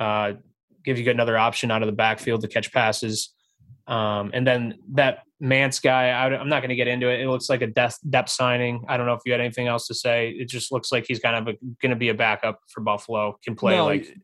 uh, 0.00 0.32
give 0.84 0.98
you 0.98 1.10
another 1.10 1.36
option 1.36 1.70
out 1.70 1.82
of 1.82 1.86
the 1.86 1.92
backfield 1.92 2.40
to 2.42 2.48
catch 2.48 2.72
passes. 2.72 3.34
Um, 3.86 4.30
and 4.32 4.46
then 4.46 4.78
that 4.94 5.23
Mancz 5.42 5.82
guy, 5.82 6.08
I, 6.08 6.40
am 6.40 6.48
not 6.48 6.60
going 6.60 6.70
to 6.70 6.76
get 6.76 6.88
into 6.88 7.08
it. 7.08 7.20
It 7.20 7.28
looks 7.28 7.48
like 7.48 7.62
a 7.62 7.66
depth, 7.66 7.98
depth 8.08 8.30
signing. 8.30 8.84
I 8.88 8.96
don't 8.96 9.06
know 9.06 9.14
if 9.14 9.20
you 9.26 9.32
had 9.32 9.40
anything 9.40 9.66
else 9.66 9.86
to 9.88 9.94
say. 9.94 10.30
It 10.30 10.48
just 10.48 10.72
looks 10.72 10.92
like 10.92 11.04
he's 11.06 11.18
kind 11.18 11.36
of 11.36 11.56
going 11.82 11.90
to 11.90 11.96
be 11.96 12.08
a 12.08 12.14
backup 12.14 12.60
for 12.68 12.80
Buffalo. 12.80 13.38
Can 13.44 13.54
play 13.56 13.76
No, 13.76 13.86
like 13.86 14.16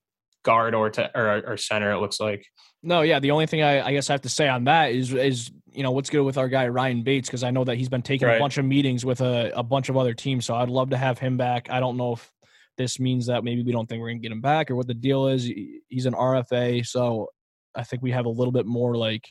guard 0.45 0.75
or, 0.75 0.89
to, 0.91 1.11
or 1.15 1.43
or 1.47 1.57
center. 1.57 1.93
It 1.93 1.99
looks 1.99 2.21
like. 2.21 2.47
no, 2.83 3.03
yeah. 3.03 3.19
The 3.19 3.33
only 3.33 3.47
thing 3.47 3.63
I, 3.63 3.87
I 3.87 3.93
guess 3.93 4.09
I 4.09 4.15
have 4.15 4.23
to 4.23 4.29
say 4.29 4.49
on 4.49 4.65
that 4.65 4.93
is 4.93 5.13
is 5.13 5.51
you 5.73 5.83
know 5.83 5.91
what's 5.91 6.11
good 6.11 6.23
with 6.23 6.39
our 6.39 6.49
guy 6.49 6.69
Ryan 6.69 7.03
Bates 7.03 7.29
because 7.29 7.43
I 7.45 7.51
know 7.51 7.65
that 7.65 7.77
he's 7.77 7.89
been 7.89 8.03
taking 8.03 8.29
a 8.29 8.39
bunch 8.39 8.59
of 8.59 8.65
meetings 8.65 9.05
with 9.05 9.21
a, 9.21 9.53
a 9.55 9.63
bunch 9.63 9.89
of 9.89 9.97
other 9.97 10.15
teams. 10.15 10.47
So 10.47 10.55
I'd 10.55 10.71
love 10.71 10.91
to 10.91 10.97
have 10.97 11.19
him 11.19 11.37
back. 11.37 11.69
I 11.71 11.81
don't 11.81 11.97
know 11.97 12.15
if 12.15 12.33
this 12.79 12.99
means 12.99 13.27
that 13.27 13.45
maybe 13.45 13.63
we 13.63 13.73
don't 13.73 13.89
think 13.89 14.01
we're 14.01 14.09
gonna 14.09 14.21
get 14.21 14.33
him 14.33 14.41
back 14.41 14.71
or 14.71 14.77
what 14.77 14.87
the 14.87 14.95
deal 14.95 15.29
is. 15.29 15.45
He's 15.89 16.07
an 16.07 16.15
RFA, 16.15 16.87
so 16.87 17.29
I 17.75 17.83
think 17.83 18.03
we 18.03 18.13
have 18.13 18.27
a 18.27 18.31
little 18.31 18.53
bit 18.53 18.67
more 18.67 18.97
like 18.97 19.31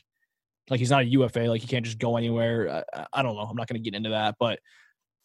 like 0.70 0.78
he's 0.78 0.90
not 0.90 1.02
a 1.02 1.06
UFA. 1.06 1.40
Like 1.40 1.60
he 1.60 1.66
can't 1.66 1.84
just 1.84 1.98
go 1.98 2.16
anywhere. 2.16 2.84
I, 2.94 3.06
I- 3.12 3.22
don't 3.22 3.34
know. 3.34 3.42
I'm 3.42 3.56
not 3.56 3.66
gonna 3.66 3.80
get 3.80 3.94
into 3.94 4.10
that, 4.10 4.36
but 4.38 4.60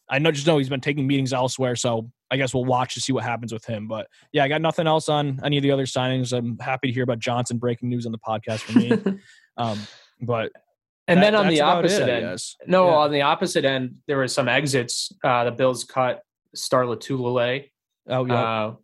I 0.08 0.18
know 0.18 0.30
just 0.30 0.46
know 0.46 0.58
he's 0.58 0.68
been 0.68 0.80
taking 0.80 1.06
meetings 1.06 1.32
elsewhere. 1.32 1.74
So 1.76 2.10
I 2.30 2.36
guess 2.36 2.52
we'll 2.54 2.64
watch 2.64 2.94
to 2.94 3.00
see 3.00 3.12
what 3.12 3.24
happens 3.24 3.52
with 3.52 3.64
him. 3.64 3.88
But 3.88 4.08
yeah, 4.32 4.44
I 4.44 4.48
got 4.48 4.60
nothing 4.60 4.86
else 4.86 5.08
on 5.08 5.40
any 5.44 5.56
of 5.56 5.62
the 5.62 5.70
other 5.72 5.86
signings. 5.86 6.36
I'm 6.36 6.58
happy 6.58 6.88
to 6.88 6.92
hear 6.92 7.02
about 7.04 7.18
Johnson 7.20 7.58
breaking 7.58 7.88
news 7.88 8.04
on 8.06 8.12
the 8.12 8.18
podcast 8.18 8.60
for 8.60 8.78
me. 8.78 9.18
um, 9.56 9.78
but 10.20 10.52
and 11.08 11.18
that- 11.18 11.22
then 11.32 11.34
on 11.36 11.48
the 11.48 11.58
about 11.58 11.84
it, 11.84 11.92
opposite 11.92 12.08
end. 12.08 12.40
No, 12.66 12.88
Yeah. 12.88 12.94
on 12.96 13.10
the 13.12 13.22
opposite 13.22 13.64
end, 13.64 13.96
there 14.06 14.16
were 14.16 14.28
some 14.28 14.48
exits. 14.48 15.12
Uh, 15.24 15.44
the 15.44 15.52
Bills 15.52 15.84
cut 15.84 16.22
Star 16.54 16.82
Lotulelei. 16.84 17.70
Oh 18.08 18.24
yeah. 18.26 18.34
Uh, 18.34 18.74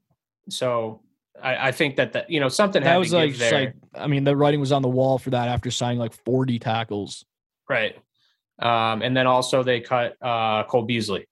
so 0.48 1.02
I, 1.40 1.68
I 1.68 1.72
think 1.72 1.96
that 1.96 2.12
that 2.12 2.30
you 2.30 2.40
know 2.40 2.48
something 2.48 2.82
that 2.82 2.96
was 2.96 3.12
like, 3.12 3.38
like 3.38 3.74
I 3.94 4.06
mean, 4.06 4.24
the 4.24 4.36
writing 4.36 4.60
was 4.60 4.72
on 4.72 4.82
the 4.82 4.88
wall 4.88 5.18
for 5.18 5.30
that 5.30 5.48
after 5.48 5.70
signing 5.70 5.98
like 5.98 6.12
40 6.24 6.58
tackles. 6.58 7.24
right? 7.68 7.96
Um, 8.58 9.02
and 9.02 9.16
then 9.16 9.26
also 9.26 9.62
they 9.62 9.80
cut 9.80 10.16
uh, 10.22 10.64
Cole 10.64 10.82
Beasley. 10.82 11.26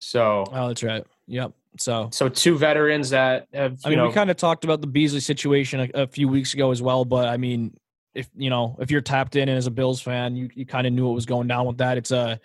So 0.00 0.44
Oh, 0.52 0.68
that's 0.68 0.82
right. 0.82 1.04
Yep. 1.28 1.52
So 1.78 2.08
so 2.12 2.28
two 2.28 2.56
veterans 2.58 3.10
that 3.10 3.48
have 3.52 3.78
I 3.84 3.88
mean, 3.88 3.98
know 3.98 4.06
we 4.08 4.12
kind 4.12 4.30
of 4.30 4.36
talked 4.36 4.64
about 4.64 4.80
the 4.80 4.86
Beasley 4.86 5.20
situation 5.20 5.80
a, 5.94 6.02
a 6.02 6.06
few 6.06 6.28
weeks 6.28 6.54
ago 6.54 6.70
as 6.70 6.82
well, 6.82 7.04
but 7.04 7.28
I 7.28 7.36
mean, 7.36 7.76
if 8.14 8.28
you 8.36 8.50
know, 8.50 8.76
if 8.80 8.90
you're 8.90 9.00
tapped 9.00 9.36
in 9.36 9.48
and 9.48 9.58
as 9.58 9.66
a 9.66 9.70
Bills 9.70 10.00
fan, 10.00 10.36
you, 10.36 10.48
you 10.54 10.66
kind 10.66 10.86
of 10.86 10.92
knew 10.92 11.06
what 11.06 11.14
was 11.14 11.26
going 11.26 11.48
down 11.48 11.66
with 11.66 11.78
that. 11.78 11.98
It's 11.98 12.12
a, 12.12 12.38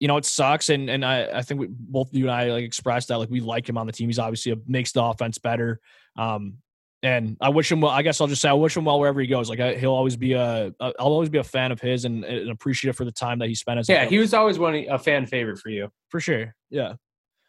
you 0.00 0.08
know, 0.08 0.16
it 0.16 0.24
sucks, 0.24 0.68
and 0.68 0.90
and 0.90 1.04
I 1.04 1.38
I 1.38 1.42
think 1.42 1.60
we, 1.60 1.68
both 1.70 2.12
you 2.12 2.24
and 2.24 2.32
I 2.32 2.50
like 2.50 2.64
expressed 2.64 3.08
that 3.08 3.18
like 3.18 3.30
we 3.30 3.40
like 3.40 3.68
him 3.68 3.78
on 3.78 3.86
the 3.86 3.92
team. 3.92 4.08
He's 4.08 4.18
obviously 4.18 4.52
a, 4.52 4.56
makes 4.66 4.92
the 4.92 5.02
offense 5.02 5.38
better. 5.38 5.80
Um, 6.16 6.58
and 7.02 7.36
I 7.40 7.50
wish 7.50 7.70
him 7.70 7.80
well. 7.80 7.92
I 7.92 8.02
guess 8.02 8.20
I'll 8.20 8.26
just 8.26 8.42
say 8.42 8.48
I 8.48 8.54
wish 8.54 8.76
him 8.76 8.84
well 8.84 8.98
wherever 8.98 9.20
he 9.20 9.26
goes. 9.26 9.48
Like 9.48 9.60
I, 9.60 9.74
he'll 9.74 9.92
always 9.92 10.16
be 10.16 10.32
a, 10.32 10.72
a 10.80 10.92
I'll 10.98 11.06
always 11.06 11.28
be 11.28 11.38
a 11.38 11.44
fan 11.44 11.72
of 11.72 11.80
his 11.80 12.04
and, 12.04 12.24
and 12.24 12.50
appreciative 12.50 12.96
for 12.96 13.04
the 13.04 13.12
time 13.12 13.38
that 13.38 13.48
he 13.48 13.54
spent 13.54 13.78
as 13.78 13.88
yeah 13.88 14.06
he 14.06 14.18
was 14.18 14.34
always 14.34 14.58
one 14.58 14.74
a 14.74 14.98
fan 14.98 15.26
favorite 15.26 15.58
for 15.58 15.68
you, 15.68 15.90
for 16.08 16.20
sure. 16.20 16.54
Yeah. 16.70 16.94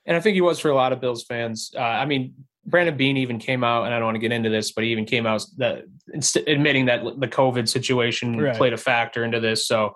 and 0.05 0.15
I 0.15 0.19
think 0.19 0.35
he 0.35 0.41
was 0.41 0.59
for 0.59 0.69
a 0.69 0.75
lot 0.75 0.93
of 0.93 1.01
Bills 1.01 1.23
fans. 1.23 1.71
Uh, 1.75 1.79
I 1.81 2.05
mean. 2.05 2.33
Brandon 2.69 2.97
Beane 2.97 3.15
even 3.15 3.39
came 3.39 3.63
out, 3.63 3.85
and 3.85 3.93
I 3.93 3.97
don't 3.97 4.07
want 4.07 4.15
to 4.15 4.19
get 4.19 4.33
into 4.33 4.49
this, 4.49 4.73
but 4.73 4.83
he 4.83 4.89
even 4.91 5.05
came 5.05 5.25
out 5.25 5.41
that 5.55 5.85
admitting 6.47 6.87
that 6.87 7.01
the 7.17 7.27
COVID 7.29 7.65
situation 7.65 8.37
Right. 8.37 8.57
played 8.57 8.73
a 8.73 8.77
factor 8.77 9.23
into 9.23 9.39
this. 9.39 9.65
So, 9.65 9.95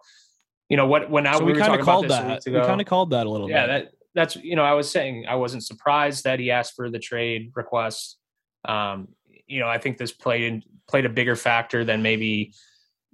you 0.71 0.77
know 0.77 0.87
what? 0.87 1.09
When 1.09 1.27
I 1.27 1.37
So 1.37 1.43
we, 1.43 1.51
we 1.51 1.59
kind 1.59 1.77
of 1.77 1.85
called 1.85 2.07
that. 2.07 2.43
We 2.45 2.53
kind 2.53 2.79
of 2.79 2.87
called 2.87 3.09
that 3.09 3.27
a 3.27 3.29
little 3.29 3.49
yeah, 3.49 3.67
bit. 3.67 3.83
that 3.83 3.93
that's 4.15 4.35
you 4.37 4.55
know 4.55 4.63
I 4.63 4.71
was 4.71 4.89
saying 4.89 5.25
I 5.27 5.35
wasn't 5.35 5.65
surprised 5.65 6.23
that 6.23 6.39
he 6.39 6.49
asked 6.49 6.75
for 6.77 6.89
the 6.89 6.97
trade 6.97 7.51
request. 7.55 8.17
Um, 8.63 9.09
you 9.47 9.59
know, 9.59 9.67
I 9.67 9.79
think 9.79 9.97
this 9.97 10.13
played 10.13 10.63
played 10.87 11.05
a 11.05 11.09
bigger 11.09 11.35
factor 11.35 11.83
than 11.83 12.01
maybe 12.01 12.53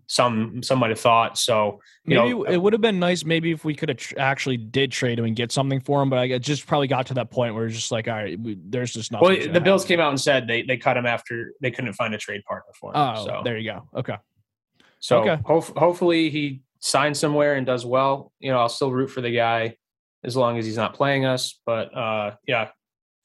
some 0.06 0.62
some 0.62 0.78
might 0.78 0.91
have 0.91 1.00
thought. 1.00 1.39
So 1.39 1.82
you 2.06 2.15
Maybe 2.15 2.30
know, 2.30 2.43
it 2.43 2.58
would 2.58 2.74
have 2.74 2.82
been 2.82 3.00
nice 3.00 3.26
maybe 3.26 3.52
if 3.52 3.65
we 3.65 3.74
could 3.74 3.89
have 3.89 3.98
tr- 3.98 4.20
actually 4.20 4.58
did 4.58 4.91
trade 4.91 5.17
him 5.17 5.26
and 5.26 5.36
get 5.36 5.52
something 5.52 5.80
for 5.80 6.04
him, 6.04 6.12
but 6.12 6.20
I 6.20 6.38
just 6.38 6.67
probably 6.67 6.88
got 6.88 7.08
to 7.08 7.15
that 7.15 7.32
point 7.32 7.56
where 7.56 7.65
it's 7.65 7.76
just 7.76 7.91
like, 7.91 8.08
all 8.08 8.13
right, 8.13 8.39
we, 8.39 8.56
there's 8.63 8.93
just 8.93 9.12
nothing. 9.12 9.28
well, 9.28 9.52
the 9.52 9.62
Bills 9.62 9.84
came 9.84 10.00
out 10.00 10.10
and 10.10 10.22
said 10.22 10.48
they 10.48 10.62
they 10.62 10.78
cut 10.78 10.96
him 10.96 11.08
after 11.08 11.54
they 11.60 11.72
couldn't 11.72 11.93
find 11.93 12.13
a 12.13 12.20
trade 12.20 12.43
partner 12.46 12.72
for 12.80 12.91
him. 12.91 12.98
Oh, 12.98 13.26
so 13.26 13.41
there 13.43 13.58
you 13.58 13.72
go. 13.72 13.89
Okay. 13.96 14.17
so 15.00 15.22
okay. 15.22 15.41
hof- 15.43 15.74
hopefully 15.76 16.30
he 16.30 16.62
signs 16.80 17.20
somewhere 17.20 17.56
and 17.56 17.66
does 17.66 17.86
well. 17.86 18.32
You 18.40 18.52
know, 18.52 18.60
I'll 18.60 18.70
still 18.70 18.92
root 18.92 19.08
for 19.08 19.22
the 19.22 19.32
guy 19.32 19.78
as 20.24 20.36
long 20.36 20.58
as 20.58 20.66
he's 20.66 20.78
not 20.78 20.94
playing 20.94 21.26
us. 21.26 21.60
But 21.66 21.96
uh, 21.96 22.36
yeah, 22.48 22.70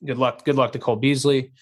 good 0.05 0.19
luck. 0.19 0.45
Good 0.45 0.57
luck 0.57 0.73
to 0.73 0.79
Cole 0.79 0.97
Beasley. 0.97 1.53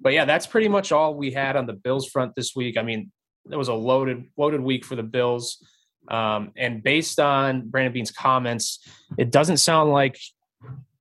But 0.00 0.12
yeah, 0.12 0.24
that's 0.24 0.46
pretty 0.46 0.68
much 0.68 0.92
all 0.92 1.14
we 1.14 1.30
had 1.30 1.56
on 1.56 1.66
the 1.66 1.72
Bills 1.72 2.08
front 2.08 2.34
this 2.34 2.54
week. 2.54 2.76
I 2.76 2.82
mean, 2.82 3.10
it 3.50 3.56
was 3.56 3.68
a 3.68 3.74
loaded 3.74 4.24
loaded 4.36 4.60
week 4.60 4.84
for 4.84 4.96
the 4.96 5.02
Bills. 5.02 5.64
Um, 6.08 6.52
and 6.56 6.82
based 6.82 7.18
on 7.18 7.68
Brandon 7.68 7.92
Beane's 7.92 8.10
comments, 8.10 8.78
it 9.18 9.30
doesn't 9.30 9.56
sound 9.56 9.90
like 9.90 10.18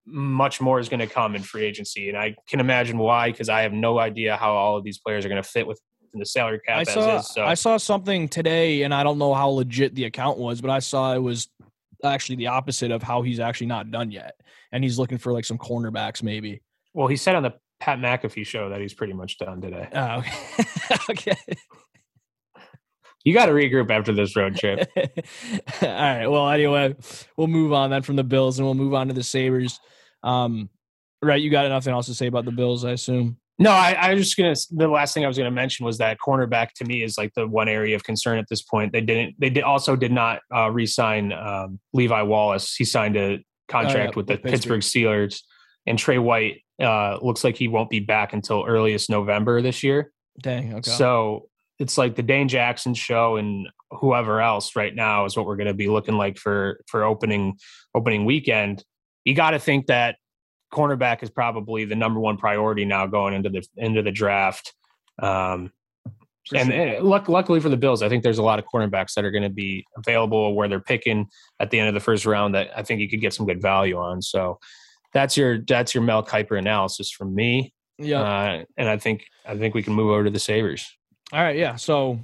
much 0.06 0.62
more 0.62 0.80
is 0.80 0.90
going 0.90 1.00
to 1.00 1.08
come 1.08 1.36
in 1.36 1.42
free 1.42 1.64
agency. 1.64 2.10
And 2.10 2.18
I 2.18 2.36
can 2.48 2.60
imagine 2.60 2.98
why, 2.98 3.32
because 3.32 3.50
I 3.50 3.62
have 3.62 3.74
no 3.74 4.00
idea 4.00 4.38
how 4.38 4.54
all 4.54 4.78
of 4.78 4.84
these 4.84 5.00
players 5.00 5.26
are 5.26 5.30
going 5.30 5.42
to 5.42 5.48
fit 5.48 5.68
within 6.16 6.20
the 6.20 6.26
salary 6.26 6.60
cap 6.60 6.78
I 6.78 6.82
as 6.82 6.94
saw 6.94 7.18
is. 7.18 7.28
So 7.28 7.46
I 7.46 7.54
saw 7.54 7.78
something 7.78 8.28
today, 8.28 8.84
and 8.84 8.94
I 8.94 9.04
don't 9.04 9.18
know 9.18 9.34
how 9.34 9.50
legit 9.50 9.96
the 9.96 10.06
account 10.06 10.38
was, 10.38 10.62
but 10.62 10.72
I 10.72 10.80
saw 10.80 11.14
it 11.14 11.22
was 11.22 11.50
actually 12.04 12.38
the 12.38 12.48
opposite 12.48 12.92
of 12.92 13.04
how 13.04 13.22
he's 13.22 13.40
actually 13.40 13.68
not 13.68 13.92
done 13.92 14.12
yet, 14.12 14.40
and 14.72 14.84
he's 14.84 14.98
looking 14.98 15.18
for 15.18 15.32
like 15.32 15.46
some 15.46 15.58
cornerbacks 15.58 16.24
maybe. 16.24 16.62
Well, 16.94 17.08
he 17.08 17.18
said 17.18 17.36
on 17.36 17.44
the 17.44 17.54
Pat 17.80 18.00
McAfee 18.00 18.46
show 18.46 18.70
that 18.70 18.82
he's 18.82 18.94
pretty 18.94 19.14
much 19.14 19.38
done 19.38 19.62
today. 19.62 19.90
Oh, 19.94 20.24
okay. 21.10 21.38
You 23.24 23.34
got 23.34 23.48
to 23.48 23.54
regroup 23.54 23.90
after 23.90 24.14
this 24.14 24.36
road 24.36 24.56
trip. 24.56 24.88
All 24.96 25.90
right. 25.90 26.28
Well, 26.28 26.48
anyway, 26.48 26.96
we'll 27.36 27.48
move 27.48 27.74
on 27.74 27.90
then 27.90 28.04
from 28.04 28.16
the 28.16 28.24
Bills, 28.24 28.60
and 28.60 28.68
we'll 28.68 28.76
move 28.76 28.94
on 28.94 29.08
to 29.08 29.14
the 29.14 29.24
Sabres. 29.24 29.80
Um, 30.22 30.70
right, 31.24 31.42
you 31.42 31.50
got 31.50 31.68
nothing 31.68 31.92
else 31.92 32.06
to 32.06 32.14
say 32.14 32.28
about 32.28 32.46
the 32.46 32.52
Bills, 32.52 32.86
I 32.86 32.92
assume. 32.92 33.38
No, 33.58 33.72
I, 33.72 33.94
I 33.94 34.14
was 34.14 34.24
just 34.24 34.38
gonna. 34.38 34.56
The 34.72 34.88
last 34.88 35.14
thing 35.14 35.24
I 35.24 35.28
was 35.28 35.38
gonna 35.38 35.52
mention 35.52 35.86
was 35.86 35.98
that 36.00 36.18
cornerback 36.26 36.74
to 36.78 36.86
me 36.86 37.04
is 37.04 37.18
like 37.18 37.34
the 37.36 37.48
one 37.48 37.70
area 37.70 37.96
of 37.96 38.04
concern 38.04 38.38
at 38.38 38.46
this 38.50 38.62
point. 38.62 38.92
They 38.92 39.02
didn't. 39.02 39.36
They 39.40 39.50
did 39.50 39.64
also 39.64 39.96
did 39.96 40.12
not 40.12 40.42
uh, 40.54 40.70
re-sign 40.70 41.32
um, 41.32 41.80
Levi 41.94 42.22
Wallace. 42.24 42.76
He 42.76 42.84
signed 42.84 43.16
a 43.16 43.40
contract 43.70 43.98
Oh, 43.98 44.04
yeah, 44.04 44.12
with 44.16 44.28
the 44.28 44.38
Pittsburgh 44.38 44.82
Steelers, 44.82 45.40
and 45.86 45.98
Trey 45.98 46.18
White 46.18 46.64
uh, 46.82 47.18
looks 47.22 47.44
like 47.44 47.56
he 47.56 47.68
won't 47.68 47.90
be 47.90 48.02
back 48.02 48.34
until 48.34 48.66
earliest 48.68 49.10
November 49.10 49.62
this 49.62 49.84
year. 49.84 50.12
Dang. 50.42 50.74
Okay. 50.76 50.92
So 50.92 51.48
it's 51.80 51.98
like 51.98 52.16
the 52.16 52.24
Dane 52.24 52.48
Jackson 52.48 52.94
show 52.94 53.38
and 53.38 53.68
whoever 53.92 54.42
else 54.42 54.76
right 54.76 54.94
now 54.94 55.26
is 55.26 55.38
what 55.38 55.46
we're 55.46 55.56
going 55.56 55.68
to 55.68 55.74
be 55.74 55.88
looking 55.88 56.16
like 56.16 56.38
for 56.38 56.82
for 56.88 57.04
opening 57.04 57.58
opening 57.94 58.26
weekend. 58.26 58.84
You 59.24 59.34
got 59.34 59.52
to 59.52 59.60
think 59.60 59.88
that 59.88 60.18
cornerback 60.74 61.24
is 61.24 61.30
probably 61.30 61.86
the 61.86 61.96
number 61.96 62.20
one 62.20 62.38
priority 62.38 62.86
now 62.86 63.08
going 63.08 63.34
into 63.34 63.50
the 63.50 63.66
into 63.78 64.02
the 64.02 64.12
draft. 64.12 64.74
Um, 65.22 65.72
For 66.48 66.58
and, 66.58 67.04
luck, 67.04 67.28
luckily 67.30 67.60
for 67.60 67.70
the 67.70 67.78
Bills, 67.78 68.04
I 68.04 68.10
think 68.10 68.24
there's 68.24 68.38
a 68.38 68.44
lot 68.44 68.60
of 68.60 68.66
cornerbacks 68.66 69.14
that 69.16 69.26
are 69.26 69.32
going 69.32 69.44
to 69.44 69.50
be 69.50 69.86
available 69.98 70.54
where 70.54 70.68
they're 70.68 70.80
picking 70.80 71.28
at 71.60 71.72
the 71.72 71.80
end 71.80 71.88
of 71.88 71.94
the 71.94 72.00
first 72.00 72.26
round 72.26 72.54
that 72.56 72.70
I 72.78 72.84
think 72.84 73.02
you 73.02 73.10
could 73.10 73.22
get 73.22 73.34
some 73.34 73.46
good 73.46 73.62
value 73.62 73.98
on. 73.98 74.22
So 74.22 74.60
that's 75.14 75.38
your 75.38 75.60
that's 75.60 75.96
your 75.96 76.04
Mel 76.04 76.24
Kiper 76.24 76.58
analysis 76.60 77.10
from 77.10 77.34
me. 77.34 77.74
Yeah, 77.98 78.22
uh, 78.22 78.64
and 78.78 78.90
I 78.90 78.98
think 78.98 79.26
I 79.46 79.58
think 79.58 79.74
we 79.74 79.82
can 79.82 79.94
move 79.94 80.12
over 80.12 80.26
to 80.26 80.30
the 80.30 80.40
Sabres. 80.40 80.86
All 81.32 81.42
right, 81.42 81.56
yeah. 81.56 81.78
So 81.78 82.20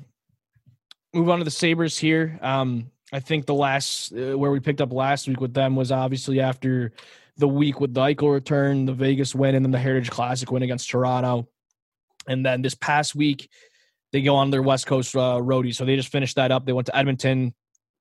move 1.14 1.30
on 1.30 1.40
to 1.40 1.46
the 1.46 1.52
Sabres 1.52 1.98
here. 1.98 2.38
Um, 2.42 2.92
I 3.14 3.20
think 3.20 3.46
the 3.46 3.54
last 3.54 4.14
uh, 4.14 4.38
where 4.38 4.52
we 4.52 4.60
picked 4.60 4.82
up 4.82 4.94
last 4.94 5.28
week 5.28 5.42
with 5.42 5.54
them 5.54 5.76
was 5.76 5.92
obviously 5.92 6.42
after 6.42 6.92
the 7.38 7.48
week 7.48 7.80
with 7.80 7.94
the 7.94 8.02
Eichel 8.02 8.34
return, 8.34 8.86
the 8.86 8.94
Vegas 8.94 9.34
win, 9.34 9.56
and 9.56 9.66
then 9.66 9.72
the 9.72 9.80
Heritage 9.80 10.10
Classic 10.10 10.52
win 10.52 10.64
against 10.64 10.90
Toronto. 10.90 11.48
And 12.28 12.46
then 12.46 12.62
this 12.62 12.76
past 12.76 13.16
week, 13.16 13.50
they 14.12 14.22
go 14.22 14.36
on 14.36 14.52
their 14.52 14.62
West 14.62 14.88
Coast 14.88 15.16
uh, 15.16 15.40
roadie. 15.42 15.74
So 15.74 15.86
they 15.86 15.96
just 15.96 16.12
finished 16.12 16.36
that 16.36 16.52
up. 16.52 16.66
They 16.66 16.74
went 16.74 16.88
to 16.88 16.96
Edmonton, 16.96 17.54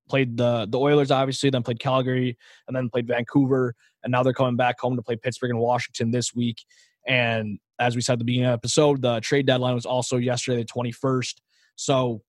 played 0.09 0.37
the 0.37 0.66
the 0.68 0.78
Oilers, 0.78 1.11
obviously, 1.11 1.51
then 1.51 1.62
played 1.62 1.78
Calgary, 1.78 2.37
and 2.66 2.76
then 2.76 2.91
played 2.91 3.07
Vancouver. 3.07 3.74
And 4.03 4.11
now 4.11 4.22
they're 4.22 4.33
coming 4.33 4.57
back 4.57 4.81
home 4.81 4.97
to 4.97 5.03
play 5.03 5.16
Pittsburgh 5.16 5.51
and 5.51 5.61
Washington 5.61 6.11
this 6.11 6.35
week. 6.35 6.64
And 7.07 7.59
as 7.78 7.97
we 7.97 8.03
said 8.03 8.14
at 8.14 8.18
the 8.18 8.24
beginning 8.24 8.47
of 8.47 8.51
the 8.51 8.55
episode, 8.55 9.03
the 9.03 9.20
trade 9.20 9.47
deadline 9.47 9.74
was 9.74 9.87
also 9.87 10.16
yesterday, 10.16 10.62
the 10.62 10.64
21st. 10.64 11.37
So 11.76 12.22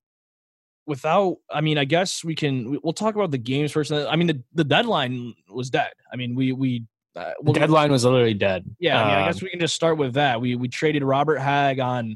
without 0.88 1.38
i 1.50 1.62
mean 1.62 1.78
i 1.78 1.86
guess 1.86 2.24
we 2.24 2.34
can 2.34 2.80
we'll 2.84 2.94
talk 2.94 3.16
about 3.16 3.32
the 3.32 3.38
games 3.38 3.72
first 3.72 3.92
i 3.92 4.16
mean 4.16 4.28
the, 4.28 4.44
the 4.54 4.64
deadline 4.64 5.34
was 5.48 5.70
dead 5.70 5.92
i 6.12 6.16
mean 6.16 6.34
we 6.36 6.52
we 6.52 6.84
uh, 7.16 7.32
we'll, 7.42 7.54
deadline 7.54 7.92
was 7.92 8.06
literally 8.06 8.34
dead 8.34 8.64
yeah 8.80 9.02
i 9.02 9.06
mean 9.06 9.16
um, 9.16 9.24
i 9.24 9.28
guess 9.28 9.42
um, 9.42 9.46
we 9.46 9.50
can 9.50 9.60
just 9.60 9.76
start 9.76 9.98
with 9.98 10.14
that 10.14 10.40
we 10.40 10.56
we 10.56 10.68
traded 10.68 11.04
robert 11.04 11.38
hagg 11.38 11.80
on 11.80 12.16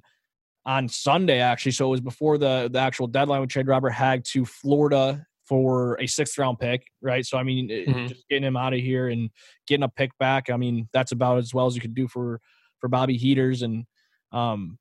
on 0.66 0.88
sunday 0.88 1.40
actually 1.40 1.72
so 1.72 1.88
it 1.88 1.90
was 1.90 2.02
before 2.02 2.38
the 2.38 2.70
the 2.72 2.80
actual 2.80 3.08
deadline 3.08 3.42
we 3.42 3.48
traded 3.48 3.68
robert 3.68 3.90
hagg 3.90 4.24
to 4.24 4.46
florida 4.46 5.26
for 5.44 6.00
a 6.00 6.08
sixth 6.08 6.38
round 6.38 6.58
pick 6.60 6.88
right 7.02 7.26
so 7.26 7.38
i 7.38 7.44
mean 7.44 7.70
mm-hmm. 7.70 8.08
just 8.08 8.28
getting 8.30 8.44
him 8.44 8.58
out 8.58 8.74
of 8.74 8.80
here 8.80 9.10
and 9.10 9.30
getting 9.68 9.84
a 9.84 9.90
pick 9.90 10.18
back 10.18 10.50
i 10.50 10.58
mean 10.58 10.88
that's 10.94 11.12
about 11.12 11.38
as 11.38 11.54
well 11.54 11.66
as 11.66 11.76
you 11.76 11.82
could 11.82 11.94
do 11.94 12.08
for 12.08 12.40
for 12.80 12.88
bobby 12.88 13.18
heaters 13.18 13.62
and 13.62 13.86
um 14.32 14.78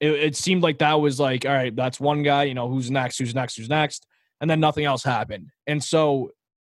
it, 0.00 0.10
it 0.10 0.36
seemed 0.36 0.62
like 0.62 0.78
that 0.78 1.00
was 1.00 1.18
like, 1.18 1.44
all 1.44 1.52
right, 1.52 1.74
that's 1.74 1.98
one 1.98 2.22
guy, 2.22 2.44
you 2.44 2.54
know, 2.54 2.68
who's 2.68 2.90
next, 2.90 3.18
who's 3.18 3.34
next, 3.34 3.56
who's 3.56 3.68
next. 3.68 4.06
And 4.40 4.48
then 4.48 4.60
nothing 4.60 4.84
else 4.84 5.02
happened. 5.02 5.50
And 5.66 5.82
so 5.82 6.30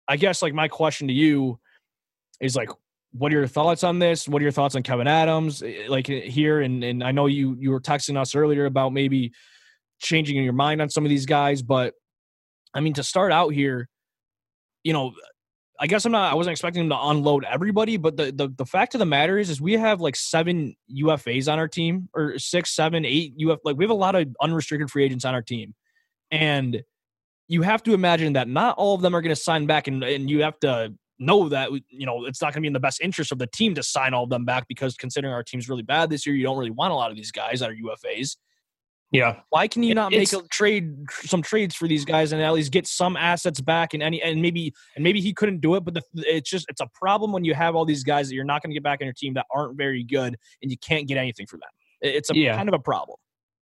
I 0.06 0.16
guess 0.16 0.42
like 0.42 0.54
my 0.54 0.68
question 0.68 1.08
to 1.08 1.14
you 1.14 1.58
is 2.40 2.56
like, 2.56 2.70
what 3.12 3.32
are 3.32 3.36
your 3.36 3.46
thoughts 3.46 3.84
on 3.84 3.98
this? 3.98 4.28
What 4.28 4.40
are 4.40 4.44
your 4.44 4.52
thoughts 4.52 4.74
on 4.74 4.82
Kevin 4.82 5.06
Adams? 5.06 5.62
Eh, 5.62 5.86
like 5.88 6.10
eh, 6.10 6.20
here, 6.20 6.60
and 6.60 6.84
and 6.84 7.02
I 7.02 7.12
know 7.12 7.26
you 7.26 7.56
you 7.58 7.70
were 7.70 7.80
texting 7.80 8.20
us 8.20 8.34
earlier 8.34 8.66
about 8.66 8.92
maybe 8.92 9.32
changing 10.00 10.42
your 10.42 10.52
mind 10.52 10.80
on 10.80 10.90
some 10.90 11.04
of 11.04 11.10
these 11.10 11.26
guys, 11.26 11.62
but 11.62 11.94
I 12.74 12.80
mean 12.80 12.94
to 12.94 13.02
start 13.02 13.32
out 13.32 13.52
here, 13.52 13.88
you 14.84 14.92
know, 14.92 15.14
I 15.80 15.86
guess 15.86 16.04
I'm 16.04 16.12
not. 16.12 16.32
I 16.32 16.34
wasn't 16.34 16.52
expecting 16.52 16.82
him 16.82 16.90
to 16.90 16.98
unload 17.00 17.44
everybody, 17.44 17.96
but 17.96 18.16
the, 18.16 18.32
the 18.32 18.48
the 18.48 18.66
fact 18.66 18.94
of 18.94 18.98
the 18.98 19.06
matter 19.06 19.38
is, 19.38 19.48
is 19.48 19.60
we 19.60 19.74
have 19.74 20.00
like 20.00 20.16
seven 20.16 20.76
UFAs 20.92 21.50
on 21.50 21.58
our 21.58 21.68
team, 21.68 22.08
or 22.14 22.38
six, 22.38 22.74
seven, 22.74 23.04
eight 23.04 23.34
UF. 23.42 23.60
Like 23.64 23.76
we 23.76 23.84
have 23.84 23.90
a 23.90 23.94
lot 23.94 24.16
of 24.16 24.28
unrestricted 24.40 24.90
free 24.90 25.04
agents 25.04 25.24
on 25.24 25.34
our 25.34 25.42
team, 25.42 25.74
and 26.30 26.82
you 27.46 27.62
have 27.62 27.82
to 27.84 27.94
imagine 27.94 28.34
that 28.34 28.48
not 28.48 28.76
all 28.76 28.94
of 28.94 29.02
them 29.02 29.14
are 29.14 29.22
going 29.22 29.34
to 29.34 29.40
sign 29.40 29.66
back, 29.66 29.86
and 29.86 30.02
and 30.02 30.28
you 30.28 30.42
have 30.42 30.58
to 30.60 30.94
know 31.18 31.48
that 31.48 31.70
you 31.88 32.06
know 32.06 32.24
it's 32.24 32.40
not 32.40 32.52
going 32.52 32.60
to 32.60 32.60
be 32.62 32.66
in 32.68 32.72
the 32.72 32.80
best 32.80 33.00
interest 33.00 33.32
of 33.32 33.38
the 33.38 33.46
team 33.46 33.74
to 33.74 33.82
sign 33.82 34.14
all 34.14 34.24
of 34.24 34.30
them 34.30 34.44
back 34.44 34.66
because 34.68 34.96
considering 34.96 35.32
our 35.32 35.42
team's 35.42 35.68
really 35.68 35.82
bad 35.82 36.10
this 36.10 36.26
year, 36.26 36.34
you 36.34 36.44
don't 36.44 36.58
really 36.58 36.70
want 36.70 36.92
a 36.92 36.94
lot 36.94 37.10
of 37.10 37.16
these 37.16 37.32
guys 37.32 37.60
that 37.60 37.70
are 37.70 37.74
UFAs. 37.74 38.36
Yeah. 39.10 39.40
Why 39.48 39.68
can 39.68 39.82
you 39.82 39.94
not 39.94 40.12
make 40.12 40.32
a 40.34 40.42
trade 40.50 40.94
some 41.10 41.40
trades 41.40 41.74
for 41.74 41.88
these 41.88 42.04
guys 42.04 42.32
and 42.32 42.42
at 42.42 42.52
least 42.52 42.72
get 42.72 42.86
some 42.86 43.16
assets 43.16 43.60
back 43.60 43.94
and 43.94 44.02
any 44.02 44.22
and 44.22 44.42
maybe 44.42 44.74
and 44.96 45.02
maybe 45.02 45.20
he 45.20 45.32
couldn't 45.32 45.60
do 45.60 45.76
it, 45.76 45.84
but 45.84 45.94
the, 45.94 46.02
it's 46.14 46.50
just 46.50 46.66
it's 46.68 46.82
a 46.82 46.88
problem 46.94 47.32
when 47.32 47.44
you 47.44 47.54
have 47.54 47.74
all 47.74 47.86
these 47.86 48.04
guys 48.04 48.28
that 48.28 48.34
you're 48.34 48.44
not 48.44 48.62
going 48.62 48.70
to 48.70 48.74
get 48.74 48.82
back 48.82 49.00
on 49.00 49.06
your 49.06 49.14
team 49.14 49.34
that 49.34 49.46
aren't 49.50 49.78
very 49.78 50.04
good 50.04 50.36
and 50.62 50.70
you 50.70 50.76
can't 50.76 51.08
get 51.08 51.16
anything 51.16 51.46
for 51.46 51.56
them. 51.56 51.70
It's 52.02 52.30
a 52.30 52.36
yeah. 52.36 52.54
kind 52.54 52.68
of 52.68 52.74
a 52.74 52.78
problem. 52.78 53.16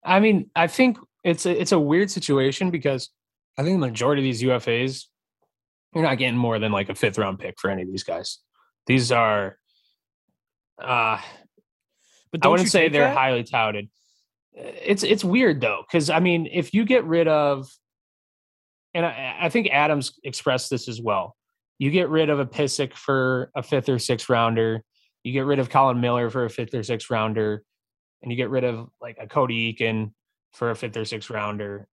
I 0.05 0.19
mean, 0.19 0.49
I 0.55 0.67
think 0.67 0.97
it's 1.23 1.45
a, 1.45 1.59
it's 1.59 1.71
a 1.71 1.79
weird 1.79 2.09
situation 2.09 2.71
because 2.71 3.09
I 3.57 3.63
think 3.63 3.75
the 3.75 3.87
majority 3.87 4.21
of 4.21 4.23
these 4.23 4.43
UFAs 4.43 5.05
you're 5.93 6.03
not 6.03 6.17
getting 6.17 6.37
more 6.37 6.59
than 6.59 6.71
like 6.71 6.89
a 6.89 6.95
fifth 6.95 7.17
round 7.17 7.39
pick 7.39 7.55
for 7.59 7.69
any 7.69 7.83
of 7.83 7.87
these 7.87 8.03
guys. 8.03 8.39
These 8.87 9.11
are 9.11 9.57
uh 10.81 11.19
but 12.31 12.43
I 12.43 12.47
wouldn't 12.47 12.69
say 12.69 12.89
they're 12.89 13.03
that? 13.03 13.15
highly 13.15 13.43
touted 13.43 13.89
it's 14.55 15.03
it's 15.03 15.23
weird 15.23 15.61
though 15.61 15.83
because 15.87 16.09
I 16.09 16.19
mean, 16.19 16.47
if 16.51 16.73
you 16.73 16.85
get 16.85 17.03
rid 17.05 17.27
of, 17.27 17.69
and 18.93 19.05
I, 19.05 19.37
I, 19.41 19.49
think 19.49 19.69
Adams 19.71 20.19
expressed 20.23 20.69
this 20.69 20.87
as 20.87 21.01
well. 21.01 21.35
You 21.79 21.89
get 21.89 22.09
rid 22.09 22.29
of 22.29 22.39
a 22.39 22.45
Pysyk 22.45 22.93
for 22.93 23.51
a 23.55 23.63
fifth 23.63 23.89
or 23.89 23.97
sixth 23.97 24.29
rounder. 24.29 24.83
You 25.23 25.33
get 25.33 25.45
rid 25.45 25.59
of 25.59 25.69
Colin 25.69 25.99
Miller 25.99 26.29
for 26.29 26.45
a 26.45 26.49
fifth 26.49 26.73
or 26.75 26.83
sixth 26.83 27.09
rounder, 27.09 27.63
and 28.21 28.31
you 28.31 28.37
get 28.37 28.49
rid 28.49 28.63
of 28.63 28.89
like 29.01 29.17
a 29.19 29.27
Cody 29.27 29.73
Eakin 29.73 30.11
for 30.51 30.69
a 30.69 30.75
fifth 30.75 30.97
or 30.97 31.05
sixth 31.05 31.29
rounder. 31.29 31.87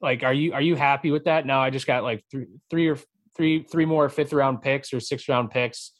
Like, 0.00 0.22
are 0.22 0.32
you 0.32 0.52
are 0.52 0.62
you 0.62 0.76
happy 0.76 1.10
with 1.10 1.24
that? 1.24 1.46
Now 1.46 1.60
I 1.60 1.70
just 1.70 1.86
got 1.86 2.04
like 2.04 2.24
three 2.30 2.46
three 2.70 2.88
or 2.88 2.98
three 3.38 3.62
three 3.62 3.86
more 3.86 4.08
fifth 4.10 4.32
round 4.34 4.60
picks 4.60 4.92
or 4.92 5.00
sixth 5.00 5.28
round 5.28 5.50
picks, 5.50 5.92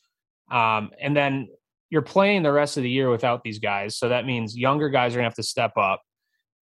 um, 0.51 0.91
and 1.01 1.16
then 1.16 1.49
you're 1.91 2.03
playing 2.03 2.43
the 2.43 2.53
rest 2.53 2.76
of 2.76 2.82
the 2.82 2.91
year 2.91 3.09
without 3.11 3.43
these 3.43 3.59
guys. 3.59 3.97
So 3.97 4.11
that 4.11 4.26
means 4.26 4.57
younger 4.57 4.91
guys 4.91 5.12
are 5.12 5.16
going 5.16 5.24
to 5.24 5.30
have 5.30 5.34
to 5.36 5.43
step 5.43 5.72
up. 5.78 6.03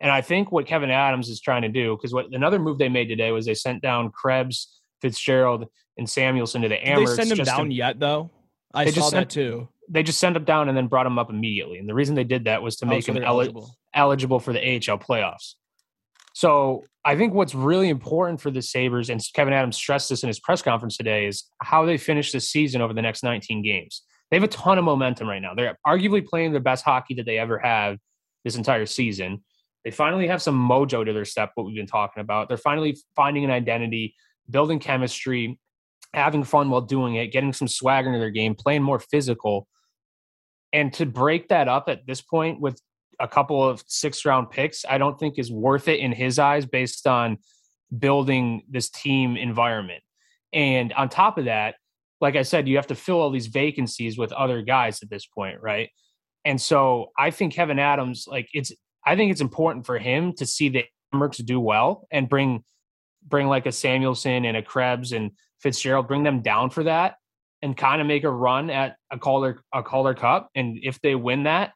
And 0.00 0.10
I 0.10 0.20
think 0.20 0.52
what 0.52 0.66
Kevin 0.66 0.90
Adams 0.90 1.28
is 1.28 1.40
trying 1.40 1.62
to 1.62 1.68
do, 1.68 1.96
because 1.96 2.12
what 2.12 2.26
another 2.32 2.58
move 2.58 2.78
they 2.78 2.88
made 2.88 3.08
today 3.08 3.32
was 3.32 3.46
they 3.46 3.54
sent 3.54 3.82
down 3.82 4.10
Krebs, 4.10 4.80
Fitzgerald, 5.00 5.66
and 5.96 6.08
Samuelson 6.08 6.62
to 6.62 6.68
the 6.68 6.76
Did 6.76 6.98
they 6.98 7.06
send 7.06 7.30
them 7.30 7.38
down 7.38 7.68
to, 7.68 7.74
yet, 7.74 7.98
though? 7.98 8.30
I 8.74 8.90
saw 8.90 9.10
that 9.10 9.30
too. 9.30 9.68
They 9.88 10.02
just 10.02 10.18
sent 10.18 10.34
them 10.34 10.44
down 10.44 10.68
and 10.68 10.76
then 10.76 10.86
brought 10.88 11.04
them 11.04 11.18
up 11.18 11.30
immediately. 11.30 11.78
And 11.78 11.88
the 11.88 11.94
reason 11.94 12.14
they 12.14 12.24
did 12.24 12.44
that 12.44 12.62
was 12.62 12.76
to 12.76 12.86
oh, 12.86 12.88
make 12.88 13.04
so 13.04 13.12
them 13.12 13.22
eligible. 13.22 13.74
eligible 13.94 14.38
for 14.38 14.52
the 14.52 14.60
AHL 14.60 14.98
playoffs. 14.98 15.54
So 16.36 16.84
I 17.02 17.16
think 17.16 17.32
what's 17.32 17.54
really 17.54 17.88
important 17.88 18.42
for 18.42 18.50
the 18.50 18.60
Sabres, 18.60 19.08
and 19.08 19.22
Kevin 19.32 19.54
Adams 19.54 19.76
stressed 19.76 20.10
this 20.10 20.22
in 20.22 20.26
his 20.26 20.38
press 20.38 20.60
conference 20.60 20.98
today, 20.98 21.24
is 21.24 21.44
how 21.62 21.86
they 21.86 21.96
finish 21.96 22.30
the 22.30 22.40
season 22.40 22.82
over 22.82 22.92
the 22.92 23.00
next 23.00 23.22
19 23.22 23.62
games. 23.62 24.02
They 24.30 24.36
have 24.36 24.44
a 24.44 24.48
ton 24.48 24.76
of 24.76 24.84
momentum 24.84 25.30
right 25.30 25.40
now. 25.40 25.54
They're 25.54 25.78
arguably 25.86 26.26
playing 26.26 26.52
the 26.52 26.60
best 26.60 26.84
hockey 26.84 27.14
that 27.14 27.24
they 27.24 27.38
ever 27.38 27.58
have 27.58 27.96
this 28.44 28.54
entire 28.54 28.84
season. 28.84 29.44
They 29.82 29.90
finally 29.90 30.26
have 30.26 30.42
some 30.42 30.56
mojo 30.68 31.06
to 31.06 31.12
their 31.14 31.24
step, 31.24 31.52
what 31.54 31.64
we've 31.64 31.74
been 31.74 31.86
talking 31.86 32.20
about. 32.20 32.48
They're 32.48 32.58
finally 32.58 32.98
finding 33.14 33.42
an 33.44 33.50
identity, 33.50 34.14
building 34.50 34.78
chemistry, 34.78 35.58
having 36.12 36.44
fun 36.44 36.68
while 36.68 36.82
doing 36.82 37.14
it, 37.14 37.28
getting 37.28 37.54
some 37.54 37.66
swagger 37.66 38.08
into 38.08 38.18
their 38.18 38.28
game, 38.28 38.54
playing 38.54 38.82
more 38.82 39.00
physical. 39.00 39.66
And 40.70 40.92
to 40.92 41.06
break 41.06 41.48
that 41.48 41.66
up 41.66 41.88
at 41.88 42.06
this 42.06 42.20
point 42.20 42.60
with 42.60 42.78
a 43.20 43.28
couple 43.28 43.66
of 43.66 43.82
six 43.86 44.24
round 44.24 44.50
picks, 44.50 44.84
I 44.88 44.98
don't 44.98 45.18
think 45.18 45.38
is 45.38 45.50
worth 45.50 45.88
it 45.88 46.00
in 46.00 46.12
his 46.12 46.38
eyes 46.38 46.66
based 46.66 47.06
on 47.06 47.38
building 47.96 48.62
this 48.68 48.90
team 48.90 49.36
environment. 49.36 50.02
And 50.52 50.92
on 50.92 51.08
top 51.08 51.38
of 51.38 51.46
that, 51.46 51.76
like 52.20 52.36
I 52.36 52.42
said, 52.42 52.68
you 52.68 52.76
have 52.76 52.86
to 52.88 52.94
fill 52.94 53.20
all 53.20 53.30
these 53.30 53.46
vacancies 53.46 54.16
with 54.16 54.32
other 54.32 54.62
guys 54.62 55.02
at 55.02 55.10
this 55.10 55.26
point, 55.26 55.60
right? 55.60 55.90
And 56.44 56.60
so 56.60 57.10
I 57.18 57.30
think 57.30 57.52
Kevin 57.52 57.78
Adams, 57.78 58.26
like 58.26 58.48
it's, 58.54 58.72
I 59.04 59.16
think 59.16 59.30
it's 59.30 59.40
important 59.40 59.86
for 59.86 59.98
him 59.98 60.32
to 60.34 60.46
see 60.46 60.68
the 60.68 60.84
Mercs 61.14 61.44
do 61.44 61.60
well 61.60 62.06
and 62.10 62.28
bring, 62.28 62.64
bring 63.26 63.48
like 63.48 63.66
a 63.66 63.72
Samuelson 63.72 64.44
and 64.44 64.56
a 64.56 64.62
Krebs 64.62 65.12
and 65.12 65.32
Fitzgerald, 65.60 66.08
bring 66.08 66.22
them 66.22 66.42
down 66.42 66.70
for 66.70 66.84
that 66.84 67.16
and 67.62 67.76
kind 67.76 68.00
of 68.00 68.06
make 68.06 68.24
a 68.24 68.30
run 68.30 68.70
at 68.70 68.96
a 69.10 69.18
Calder, 69.18 69.62
a 69.72 69.82
Calder 69.82 70.14
Cup. 70.14 70.50
And 70.54 70.78
if 70.82 71.00
they 71.00 71.14
win 71.14 71.44
that, 71.44 71.72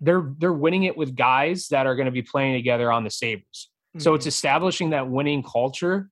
they're 0.00 0.32
they're 0.38 0.52
winning 0.52 0.84
it 0.84 0.96
with 0.96 1.14
guys 1.14 1.68
that 1.68 1.86
are 1.86 1.94
going 1.94 2.06
to 2.06 2.12
be 2.12 2.22
playing 2.22 2.54
together 2.54 2.90
on 2.90 3.04
the 3.04 3.10
Sabres. 3.10 3.68
Mm-hmm. 3.96 4.00
So 4.00 4.14
it's 4.14 4.22
mm-hmm. 4.22 4.28
establishing 4.28 4.90
that 4.90 5.08
winning 5.08 5.42
culture 5.42 6.08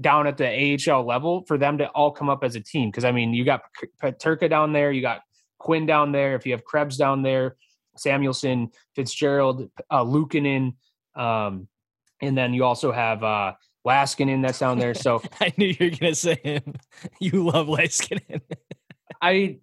down 0.00 0.26
at 0.26 0.36
the 0.36 0.78
AHL 0.88 1.04
level 1.04 1.44
for 1.46 1.58
them 1.58 1.78
to 1.78 1.88
all 1.88 2.12
come 2.12 2.30
up 2.30 2.44
as 2.44 2.54
a 2.54 2.60
team. 2.60 2.90
Because 2.90 3.04
I 3.04 3.12
mean, 3.12 3.34
you 3.34 3.44
got 3.44 3.62
Peterka 4.02 4.48
down 4.48 4.72
there, 4.72 4.92
you 4.92 5.02
got 5.02 5.20
Quinn 5.58 5.86
down 5.86 6.12
there. 6.12 6.34
If 6.34 6.46
you 6.46 6.52
have 6.52 6.64
Krebs 6.64 6.96
down 6.96 7.22
there, 7.22 7.56
Samuelson, 7.96 8.70
Fitzgerald, 8.94 9.68
uh, 9.90 10.04
Luukkonen, 10.04 10.74
um, 11.16 11.68
and 12.20 12.36
then 12.38 12.54
you 12.54 12.64
also 12.64 12.92
have 12.92 13.22
uh, 13.24 13.54
Laaksonen 13.86 14.42
that's 14.42 14.58
down 14.58 14.78
there. 14.78 14.94
So 14.94 15.22
I 15.40 15.52
knew 15.56 15.66
you 15.66 15.90
were 15.90 15.96
gonna 15.96 16.14
say 16.14 16.38
him. 16.42 16.74
You 17.20 17.44
love 17.44 17.66
Laaksonen. 17.66 18.40
I, 19.20 19.58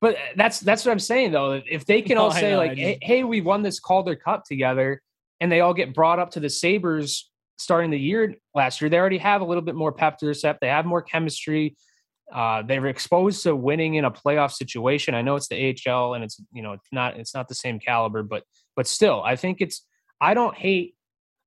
but 0.00 0.16
that's 0.36 0.60
that's 0.60 0.84
what 0.84 0.92
I'm 0.92 0.98
saying 0.98 1.32
though. 1.32 1.62
If 1.68 1.86
they 1.86 2.02
can 2.02 2.18
all 2.18 2.30
say 2.30 2.52
know, 2.52 2.58
like, 2.58 2.76
hey, 2.76 2.98
hey, 3.00 3.24
we 3.24 3.40
won 3.40 3.62
this 3.62 3.80
Calder 3.80 4.16
Cup 4.16 4.44
together, 4.44 5.02
and 5.40 5.50
they 5.50 5.60
all 5.60 5.74
get 5.74 5.94
brought 5.94 6.18
up 6.18 6.30
to 6.32 6.40
the 6.40 6.50
Sabres 6.50 7.30
starting 7.56 7.90
the 7.90 7.98
year 7.98 8.34
last 8.54 8.80
year, 8.80 8.90
they 8.90 8.98
already 8.98 9.18
have 9.18 9.40
a 9.40 9.44
little 9.44 9.62
bit 9.62 9.74
more 9.74 9.92
pep 9.92 10.18
to 10.18 10.24
their 10.24 10.34
step. 10.34 10.58
They 10.60 10.68
have 10.68 10.86
more 10.86 11.02
chemistry. 11.02 11.76
Uh, 12.32 12.62
they 12.62 12.80
were 12.80 12.88
exposed 12.88 13.42
to 13.44 13.54
winning 13.54 13.94
in 13.94 14.04
a 14.04 14.10
playoff 14.10 14.52
situation. 14.52 15.14
I 15.14 15.22
know 15.22 15.36
it's 15.36 15.48
the 15.48 15.76
AHL 15.88 16.14
and 16.14 16.24
it's 16.24 16.40
you 16.52 16.62
know 16.62 16.72
it's 16.72 16.88
not 16.92 17.18
it's 17.18 17.34
not 17.34 17.48
the 17.48 17.54
same 17.54 17.78
caliber, 17.78 18.22
but 18.22 18.44
but 18.76 18.86
still, 18.86 19.22
I 19.22 19.36
think 19.36 19.60
it's 19.60 19.86
I 20.20 20.34
don't 20.34 20.56
hate 20.56 20.94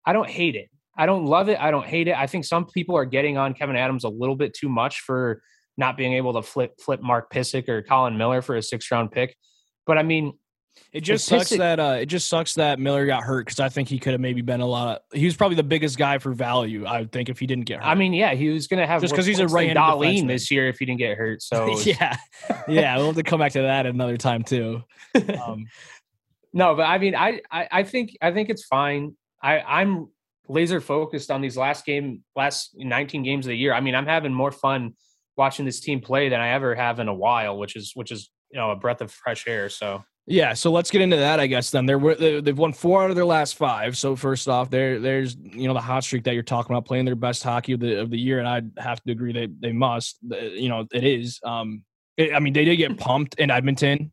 I 0.06 0.14
don't 0.14 0.30
hate 0.30 0.56
it. 0.56 0.70
I 0.98 1.06
don't 1.06 1.26
love 1.26 1.50
it. 1.50 1.60
I 1.60 1.70
don't 1.70 1.86
hate 1.86 2.08
it. 2.08 2.16
I 2.16 2.26
think 2.26 2.46
some 2.46 2.66
people 2.66 2.96
are 2.96 3.06
getting 3.06 3.38
on 3.38 3.54
Kevin 3.54 3.76
Adams 3.76 4.04
a 4.04 4.10
little 4.10 4.36
bit 4.36 4.54
too 4.54 4.70
much 4.70 5.02
for 5.02 5.42
not 5.78 5.98
being 5.98 6.14
able 6.14 6.34
to 6.34 6.42
flip 6.42 6.80
flip 6.80 7.02
Mark 7.02 7.32
Pysyk 7.32 7.70
or 7.70 7.82
Colin 7.84 8.18
Miller 8.18 8.42
for 8.42 8.56
a 8.56 8.62
six 8.62 8.90
round 8.92 9.12
pick. 9.12 9.36
But 9.86 9.98
I 9.98 10.04
mean, 10.04 10.34
it 10.92 11.02
just 11.02 11.26
sucks 11.26 11.50
that 11.50 11.80
uh, 11.80 11.98
it 12.00 12.08
just 12.08 12.28
sucks 12.28 12.56
that 12.56 12.80
Miller 12.80 13.06
got 13.06 13.24
hurt 13.24 13.46
because 13.46 13.60
I 13.60 13.70
think 13.70 13.90
he 13.90 14.00
could 14.00 14.14
have 14.14 14.22
maybe 14.22 14.42
been 14.42 14.62
a 14.62 14.66
lot. 14.66 15.04
Of, 15.12 15.20
he 15.20 15.26
was 15.26 15.36
probably 15.36 15.56
the 15.56 15.64
biggest 15.64 15.98
guy 15.98 16.18
for 16.18 16.34
value. 16.34 16.86
I 16.86 17.02
would 17.02 17.12
think 17.12 17.30
if 17.30 17.40
he 17.40 17.46
didn't 17.46 17.66
get 17.66 17.80
hurt. 17.80 17.88
I 17.88 17.96
mean, 17.96 18.14
yeah, 18.14 18.34
he 18.34 18.50
was 18.50 18.68
going 18.68 18.80
to 18.80 18.88
have 18.88 19.02
just 19.02 19.14
because 19.14 19.26
he's 19.26 19.40
a 19.40 19.48
right 19.48 19.76
Dahlin 19.76 20.28
this 20.28 20.50
year 20.50 20.68
if 20.68 20.80
he 20.80 20.86
didn't 20.86 21.00
get 21.00 21.18
hurt. 21.18 21.42
So 21.42 21.78
yeah, 21.84 22.18
yeah, 22.68 22.98
we'll 22.98 23.08
have 23.08 23.16
to 23.16 23.24
come 23.24 23.40
back 23.40 23.54
to 23.54 23.64
that 23.64 23.86
another 23.86 24.18
time 24.18 24.44
too. 24.44 24.84
Um, 25.44 25.66
no, 26.54 26.76
but 26.76 26.84
I 26.84 26.98
mean, 27.00 27.16
I, 27.16 27.42
I 27.52 27.68
I 27.72 27.84
think 27.84 28.16
I 28.22 28.32
think 28.32 28.50
it's 28.50 28.64
fine. 28.66 29.16
I 29.42 29.60
I'm 29.60 30.10
laser 30.48 30.80
focused 30.80 31.32
on 31.32 31.42
these 31.42 31.58
last 31.58 31.86
game, 31.86 32.24
last 32.36 32.72
19 32.76 33.24
games 33.24 33.46
of 33.46 33.50
the 33.50 33.58
year. 33.58 33.74
I 33.74 33.82
mean, 33.82 33.96
I'm 33.96 34.06
having 34.06 34.34
more 34.34 34.52
fun 34.52 34.94
watching 35.38 35.66
this 35.66 35.80
team 35.80 36.02
play 36.02 36.30
than 36.30 36.42
I 36.42 36.50
ever 36.50 36.76
have 36.76 37.00
in 37.00 37.08
a 37.08 37.14
while, 37.14 37.58
which 37.58 37.76
is 37.76 37.92
which 37.94 38.12
is 38.12 38.30
you 38.52 38.60
know 38.60 38.72
a 38.72 38.76
breath 38.76 39.02
of 39.02 39.12
fresh 39.12 39.48
air. 39.48 39.70
So 39.70 40.04
yeah, 40.30 40.54
so 40.54 40.72
let's 40.72 40.92
get 40.92 41.02
into 41.02 41.16
that. 41.16 41.40
I 41.40 41.48
guess 41.48 41.72
then 41.72 41.86
they're 41.86 42.42
they've 42.42 42.58
won 42.58 42.74
four 42.74 43.04
out 43.04 43.10
of 43.10 43.16
their 43.16 43.26
last 43.26 43.56
five. 43.56 43.96
So 43.98 44.16
first 44.18 44.50
off, 44.50 44.70
there 44.70 45.00
there's 45.00 45.38
you 45.38 45.70
know 45.70 45.74
the 45.74 45.80
hot 45.80 46.04
streak 46.04 46.26
that 46.26 46.34
you're 46.34 46.44
talking 46.44 46.76
about, 46.76 46.86
playing 46.86 47.06
their 47.06 47.16
best 47.16 47.44
hockey 47.44 47.72
of 47.72 47.80
the 47.80 48.02
of 48.02 48.10
the 48.10 48.18
year, 48.18 48.40
and 48.40 48.48
I'd 48.48 48.72
have 48.78 49.02
to 49.04 49.12
agree 49.14 49.32
they 49.32 49.48
they 49.48 49.72
must. 49.72 50.18
You 50.30 50.68
know 50.68 50.86
it 50.92 51.06
is. 51.06 51.40
Um, 51.46 51.84
it, 52.18 52.34
I 52.34 52.40
mean 52.40 52.52
they 52.52 52.66
did 52.66 52.76
get 52.76 52.98
pumped 53.00 53.36
in 53.36 53.50
Edmonton. 53.50 54.12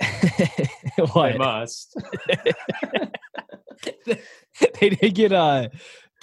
they 0.00 1.38
must. 1.38 1.96
they 4.80 4.90
did 4.90 5.14
get 5.14 5.32
uh 5.32 5.68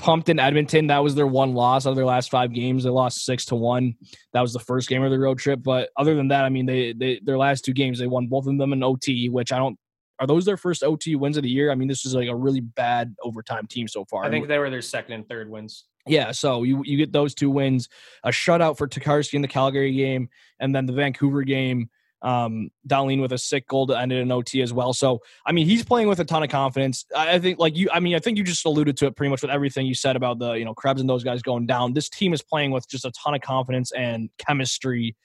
pumped 0.01 0.29
in 0.29 0.39
Edmonton. 0.39 0.87
That 0.87 1.03
was 1.03 1.15
their 1.15 1.27
one 1.27 1.53
loss 1.53 1.85
out 1.85 1.91
of 1.91 1.95
their 1.95 2.05
last 2.05 2.31
five 2.31 2.51
games. 2.53 2.83
They 2.83 2.89
lost 2.89 3.23
six 3.23 3.45
to 3.45 3.55
one. 3.55 3.95
That 4.33 4.41
was 4.41 4.51
the 4.51 4.59
first 4.59 4.89
game 4.89 5.03
of 5.03 5.11
the 5.11 5.19
road 5.19 5.37
trip. 5.37 5.61
But 5.61 5.91
other 5.95 6.15
than 6.15 6.29
that, 6.29 6.43
I 6.43 6.49
mean, 6.49 6.65
they 6.65 6.93
they 6.93 7.21
their 7.23 7.37
last 7.37 7.63
two 7.63 7.73
games 7.73 7.99
they 7.99 8.07
won 8.07 8.27
both 8.27 8.47
of 8.47 8.57
them 8.57 8.73
in 8.73 8.83
OT, 8.83 9.29
which 9.29 9.53
I 9.53 9.57
don't. 9.57 9.77
Are 10.19 10.27
those 10.27 10.45
their 10.45 10.57
first 10.57 10.83
OT 10.83 11.15
wins 11.15 11.37
of 11.37 11.43
the 11.43 11.49
year? 11.49 11.71
I 11.71 11.75
mean, 11.75 11.87
this 11.87 12.05
is 12.05 12.13
like 12.13 12.27
a 12.27 12.35
really 12.35 12.59
bad 12.59 13.15
overtime 13.23 13.65
team 13.67 13.87
so 13.87 14.05
far. 14.05 14.23
I 14.23 14.29
think 14.29 14.47
they 14.47 14.59
were 14.59 14.69
their 14.69 14.81
second 14.81 15.13
and 15.13 15.27
third 15.27 15.49
wins. 15.49 15.85
Yeah, 16.07 16.31
so 16.31 16.63
you 16.63 16.81
you 16.83 16.97
get 16.97 17.11
those 17.11 17.35
two 17.35 17.49
wins, 17.49 17.87
a 18.23 18.29
shutout 18.29 18.77
for 18.77 18.87
Tokarski 18.87 19.35
in 19.35 19.41
the 19.41 19.47
Calgary 19.47 19.93
game, 19.93 20.29
and 20.59 20.75
then 20.75 20.85
the 20.85 20.93
Vancouver 20.93 21.43
game 21.43 21.89
um, 22.21 22.69
Dahlin 22.87 23.21
with 23.21 23.31
a 23.31 23.37
sick 23.37 23.67
goal 23.67 23.87
to 23.87 23.97
end 23.97 24.11
it 24.11 24.19
in 24.19 24.31
OT 24.31 24.61
as 24.61 24.71
well. 24.71 24.93
So, 24.93 25.21
I 25.45 25.51
mean, 25.51 25.65
he's 25.65 25.83
playing 25.83 26.07
with 26.07 26.19
a 26.19 26.25
ton 26.25 26.43
of 26.43 26.49
confidence. 26.49 27.05
I 27.15 27.39
think, 27.39 27.59
like 27.59 27.75
you, 27.75 27.89
I 27.91 27.99
mean, 27.99 28.15
I 28.15 28.19
think 28.19 28.37
you 28.37 28.43
just 28.43 28.65
alluded 28.65 28.97
to 28.97 29.07
it 29.07 29.15
pretty 29.15 29.29
much 29.29 29.41
with 29.41 29.51
everything 29.51 29.85
you 29.85 29.95
said 29.95 30.15
about 30.15 30.39
the, 30.39 30.53
you 30.53 30.65
know, 30.65 30.73
Krebs 30.73 31.01
and 31.01 31.09
those 31.09 31.23
guys 31.23 31.41
going 31.41 31.65
down. 31.65 31.93
This 31.93 32.09
team 32.09 32.33
is 32.33 32.41
playing 32.41 32.71
with 32.71 32.87
just 32.87 33.05
a 33.05 33.11
ton 33.11 33.33
of 33.33 33.41
confidence 33.41 33.91
and 33.91 34.29
chemistry. 34.37 35.15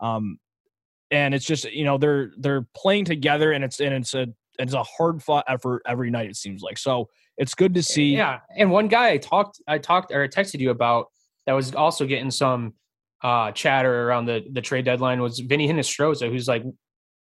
Um, 0.00 0.38
and 1.10 1.34
it's 1.34 1.44
just, 1.44 1.70
you 1.70 1.84
know, 1.84 1.98
they're, 1.98 2.32
they're 2.38 2.66
playing 2.74 3.04
together 3.04 3.52
and 3.52 3.62
it's, 3.62 3.80
and 3.80 3.94
it's 3.94 4.14
a, 4.14 4.28
it's 4.58 4.72
a 4.72 4.82
hard 4.82 5.22
fought 5.22 5.44
effort 5.46 5.82
every 5.86 6.10
night, 6.10 6.30
it 6.30 6.36
seems 6.36 6.62
like. 6.62 6.78
So 6.78 7.10
it's 7.36 7.54
good 7.54 7.74
to 7.74 7.82
see. 7.82 8.16
Yeah. 8.16 8.40
And 8.56 8.70
one 8.70 8.88
guy 8.88 9.10
I 9.10 9.18
talked, 9.18 9.60
I 9.68 9.78
talked 9.78 10.10
or 10.10 10.22
I 10.22 10.28
texted 10.28 10.60
you 10.60 10.70
about 10.70 11.10
that 11.46 11.52
was 11.52 11.74
also 11.74 12.06
getting 12.06 12.30
some, 12.30 12.74
uh, 13.22 13.52
chatter 13.52 14.08
around 14.08 14.26
the 14.26 14.44
the 14.52 14.60
trade 14.60 14.84
deadline 14.84 15.20
was 15.20 15.38
Vinny 15.38 15.68
Hinostroza, 15.68 16.30
who's 16.30 16.48
like 16.48 16.64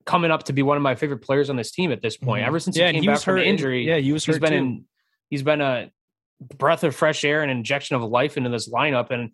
coming 0.05 0.31
up 0.31 0.43
to 0.43 0.53
be 0.53 0.63
one 0.63 0.77
of 0.77 0.83
my 0.83 0.95
favorite 0.95 1.19
players 1.19 1.49
on 1.49 1.55
this 1.55 1.71
team 1.71 1.91
at 1.91 2.01
this 2.01 2.17
point. 2.17 2.41
Mm-hmm. 2.41 2.47
Ever 2.47 2.59
since 2.59 2.77
yeah, 2.77 2.87
he 2.87 2.93
came 2.93 3.03
he 3.03 3.07
back 3.07 3.21
from 3.21 3.37
injury, 3.37 3.87
yeah, 3.87 3.97
he 3.97 4.11
was. 4.11 4.25
He's 4.25 4.39
been 4.39 4.51
too. 4.51 4.57
in. 4.57 4.85
He's 5.29 5.43
been 5.43 5.61
a 5.61 5.91
breath 6.39 6.83
of 6.83 6.95
fresh 6.95 7.23
air 7.23 7.41
and 7.41 7.51
injection 7.51 7.95
of 7.95 8.03
life 8.03 8.37
into 8.37 8.49
this 8.49 8.69
lineup. 8.69 9.11
And 9.11 9.31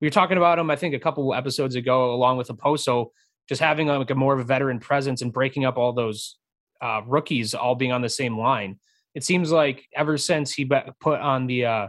we 0.00 0.06
were 0.06 0.10
talking 0.10 0.36
about 0.36 0.58
him, 0.58 0.70
I 0.70 0.76
think, 0.76 0.94
a 0.94 0.98
couple 0.98 1.34
episodes 1.34 1.74
ago, 1.74 2.14
along 2.14 2.36
with 2.36 2.48
Okposo, 2.48 3.08
just 3.48 3.60
having 3.60 3.88
like 3.88 4.10
a 4.10 4.14
more 4.14 4.34
of 4.34 4.40
a 4.40 4.44
veteran 4.44 4.78
presence 4.78 5.22
and 5.22 5.32
breaking 5.32 5.64
up 5.64 5.76
all 5.76 5.92
those 5.92 6.38
uh, 6.80 7.02
rookies 7.06 7.54
all 7.54 7.74
being 7.74 7.92
on 7.92 8.02
the 8.02 8.08
same 8.08 8.38
line. 8.38 8.78
It 9.14 9.24
seems 9.24 9.52
like 9.52 9.86
ever 9.94 10.18
since 10.18 10.52
he 10.52 10.64
put 10.64 11.20
on 11.20 11.46
the 11.46 11.66
uh, 11.66 11.88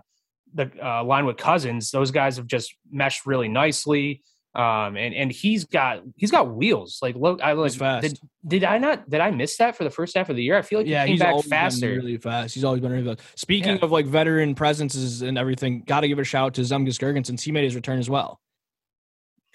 the 0.55 0.71
uh, 0.83 1.03
line 1.03 1.25
with 1.25 1.37
Cozens, 1.37 1.91
those 1.91 2.11
guys 2.11 2.37
have 2.37 2.47
just 2.47 2.75
meshed 2.89 3.25
really 3.25 3.47
nicely. 3.47 4.23
Um, 4.55 4.95
and 4.95 5.13
and 5.13 5.31
he's 5.31 5.65
got 5.65 6.01
he's 6.15 6.31
got 6.31 6.55
wheels. 6.55 6.99
Like 7.01 7.15
look, 7.15 7.41
I 7.41 7.51
like 7.51 7.73
did, 8.01 8.17
did 8.47 8.63
I 8.63 8.77
not 8.77 9.09
did 9.09 9.19
I 9.19 9.29
miss 9.29 9.57
that 9.57 9.75
for 9.75 9.83
the 9.83 9.89
first 9.89 10.15
half 10.15 10.29
of 10.29 10.37
the 10.37 10.43
year? 10.43 10.57
I 10.57 10.61
feel 10.61 10.79
like 10.79 10.87
yeah, 10.87 11.05
he 11.05 11.11
he's 11.11 11.19
back 11.19 11.43
faster, 11.43 11.89
really 11.89 12.17
fast. 12.17 12.53
He's 12.53 12.63
always 12.63 12.79
been 12.79 12.93
really 12.93 13.15
fast. 13.15 13.37
Speaking 13.37 13.75
yeah. 13.75 13.83
of 13.83 13.91
like 13.91 14.05
veteran 14.05 14.55
presences 14.55 15.21
and 15.21 15.37
everything, 15.37 15.83
got 15.85 16.01
to 16.01 16.07
give 16.07 16.19
a 16.19 16.23
shout 16.23 16.45
out 16.45 16.53
to 16.53 16.61
Zemgus 16.61 17.25
since 17.25 17.43
he 17.43 17.51
made 17.51 17.65
his 17.65 17.75
return 17.75 17.99
as 17.99 18.09
well. 18.09 18.39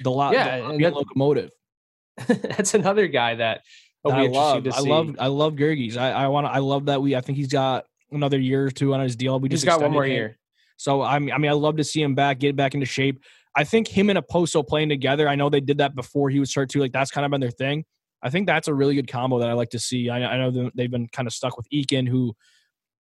The 0.01 0.11
lot, 0.11 0.35
yeah, 0.35 0.59
the 0.59 0.91
locomotive. 0.91 1.51
that's 2.27 2.75
another 2.75 3.07
guy 3.07 3.37
that, 3.37 3.63
that 4.05 4.13
I 4.13 4.27
love. 4.27 4.67
I 4.67 4.81
love 4.81 5.17
I 5.19 5.27
love 5.29 5.55
Gergies. 5.55 5.97
I 5.97 6.11
I 6.11 6.29
want 6.29 6.47
I 6.47 6.59
love 6.59 6.87
that 6.87 7.01
we 7.01 7.17
I 7.17 7.23
think 7.23 7.39
he's 7.39 7.49
got 7.49 7.87
another 8.11 8.39
year 8.39 8.67
or 8.67 8.71
two 8.71 8.93
on 8.93 9.01
his 9.01 9.17
deal. 9.17 9.41
We 9.41 9.49
just 9.49 9.65
got 9.65 9.81
one 9.81 9.93
more 9.93 10.05
him. 10.05 10.13
year. 10.13 10.39
So 10.81 11.03
I 11.03 11.19
mean, 11.19 11.35
I 11.35 11.37
mean, 11.37 11.51
I 11.51 11.55
love 11.55 11.77
to 11.77 11.85
see 11.85 12.01
him 12.01 12.15
back, 12.15 12.39
get 12.39 12.57
back 12.57 12.73
into 12.73 12.87
shape. 12.87 13.23
I 13.55 13.65
think 13.65 13.87
him 13.87 14.09
and 14.09 14.19
Okposo 14.19 14.67
playing 14.67 14.89
together. 14.89 15.29
I 15.29 15.35
know 15.35 15.51
they 15.51 15.61
did 15.61 15.77
that 15.79 15.95
before 15.95 16.31
he 16.31 16.41
was 16.41 16.55
hurt 16.55 16.71
too. 16.71 16.81
Like 16.81 16.93
that's 16.93 17.11
kind 17.11 17.27
of 17.27 17.31
been 17.31 17.41
their 17.43 17.51
thing. 17.51 17.85
I 18.23 18.31
think 18.31 18.47
that's 18.47 18.67
a 18.67 18.73
really 18.73 18.95
good 18.95 19.07
combo 19.07 19.41
that 19.41 19.51
I 19.51 19.53
like 19.53 19.69
to 19.71 19.79
see. 19.79 20.09
I, 20.09 20.25
I 20.25 20.39
know 20.39 20.71
they've 20.75 20.91
been 20.91 21.09
kind 21.09 21.29
of 21.29 21.35
stuck 21.35 21.59
with 21.59 21.69
Eakin, 21.71 22.09
who 22.09 22.35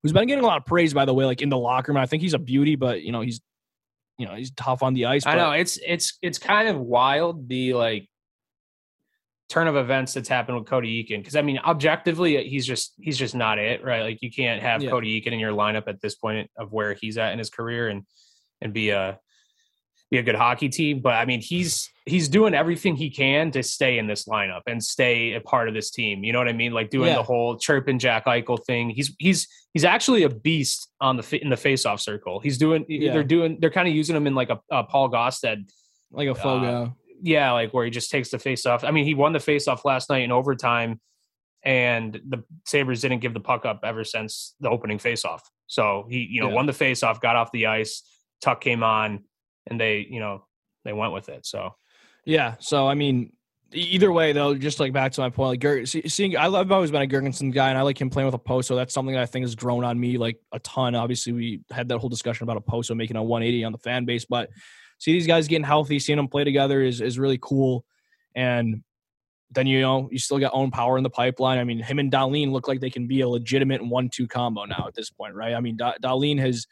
who's 0.02 0.12
been 0.12 0.28
getting 0.28 0.44
a 0.44 0.46
lot 0.46 0.58
of 0.58 0.66
praise 0.66 0.92
by 0.92 1.06
the 1.06 1.14
way, 1.14 1.24
like 1.24 1.40
in 1.40 1.48
the 1.48 1.56
locker 1.56 1.90
room. 1.90 1.96
I 1.96 2.04
think 2.04 2.22
he's 2.22 2.34
a 2.34 2.38
beauty, 2.38 2.76
but 2.76 3.00
you 3.00 3.12
know 3.12 3.22
he's 3.22 3.40
you 4.18 4.26
know 4.26 4.34
he's 4.34 4.50
tough 4.50 4.82
on 4.82 4.92
the 4.92 5.06
ice. 5.06 5.24
I 5.24 5.36
know 5.36 5.52
it's 5.52 5.78
it's 5.86 6.18
it's 6.20 6.36
kind 6.38 6.68
of 6.68 6.78
wild 6.78 7.48
the 7.48 7.72
like 7.72 8.09
turn 9.50 9.66
of 9.66 9.76
events 9.76 10.14
that's 10.14 10.28
happened 10.28 10.56
with 10.56 10.66
Cody 10.66 11.02
Eakin. 11.02 11.18
Because 11.18 11.36
I 11.36 11.42
mean, 11.42 11.58
objectively, 11.58 12.48
he's 12.48 12.64
just 12.64 12.94
he's 12.98 13.18
just 13.18 13.34
not 13.34 13.58
it, 13.58 13.84
right? 13.84 14.02
Like 14.02 14.22
you 14.22 14.30
can't 14.30 14.62
have 14.62 14.82
yeah. 14.82 14.90
Cody 14.90 15.20
Eakin 15.20 15.32
in 15.32 15.40
your 15.40 15.52
lineup 15.52 15.88
at 15.88 16.00
this 16.00 16.14
point 16.14 16.50
of 16.56 16.72
where 16.72 16.94
he's 16.94 17.18
at 17.18 17.32
in 17.32 17.38
his 17.38 17.50
career 17.50 17.88
and 17.88 18.04
and 18.62 18.72
be 18.72 18.90
a 18.90 19.18
be 20.10 20.18
a 20.18 20.22
good 20.22 20.34
hockey 20.34 20.68
team. 20.68 21.00
But 21.00 21.14
I 21.14 21.24
mean, 21.24 21.40
he's 21.40 21.90
he's 22.06 22.28
doing 22.28 22.54
everything 22.54 22.96
he 22.96 23.10
can 23.10 23.50
to 23.52 23.62
stay 23.62 23.98
in 23.98 24.06
this 24.06 24.26
lineup 24.26 24.62
and 24.66 24.82
stay 24.82 25.34
a 25.34 25.40
part 25.40 25.68
of 25.68 25.74
this 25.74 25.90
team. 25.90 26.24
You 26.24 26.32
know 26.32 26.38
what 26.38 26.48
I 26.48 26.52
mean? 26.52 26.72
Like 26.72 26.90
doing 26.90 27.08
yeah. 27.08 27.16
the 27.16 27.22
whole 27.22 27.58
chirping 27.58 27.98
Jack 27.98 28.26
Eichel 28.26 28.64
thing. 28.64 28.90
He's 28.90 29.14
he's 29.18 29.48
he's 29.72 29.84
actually 29.84 30.22
a 30.22 30.28
beast 30.28 30.90
on 31.00 31.16
the 31.16 31.38
in 31.42 31.50
the 31.50 31.56
faceoff 31.56 32.00
circle. 32.00 32.40
He's 32.40 32.58
doing 32.58 32.84
yeah. 32.88 33.12
they're 33.12 33.24
doing 33.24 33.58
they're 33.60 33.70
kind 33.70 33.88
of 33.88 33.94
using 33.94 34.16
him 34.16 34.26
in 34.26 34.34
like 34.34 34.50
a, 34.50 34.60
a 34.70 34.84
Paul 34.84 35.10
Gaustad 35.10 35.70
like 36.12 36.28
a 36.28 36.34
Fogo. 36.34 36.84
Uh, 36.84 36.90
yeah, 37.22 37.52
like 37.52 37.72
where 37.72 37.84
he 37.84 37.90
just 37.90 38.10
takes 38.10 38.30
the 38.30 38.38
face 38.38 38.66
off. 38.66 38.84
I 38.84 38.90
mean, 38.90 39.04
he 39.04 39.14
won 39.14 39.32
the 39.32 39.40
face 39.40 39.68
off 39.68 39.84
last 39.84 40.10
night 40.10 40.22
in 40.22 40.32
overtime, 40.32 41.00
and 41.64 42.20
the 42.28 42.42
Sabres 42.66 43.00
didn't 43.00 43.20
give 43.20 43.34
the 43.34 43.40
puck 43.40 43.64
up 43.64 43.80
ever 43.84 44.04
since 44.04 44.54
the 44.60 44.70
opening 44.70 44.98
face 44.98 45.24
off. 45.24 45.48
So 45.66 46.06
he, 46.08 46.26
you 46.30 46.40
know, 46.40 46.48
yeah. 46.48 46.54
won 46.54 46.66
the 46.66 46.72
face 46.72 47.02
off, 47.02 47.20
got 47.20 47.36
off 47.36 47.52
the 47.52 47.66
ice, 47.66 48.02
Tuch 48.42 48.60
came 48.60 48.82
on, 48.82 49.24
and 49.66 49.80
they, 49.80 50.06
you 50.10 50.20
know, 50.20 50.44
they 50.84 50.92
went 50.92 51.12
with 51.12 51.28
it. 51.28 51.46
So 51.46 51.74
yeah. 52.24 52.54
So 52.58 52.88
I 52.88 52.94
mean, 52.94 53.32
either 53.72 54.10
way 54.10 54.32
though, 54.32 54.54
just 54.54 54.80
like 54.80 54.92
back 54.92 55.12
to 55.12 55.20
my 55.20 55.30
point, 55.30 55.62
like 55.62 55.86
seeing, 55.86 56.36
I 56.36 56.46
love, 56.46 56.66
I've 56.66 56.72
always 56.72 56.90
been 56.90 57.02
a 57.02 57.06
Girgensons 57.06 57.54
guy, 57.54 57.68
and 57.68 57.78
I 57.78 57.82
like 57.82 58.00
him 58.00 58.10
playing 58.10 58.26
with 58.26 58.34
a 58.34 58.38
post. 58.38 58.68
So 58.68 58.76
That's 58.76 58.92
something 58.92 59.14
that 59.14 59.22
I 59.22 59.26
think 59.26 59.44
has 59.44 59.54
grown 59.54 59.84
on 59.84 59.98
me 59.98 60.18
like 60.18 60.40
a 60.52 60.58
ton. 60.60 60.94
Obviously, 60.94 61.32
we 61.32 61.60
had 61.70 61.88
that 61.88 61.98
whole 61.98 62.08
discussion 62.08 62.44
about 62.44 62.64
Okposo 62.64 62.96
making 62.96 63.16
a 63.16 63.22
180 63.22 63.64
on 63.64 63.72
the 63.72 63.78
fan 63.78 64.04
base, 64.04 64.24
but 64.24 64.50
see 65.00 65.12
these 65.12 65.26
guys 65.26 65.48
getting 65.48 65.64
healthy, 65.64 65.98
seeing 65.98 66.18
them 66.18 66.28
play 66.28 66.44
together 66.44 66.80
is 66.82 67.00
is 67.00 67.18
really 67.18 67.38
cool. 67.42 67.84
And 68.36 68.84
then 69.50 69.66
you 69.66 69.80
know 69.80 70.08
you 70.12 70.18
still 70.18 70.38
got 70.38 70.52
Owen 70.54 70.70
Power 70.70 70.96
in 70.96 71.02
the 71.02 71.10
pipeline. 71.10 71.58
I 71.58 71.64
mean, 71.64 71.82
him 71.82 71.98
and 71.98 72.12
Dahlin 72.12 72.52
look 72.52 72.68
like 72.68 72.80
they 72.80 72.90
can 72.90 73.08
be 73.08 73.22
a 73.22 73.28
legitimate 73.28 73.84
one-two 73.84 74.28
combo 74.28 74.64
now 74.66 74.84
at 74.86 74.94
this 74.94 75.10
point, 75.10 75.34
right? 75.34 75.54
I 75.54 75.60
mean, 75.60 75.76
da- 75.76 75.94
has. 76.38 76.66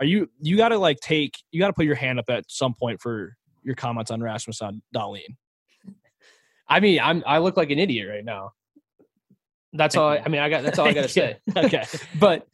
Are 0.00 0.06
you 0.06 0.28
you 0.40 0.56
got 0.56 0.70
to 0.70 0.78
like 0.78 0.98
take 0.98 1.38
you 1.52 1.60
got 1.60 1.68
to 1.68 1.72
put 1.72 1.84
your 1.84 1.94
hand 1.94 2.18
up 2.18 2.28
at 2.28 2.50
some 2.50 2.74
point 2.74 3.00
for 3.00 3.36
your 3.62 3.76
comments 3.76 4.10
on 4.10 4.20
Rasmus 4.20 4.60
on? 4.60 4.82
I 6.68 6.80
mean, 6.80 6.98
I'm 6.98 7.22
I 7.24 7.38
look 7.38 7.56
like 7.56 7.70
an 7.70 7.78
idiot 7.78 8.08
right 8.10 8.24
now. 8.24 8.54
That's 9.72 9.96
all. 9.96 10.08
I, 10.08 10.18
I 10.18 10.28
mean, 10.28 10.40
I 10.40 10.48
got 10.48 10.64
that's 10.64 10.80
all 10.80 10.88
I 10.88 10.94
got 10.94 11.02
to 11.02 11.08
say. 11.08 11.38
okay, 11.56 11.84
but 12.18 12.44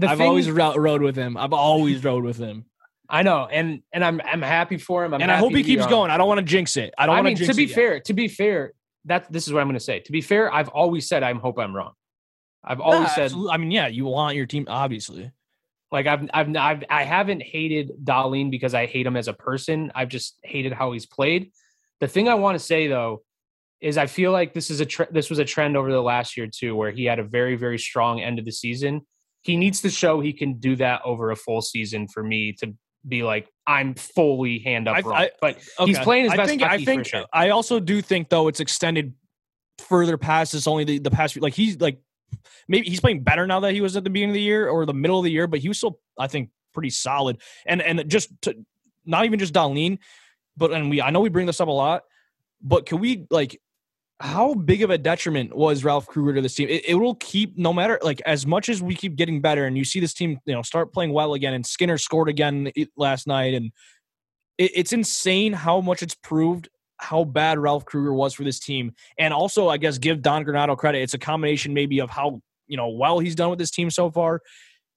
I've 0.00 0.18
thing, 0.18 0.28
always 0.28 0.48
rode 0.48 1.02
with 1.02 1.16
him. 1.16 1.36
I've 1.36 1.52
always 1.52 2.04
rode 2.04 2.22
with 2.22 2.38
him. 2.38 2.66
I 3.10 3.22
know, 3.22 3.46
and 3.46 3.82
and 3.92 4.04
I'm 4.04 4.20
I'm 4.24 4.42
happy 4.42 4.78
for 4.78 5.04
him. 5.04 5.14
I'm 5.14 5.20
and 5.20 5.30
I 5.30 5.36
hope 5.36 5.52
he 5.52 5.64
keeps 5.64 5.84
um, 5.84 5.90
going. 5.90 6.10
I 6.10 6.16
don't 6.16 6.28
want 6.28 6.38
to 6.38 6.44
jinx 6.44 6.76
it. 6.76 6.94
I 6.96 7.06
don't. 7.06 7.16
I 7.16 7.22
mean, 7.22 7.36
to 7.36 7.54
be 7.54 7.66
fair, 7.66 7.94
yet. 7.94 8.04
to 8.06 8.14
be 8.14 8.28
fair, 8.28 8.72
that 9.06 9.30
this 9.32 9.46
is 9.46 9.52
what 9.52 9.60
I'm 9.60 9.66
going 9.66 9.78
to 9.78 9.84
say. 9.84 10.00
To 10.00 10.12
be 10.12 10.20
fair, 10.20 10.52
I've 10.52 10.68
always 10.68 11.08
said 11.08 11.22
I 11.22 11.32
hope 11.34 11.58
I'm 11.58 11.74
wrong. 11.74 11.92
I've 12.62 12.80
always 12.80 13.12
said. 13.14 13.24
Absolutely. 13.24 13.52
I 13.52 13.56
mean, 13.56 13.70
yeah, 13.70 13.88
you 13.88 14.06
want 14.06 14.36
your 14.36 14.46
team, 14.46 14.66
obviously. 14.68 15.30
Like 15.92 16.06
I've 16.06 16.28
I've 16.32 16.56
I've 16.56 16.84
I 16.88 17.02
haven't 17.02 17.42
hated 17.42 17.92
Dahlin 18.04 18.50
because 18.50 18.74
I 18.74 18.86
hate 18.86 19.06
him 19.06 19.16
as 19.16 19.28
a 19.28 19.32
person. 19.32 19.90
I've 19.94 20.08
just 20.08 20.38
hated 20.44 20.72
how 20.72 20.92
he's 20.92 21.06
played. 21.06 21.50
The 22.00 22.08
thing 22.08 22.28
I 22.28 22.34
want 22.34 22.58
to 22.58 22.64
say 22.64 22.86
though 22.86 23.22
is 23.80 23.98
I 23.98 24.06
feel 24.06 24.30
like 24.30 24.54
this 24.54 24.70
is 24.70 24.80
a 24.80 24.86
tre- 24.86 25.08
this 25.10 25.30
was 25.30 25.38
a 25.38 25.44
trend 25.44 25.76
over 25.76 25.90
the 25.90 26.02
last 26.02 26.36
year 26.36 26.46
too, 26.46 26.76
where 26.76 26.92
he 26.92 27.04
had 27.06 27.18
a 27.18 27.24
very 27.24 27.56
very 27.56 27.78
strong 27.78 28.20
end 28.20 28.38
of 28.38 28.44
the 28.44 28.52
season, 28.52 29.00
he 29.42 29.56
needs 29.56 29.80
to 29.82 29.90
show 29.90 30.20
he 30.20 30.32
can 30.32 30.54
do 30.54 30.76
that 30.76 31.02
over 31.04 31.30
a 31.30 31.36
full 31.36 31.62
season 31.62 32.06
for 32.06 32.22
me 32.22 32.52
to 32.60 32.74
be 33.06 33.22
like 33.22 33.48
I'm 33.66 33.94
fully 33.94 34.58
hand 34.58 34.88
up 34.88 34.96
I- 34.96 35.00
wrong. 35.00 35.14
I- 35.14 35.30
but 35.40 35.58
he's 35.84 35.98
playing 35.98 36.24
his 36.24 36.32
best. 36.32 36.42
I 36.42 36.46
think, 36.46 36.62
I 36.62 36.84
think 36.84 37.06
sure. 37.06 37.24
I 37.32 37.50
also 37.50 37.80
do 37.80 38.02
think 38.02 38.28
though 38.28 38.48
it's 38.48 38.60
extended 38.60 39.14
further 39.78 40.18
past 40.18 40.52
this 40.52 40.66
only 40.66 40.84
the, 40.84 40.98
the 40.98 41.10
past 41.10 41.32
few 41.32 41.42
like 41.42 41.54
he's 41.54 41.80
like 41.80 41.98
maybe 42.68 42.88
he's 42.88 43.00
playing 43.00 43.22
better 43.22 43.46
now 43.46 43.60
that 43.60 43.72
he 43.72 43.80
was 43.80 43.96
at 43.96 44.04
the 44.04 44.10
beginning 44.10 44.30
of 44.30 44.34
the 44.34 44.42
year 44.42 44.68
or 44.68 44.86
the 44.86 44.94
middle 44.94 45.18
of 45.18 45.24
the 45.24 45.30
year, 45.30 45.46
but 45.46 45.60
he 45.60 45.68
was 45.68 45.78
still 45.78 45.98
I 46.18 46.26
think 46.26 46.50
pretty 46.72 46.90
solid. 46.90 47.40
And 47.66 47.82
and 47.82 48.08
just 48.08 48.30
to, 48.42 48.54
not 49.04 49.24
even 49.24 49.38
just 49.38 49.54
Dahlin, 49.54 49.98
but 50.56 50.72
and 50.72 50.90
we 50.90 51.00
I 51.00 51.10
know 51.10 51.20
we 51.20 51.28
bring 51.28 51.46
this 51.46 51.60
up 51.60 51.68
a 51.68 51.72
lot, 51.72 52.02
but 52.62 52.86
can 52.86 52.98
we 52.98 53.26
like 53.30 53.60
how 54.20 54.52
big 54.52 54.82
of 54.82 54.90
a 54.90 54.98
detriment 54.98 55.56
was 55.56 55.82
Ralph 55.82 56.06
Krueger 56.06 56.34
to 56.34 56.42
this 56.42 56.54
team? 56.54 56.68
It, 56.68 56.88
it 56.88 56.94
will 56.94 57.14
keep 57.14 57.56
no 57.56 57.72
matter 57.72 57.98
like 58.02 58.20
as 58.26 58.46
much 58.46 58.68
as 58.68 58.82
we 58.82 58.94
keep 58.94 59.16
getting 59.16 59.40
better, 59.40 59.64
and 59.64 59.76
you 59.76 59.84
see 59.84 59.98
this 59.98 60.14
team, 60.14 60.38
you 60.44 60.54
know, 60.54 60.62
start 60.62 60.92
playing 60.92 61.12
well 61.12 61.34
again. 61.34 61.54
And 61.54 61.66
Skinner 61.66 61.98
scored 61.98 62.28
again 62.28 62.70
last 62.96 63.26
night, 63.26 63.54
and 63.54 63.72
it, 64.58 64.72
it's 64.74 64.92
insane 64.92 65.54
how 65.54 65.80
much 65.80 66.02
it's 66.02 66.14
proved 66.14 66.68
how 66.98 67.24
bad 67.24 67.58
Ralph 67.58 67.86
Krueger 67.86 68.12
was 68.12 68.34
for 68.34 68.44
this 68.44 68.60
team. 68.60 68.92
And 69.18 69.32
also, 69.32 69.68
I 69.68 69.78
guess 69.78 69.96
give 69.96 70.20
Don 70.20 70.44
Granato 70.44 70.76
credit. 70.76 71.00
It's 71.00 71.14
a 71.14 71.18
combination 71.18 71.72
maybe 71.72 72.00
of 72.00 72.10
how 72.10 72.42
you 72.66 72.76
know 72.76 72.88
well 72.88 73.18
he's 73.18 73.34
done 73.34 73.48
with 73.48 73.58
this 73.58 73.70
team 73.70 73.90
so 73.90 74.10
far, 74.10 74.42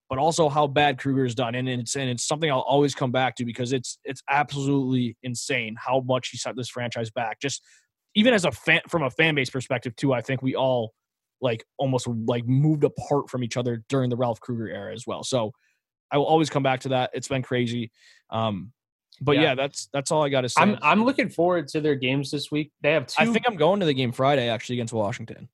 but 0.10 0.20
also 0.20 0.50
how 0.50 0.68
bad 0.68 1.00
Krueger's 1.00 1.34
done. 1.34 1.56
And 1.56 1.70
it's 1.70 1.96
and 1.96 2.10
it's 2.10 2.28
something 2.28 2.52
I'll 2.52 2.60
always 2.60 2.94
come 2.94 3.12
back 3.12 3.38
to 3.38 3.46
because 3.46 3.72
it's 3.72 3.98
it's 4.04 4.22
absolutely 4.30 5.16
insane 5.24 5.76
how 5.80 6.02
much 6.02 6.28
he 6.30 6.38
set 6.38 6.58
this 6.58 6.70
franchise 6.70 7.10
back. 7.10 7.40
Just 7.40 7.64
even 8.16 8.34
as 8.34 8.46
a 8.46 8.52
fan 8.52 8.82
from 8.88 9.04
a 9.04 9.10
fan 9.10 9.36
base 9.36 9.50
perspective 9.50 9.96
too, 9.96 10.14
I 10.14 10.22
think 10.22 10.42
we 10.42 10.56
all 10.56 10.94
like 11.42 11.66
almost 11.78 12.08
like 12.08 12.46
moved 12.48 12.84
apart 12.84 13.30
from 13.30 13.44
each 13.44 13.58
other 13.58 13.84
during 13.90 14.10
the 14.10 14.16
Ralph 14.16 14.40
Krueger 14.40 14.68
era 14.70 14.94
as 14.94 15.06
well. 15.06 15.24
So 15.24 15.52
I 16.12 16.18
will 16.18 16.26
always 16.26 16.50
come 16.50 16.64
back 16.64 16.82
to 16.82 16.90
that. 16.90 17.10
It's 17.14 17.28
been 17.28 17.42
crazy. 17.42 17.92
Um, 18.30 18.72
but 19.22 19.36
Yeah. 19.36 19.42
yeah, 19.42 19.56
that's 19.56 19.90
that's 19.94 20.12
all 20.12 20.24
I 20.24 20.30
got 20.30 20.42
to 20.42 20.50
say. 20.50 20.62
I'm 20.62 20.78
I'm 20.82 21.04
looking 21.06 21.30
forward 21.30 21.68
to 21.70 21.82
their 21.82 21.96
games 21.96 22.32
this 22.32 22.50
week. 22.52 22.72
They 22.82 22.92
have 22.94 23.08
two. 23.08 23.22
I 23.22 23.26
think 23.26 23.46
I'm 23.48 23.56
going 23.56 23.80
to 23.80 23.86
the 23.86 23.94
game 23.94 24.12
Friday 24.12 24.50
actually 24.50 24.76
against 24.78 24.94
Washington. 24.94 25.50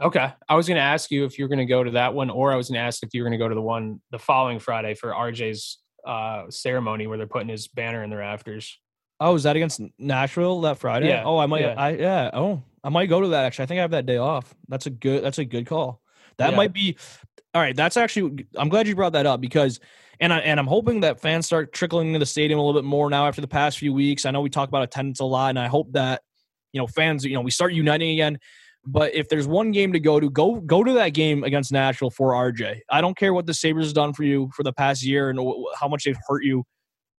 okay. 0.00 0.32
I 0.48 0.54
was 0.56 0.66
going 0.68 0.76
to 0.76 0.82
ask 0.82 1.10
you 1.10 1.24
if 1.24 1.38
you 1.38 1.44
were 1.44 1.48
going 1.48 1.58
to 1.58 1.64
go 1.64 1.82
to 1.84 1.92
that 1.92 2.14
one, 2.14 2.28
or 2.30 2.52
I 2.52 2.56
was 2.56 2.68
going 2.68 2.78
to 2.80 2.84
ask 2.86 3.02
if 3.02 3.14
you 3.14 3.22
were 3.22 3.28
going 3.28 3.38
to 3.38 3.42
go 3.44 3.48
to 3.48 3.54
the 3.54 3.62
one 3.62 4.00
the 4.10 4.18
following 4.18 4.58
Friday 4.58 4.94
for 4.94 5.10
RJ's 5.10 5.78
uh, 6.06 6.44
ceremony 6.50 7.06
where 7.06 7.16
they're 7.18 7.26
putting 7.26 7.48
his 7.48 7.66
banner 7.68 8.02
in 8.04 8.10
the 8.10 8.16
rafters. 8.16 8.78
Oh, 9.20 9.34
is 9.34 9.44
that 9.44 9.56
against 9.56 9.80
Nashville 9.98 10.60
that 10.62 10.78
Friday? 10.78 11.08
Yeah, 11.08 11.22
Oh, 11.24 11.38
I 11.38 11.46
might. 11.46 11.60
yeah. 11.62 11.74
I 11.76 11.90
yeah. 11.90 12.30
Oh, 12.32 12.62
I 12.82 12.88
might 12.88 13.06
go 13.06 13.20
to 13.20 13.28
that. 13.28 13.44
Actually, 13.44 13.62
I 13.64 13.66
think 13.66 13.78
I 13.78 13.82
have 13.82 13.92
that 13.92 14.06
day 14.06 14.16
off. 14.18 14.54
That's 14.68 14.86
a 14.86 14.90
good. 14.90 15.22
That's 15.24 15.38
a 15.38 15.44
good 15.44 15.66
call. 15.66 16.00
That 16.38 16.50
Yeah. 16.50 16.56
might 16.56 16.72
be. 16.72 16.96
All 17.54 17.62
right. 17.62 17.76
That's 17.76 17.96
actually. 17.96 18.46
I'm 18.56 18.68
glad 18.68 18.88
you 18.88 18.96
brought 18.96 19.12
that 19.12 19.26
up 19.26 19.40
because, 19.40 19.78
and 20.20 20.32
I 20.32 20.38
and 20.40 20.58
I'm 20.58 20.66
hoping 20.66 21.00
that 21.00 21.20
fans 21.20 21.46
start 21.46 21.72
trickling 21.72 22.08
into 22.08 22.18
the 22.18 22.26
stadium 22.26 22.58
a 22.58 22.62
little 22.64 22.80
bit 22.80 22.86
more 22.86 23.08
now 23.08 23.26
after 23.28 23.40
the 23.40 23.48
past 23.48 23.78
few 23.78 23.92
weeks. 23.94 24.26
I 24.26 24.32
know 24.32 24.40
we 24.40 24.50
talk 24.50 24.68
about 24.68 24.82
attendance 24.82 25.20
a 25.20 25.24
lot, 25.24 25.50
and 25.50 25.58
I 25.58 25.68
hope 25.68 25.92
that 25.92 26.22
you 26.72 26.80
know 26.80 26.86
fans. 26.88 27.24
You 27.24 27.34
know, 27.34 27.40
we 27.40 27.50
start 27.52 27.72
uniting 27.72 28.10
again. 28.10 28.38
But 28.86 29.14
if 29.14 29.30
there's 29.30 29.46
one 29.46 29.70
game 29.70 29.94
to 29.94 30.00
go 30.00 30.20
to, 30.20 30.28
go 30.28 30.60
go 30.60 30.84
to 30.84 30.92
that 30.94 31.10
game 31.10 31.42
against 31.44 31.72
Nashville 31.72 32.10
for 32.10 32.32
RJ. 32.32 32.80
I 32.90 33.00
don't 33.00 33.16
care 33.16 33.32
what 33.32 33.46
the 33.46 33.54
Sabres 33.54 33.92
done 33.94 34.12
for 34.12 34.24
you 34.24 34.50
for 34.54 34.62
the 34.62 34.74
past 34.74 35.02
year 35.02 35.30
and 35.30 35.38
how 35.80 35.88
much 35.88 36.04
they've 36.04 36.18
hurt 36.28 36.44
you. 36.44 36.64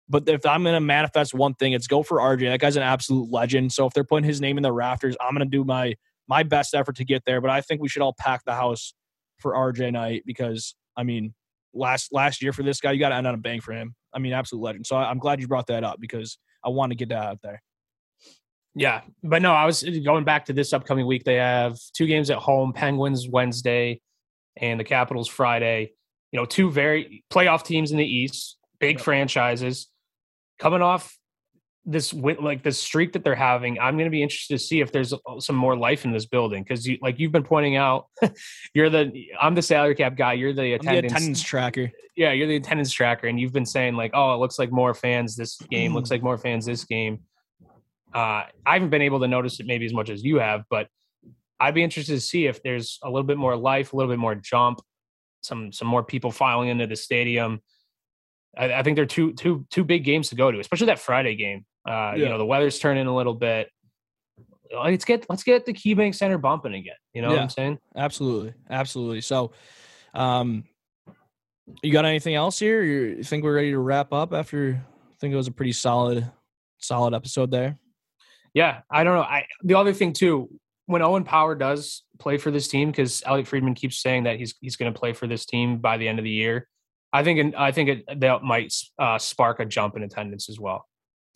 But 0.08 0.30
if 0.30 0.46
I'm 0.46 0.64
going 0.64 0.76
to 0.76 0.80
manifest 0.80 1.34
one 1.34 1.56
thing, 1.56 1.74
it's 1.74 1.88
go 1.88 2.04
for 2.04 2.20
RJ. 2.20 2.50
That 2.50 2.60
guy's 2.60 2.76
an 2.76 2.84
absolute 2.84 3.32
legend. 3.32 3.74
So 3.74 3.88
if 3.88 3.94
they're 3.94 4.04
putting 4.04 4.28
his 4.28 4.40
name 4.40 4.58
in 4.58 4.64
the 4.64 4.72
rafters, 4.72 5.16
I'm 5.20 5.34
going 5.34 5.50
to 5.50 5.58
do 5.58 5.64
my 5.64 5.96
my 6.28 6.44
best 6.44 6.74
effort 6.74 6.96
to 6.98 7.06
get 7.06 7.24
there. 7.26 7.42
But 7.42 7.50
I 7.50 7.62
think 7.62 7.82
we 7.82 7.90
should 7.90 8.02
all 8.02 8.16
pack 8.18 8.44
the 8.46 8.54
house 8.54 8.94
for 9.40 9.54
RJ 9.54 9.94
night 9.94 10.24
because 10.26 10.76
I 10.96 11.04
mean, 11.04 11.34
last 11.74 12.14
last 12.14 12.42
year 12.42 12.54
for 12.54 12.64
this 12.64 12.80
guy, 12.80 12.92
you 12.92 13.00
got 13.00 13.10
to 13.10 13.16
end 13.16 13.28
on 13.28 13.34
a 13.34 13.38
bang 13.38 13.62
for 13.62 13.74
him. 13.74 13.96
I 14.14 14.20
mean, 14.20 14.34
absolute 14.34 14.62
legend. 14.62 14.88
So 14.88 14.96
I, 14.96 15.10
I'm 15.10 15.20
glad 15.20 15.42
you 15.42 15.48
brought 15.48 15.68
that 15.68 15.84
up 15.84 16.00
because 16.00 16.38
I 16.64 16.70
want 16.70 16.92
to 16.92 16.96
get 16.96 17.10
that 17.10 17.24
out 17.24 17.42
there. 17.42 17.62
Yeah, 18.76 19.02
but 19.24 19.42
no, 19.42 19.54
I 19.54 19.66
was 19.66 19.84
going 19.84 20.26
back 20.26 20.46
to 20.46 20.54
this 20.54 20.74
upcoming 20.74 21.08
week. 21.08 21.24
They 21.24 21.36
have 21.36 21.80
two 21.94 22.08
games 22.08 22.30
at 22.30 22.38
home: 22.38 22.74
Penguins 22.74 23.28
Wednesday, 23.28 24.02
and 24.58 24.80
the 24.80 24.84
Capitals 24.84 25.28
Friday. 25.28 25.94
You 26.32 26.40
know, 26.40 26.46
two 26.46 26.70
very 26.70 27.24
playoff 27.32 27.64
teams 27.64 27.92
in 27.92 27.98
the 27.98 28.06
East, 28.06 28.58
big 28.80 28.98
Yep. 28.98 29.06
franchises, 29.06 29.88
coming 30.60 30.82
off 30.82 31.18
this 31.86 32.14
like 32.14 32.64
this 32.64 32.80
streak 32.80 33.14
that 33.14 33.24
they're 33.24 33.36
having. 33.36 33.80
I'm 33.80 33.96
going 33.96 34.06
to 34.06 34.12
be 34.12 34.24
interested 34.24 34.56
to 34.56 34.64
see 34.64 34.82
if 34.82 34.92
there's 34.92 35.14
uh, 35.14 35.40
some 35.40 35.56
more 35.56 35.76
life 35.76 36.04
in 36.04 36.12
this 36.12 36.26
building 36.26 36.64
because, 36.64 36.86
you, 36.88 36.98
like 37.02 37.20
you've 37.20 37.32
been 37.32 37.44
pointing 37.44 37.76
out, 37.76 38.08
you're 38.74 38.90
the 38.90 39.12
I'm 39.40 39.54
the 39.54 39.62
salary 39.62 39.96
cap 39.96 40.16
guy. 40.16 40.34
You're 40.34 40.54
the 40.54 40.62
I'm 40.62 40.68
the 40.68 40.74
attendance, 40.74 41.12
attendance 41.14 41.44
tracker. 41.44 41.92
yeah, 42.16 42.32
you're 42.32 42.48
the 42.48 42.56
attendance 42.56 42.92
tracker, 42.92 43.28
and 43.28 43.40
you've 43.40 43.54
been 43.54 43.66
saying 43.66 43.96
like, 43.96 44.12
oh, 44.14 44.34
it 44.34 44.38
looks 44.38 44.58
like 44.58 44.72
more 44.72 44.94
fans 44.94 45.36
this 45.36 45.58
game. 45.70 45.92
Mm. 45.92 45.96
looks 45.96 46.10
like 46.10 46.24
more 46.24 46.38
fans 46.38 46.66
this 46.66 46.84
game. 46.86 47.20
Uh, 48.14 48.46
I 48.66 48.74
haven't 48.74 48.90
been 48.90 49.02
able 49.02 49.20
to 49.20 49.28
notice 49.28 49.60
it 49.60 49.68
maybe 49.68 49.86
as 49.86 49.94
much 49.94 50.10
as 50.10 50.24
you 50.24 50.38
have, 50.38 50.64
but 50.70 50.88
I'd 51.60 51.76
be 51.76 51.84
interested 51.84 52.14
to 52.14 52.22
see 52.22 52.48
if 52.48 52.64
there's 52.64 53.00
a 53.04 53.10
little 53.10 53.24
bit 53.24 53.38
more 53.38 53.56
life, 53.56 53.94
a 53.94 53.96
little 53.96 54.12
bit 54.12 54.20
more 54.20 54.36
jump, 54.36 54.82
some 55.42 55.72
some 55.72 55.88
more 55.88 56.04
people 56.04 56.32
filing 56.32 56.70
into 56.70 56.88
the 56.88 56.96
stadium. 56.96 57.62
I, 58.58 58.74
I 58.74 58.84
think 58.84 58.96
they're 58.96 59.06
two 59.06 59.34
two 59.34 59.66
two 59.70 59.84
big 59.84 60.04
games 60.04 60.30
to 60.30 60.36
go 60.36 60.52
to, 60.52 60.60
especially 60.60 60.88
that 60.88 61.00
Friday 61.00 61.36
game. 61.36 61.66
Uh, 61.88 62.14
You 62.16 62.26
know, 62.30 62.38
the 62.38 62.46
weather's 62.46 62.80
turning 62.80 63.08
a 63.08 63.16
little 63.16 63.34
bit. 63.34 63.70
Let's 64.74 65.06
get 65.06 65.26
let's 65.30 65.44
get 65.44 65.66
the 65.66 65.74
KeyBank 65.74 66.16
Center 66.16 66.38
bumping 66.38 66.74
again. 66.74 66.96
You 67.14 67.22
know 67.22 67.30
what 67.30 67.40
I'm 67.40 67.50
saying? 67.50 67.80
Absolutely, 67.96 68.54
absolutely. 68.70 69.22
So, 69.22 69.52
um, 70.14 70.64
you 71.82 71.92
got 71.92 72.06
anything 72.06 72.36
else 72.36 72.60
here? 72.60 72.84
You 72.84 73.24
think 73.24 73.44
we're 73.44 73.56
ready 73.56 73.72
to 73.72 73.80
wrap 73.80 74.12
up 74.12 74.34
after? 74.34 74.82
I 75.12 75.16
think 75.20 75.34
it 75.34 75.38
was 75.38 75.48
a 75.48 75.52
pretty 75.52 75.72
solid, 75.72 76.30
solid 76.80 77.14
episode 77.14 77.52
there. 77.52 77.78
Yeah, 78.54 78.82
I 78.90 79.04
don't 79.04 79.16
know. 79.16 79.22
I 79.22 79.46
the 79.64 79.76
other 79.76 79.94
thing 79.94 80.14
too, 80.14 80.50
when 80.88 81.02
Owen 81.02 81.24
Power 81.24 81.56
does 81.56 82.04
play 82.20 82.38
for 82.38 82.52
this 82.52 82.68
team, 82.68 82.90
because 82.90 83.22
Elliotte 83.26 83.48
Friedman 83.48 83.76
keeps 83.76 84.02
saying 84.02 84.24
that 84.24 84.38
he's 84.38 84.56
he's 84.62 84.76
going 84.76 84.92
to 84.94 85.00
play 85.00 85.14
for 85.14 85.28
this 85.28 85.46
team 85.46 85.78
by 85.78 85.98
the 85.98 86.08
end 86.08 86.20
of 86.20 86.24
the 86.24 86.32
year. 86.32 86.68
I 87.16 87.24
think 87.24 87.56
I 87.56 87.72
think 87.72 87.90
it, 87.90 88.20
that 88.20 88.44
might 88.44 88.74
uh, 89.00 89.18
spark 89.18 89.60
a 89.60 89.66
jump 89.66 89.96
in 89.96 90.04
attendance 90.04 90.50
as 90.50 90.60
well. 90.60 90.86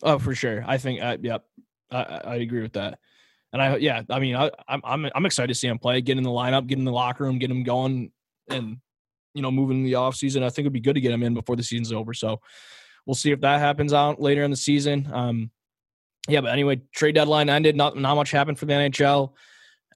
Oh, 0.02 0.18
for 0.18 0.34
sure. 0.34 0.62
I 0.66 0.76
think. 0.76 1.00
Uh, 1.02 1.16
yep, 1.20 1.44
I, 1.90 2.02
I 2.24 2.34
agree 2.36 2.60
with 2.60 2.74
that. 2.74 2.98
And 3.52 3.60
I, 3.60 3.76
yeah, 3.76 4.02
I 4.10 4.20
mean, 4.20 4.36
I, 4.36 4.50
I'm, 4.68 5.10
I'm, 5.12 5.26
excited 5.26 5.48
to 5.48 5.54
see 5.54 5.66
him 5.66 5.78
play, 5.78 6.00
get 6.02 6.16
in 6.16 6.22
the 6.22 6.30
lineup, 6.30 6.68
get 6.68 6.78
in 6.78 6.84
the 6.84 6.92
locker 6.92 7.24
room, 7.24 7.38
get 7.38 7.50
him 7.50 7.64
going, 7.64 8.12
and 8.48 8.76
you 9.34 9.42
know, 9.42 9.50
moving 9.50 9.78
in 9.78 9.84
the 9.84 9.96
off 9.96 10.14
season. 10.14 10.42
I 10.42 10.50
think 10.50 10.64
it'd 10.64 10.72
be 10.72 10.80
good 10.80 10.94
to 10.94 11.00
get 11.00 11.12
him 11.12 11.22
in 11.22 11.34
before 11.34 11.56
the 11.56 11.62
season's 11.62 11.92
over. 11.92 12.14
So 12.14 12.40
we'll 13.06 13.14
see 13.14 13.32
if 13.32 13.40
that 13.40 13.58
happens 13.58 13.92
out 13.92 14.20
later 14.20 14.44
in 14.44 14.50
the 14.50 14.56
season. 14.56 15.08
Um, 15.12 15.50
yeah, 16.28 16.42
but 16.42 16.52
anyway, 16.52 16.82
trade 16.94 17.14
deadline 17.14 17.48
ended. 17.48 17.74
Not 17.74 17.96
not 17.96 18.14
much 18.14 18.30
happened 18.30 18.58
for 18.58 18.66
the 18.66 18.74
NHL. 18.74 19.32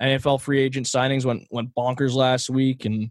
NFL 0.02 0.40
free 0.40 0.60
agent 0.60 0.86
signings 0.86 1.24
went 1.24 1.46
went 1.50 1.74
bonkers 1.74 2.14
last 2.14 2.50
week, 2.50 2.86
and 2.86 3.10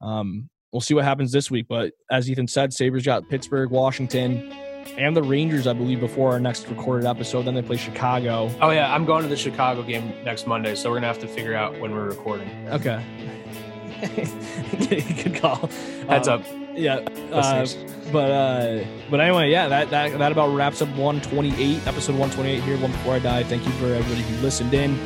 um, 0.00 0.48
we'll 0.72 0.80
see 0.80 0.94
what 0.94 1.04
happens 1.04 1.32
this 1.32 1.50
week. 1.50 1.66
But 1.68 1.92
as 2.10 2.28
Ethan 2.30 2.48
said, 2.48 2.72
Sabres 2.72 3.04
got 3.04 3.28
Pittsburgh, 3.28 3.70
Washington, 3.70 4.50
and 4.98 5.16
the 5.16 5.22
Rangers, 5.22 5.66
I 5.66 5.72
believe, 5.74 6.00
before 6.00 6.32
our 6.32 6.40
next 6.40 6.66
recorded 6.68 7.06
episode. 7.06 7.42
Then 7.44 7.54
they 7.54 7.62
play 7.62 7.76
Chicago. 7.76 8.50
Oh 8.60 8.70
yeah, 8.70 8.92
I'm 8.92 9.04
going 9.04 9.22
to 9.22 9.28
the 9.28 9.36
Chicago 9.36 9.82
game 9.82 10.12
next 10.24 10.46
Monday, 10.46 10.74
so 10.74 10.90
we're 10.90 10.96
gonna 10.96 11.06
have 11.06 11.20
to 11.20 11.28
figure 11.28 11.54
out 11.54 11.78
when 11.78 11.92
we're 11.92 12.08
recording. 12.08 12.48
Okay. 12.68 13.04
Good 15.22 15.36
call. 15.36 15.68
Heads 16.08 16.26
Um, 16.28 16.40
up, 16.40 16.46
Yeah. 16.74 16.96
Uh, 17.30 17.66
but 18.10 18.30
uh, 18.30 18.84
but 19.10 19.20
anyway, 19.20 19.50
yeah, 19.50 19.68
that, 19.68 19.90
that 19.90 20.18
that 20.18 20.32
about 20.32 20.54
wraps 20.54 20.82
up 20.82 20.88
128, 20.96 21.86
episode 21.86 22.12
128 22.18 22.62
here. 22.64 22.76
One 22.78 22.90
before 22.90 23.14
I 23.14 23.18
die. 23.20 23.44
Thank 23.44 23.64
you 23.64 23.70
for 23.72 23.86
everybody 23.86 24.22
who 24.22 24.42
listened 24.42 24.74
in. 24.74 24.98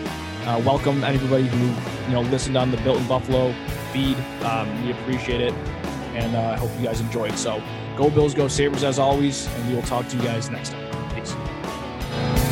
Uh, 0.46 0.62
welcome 0.64 1.04
everybody 1.04 1.46
who 1.46 1.66
you 2.06 2.12
know 2.12 2.22
listened 2.30 2.56
on 2.56 2.70
the 2.70 2.76
Built 2.78 2.98
in 2.98 3.06
Buffalo 3.06 3.54
feed. 3.96 4.16
Um, 4.44 4.84
we 4.84 4.92
appreciate 4.92 5.40
it, 5.40 5.54
and 6.14 6.36
uh, 6.36 6.50
I 6.50 6.56
hope 6.56 6.70
you 6.78 6.84
guys 6.84 7.00
enjoyed. 7.00 7.38
So 7.38 7.62
go 7.96 8.10
Bills, 8.10 8.34
go 8.34 8.46
Sabres 8.48 8.84
as 8.84 8.98
always, 8.98 9.46
and 9.46 9.68
we 9.68 9.74
will 9.74 9.82
talk 9.82 10.06
to 10.08 10.16
you 10.16 10.22
guys 10.22 10.50
next 10.50 10.70
time. 10.70 11.14
Peace. 11.14 12.45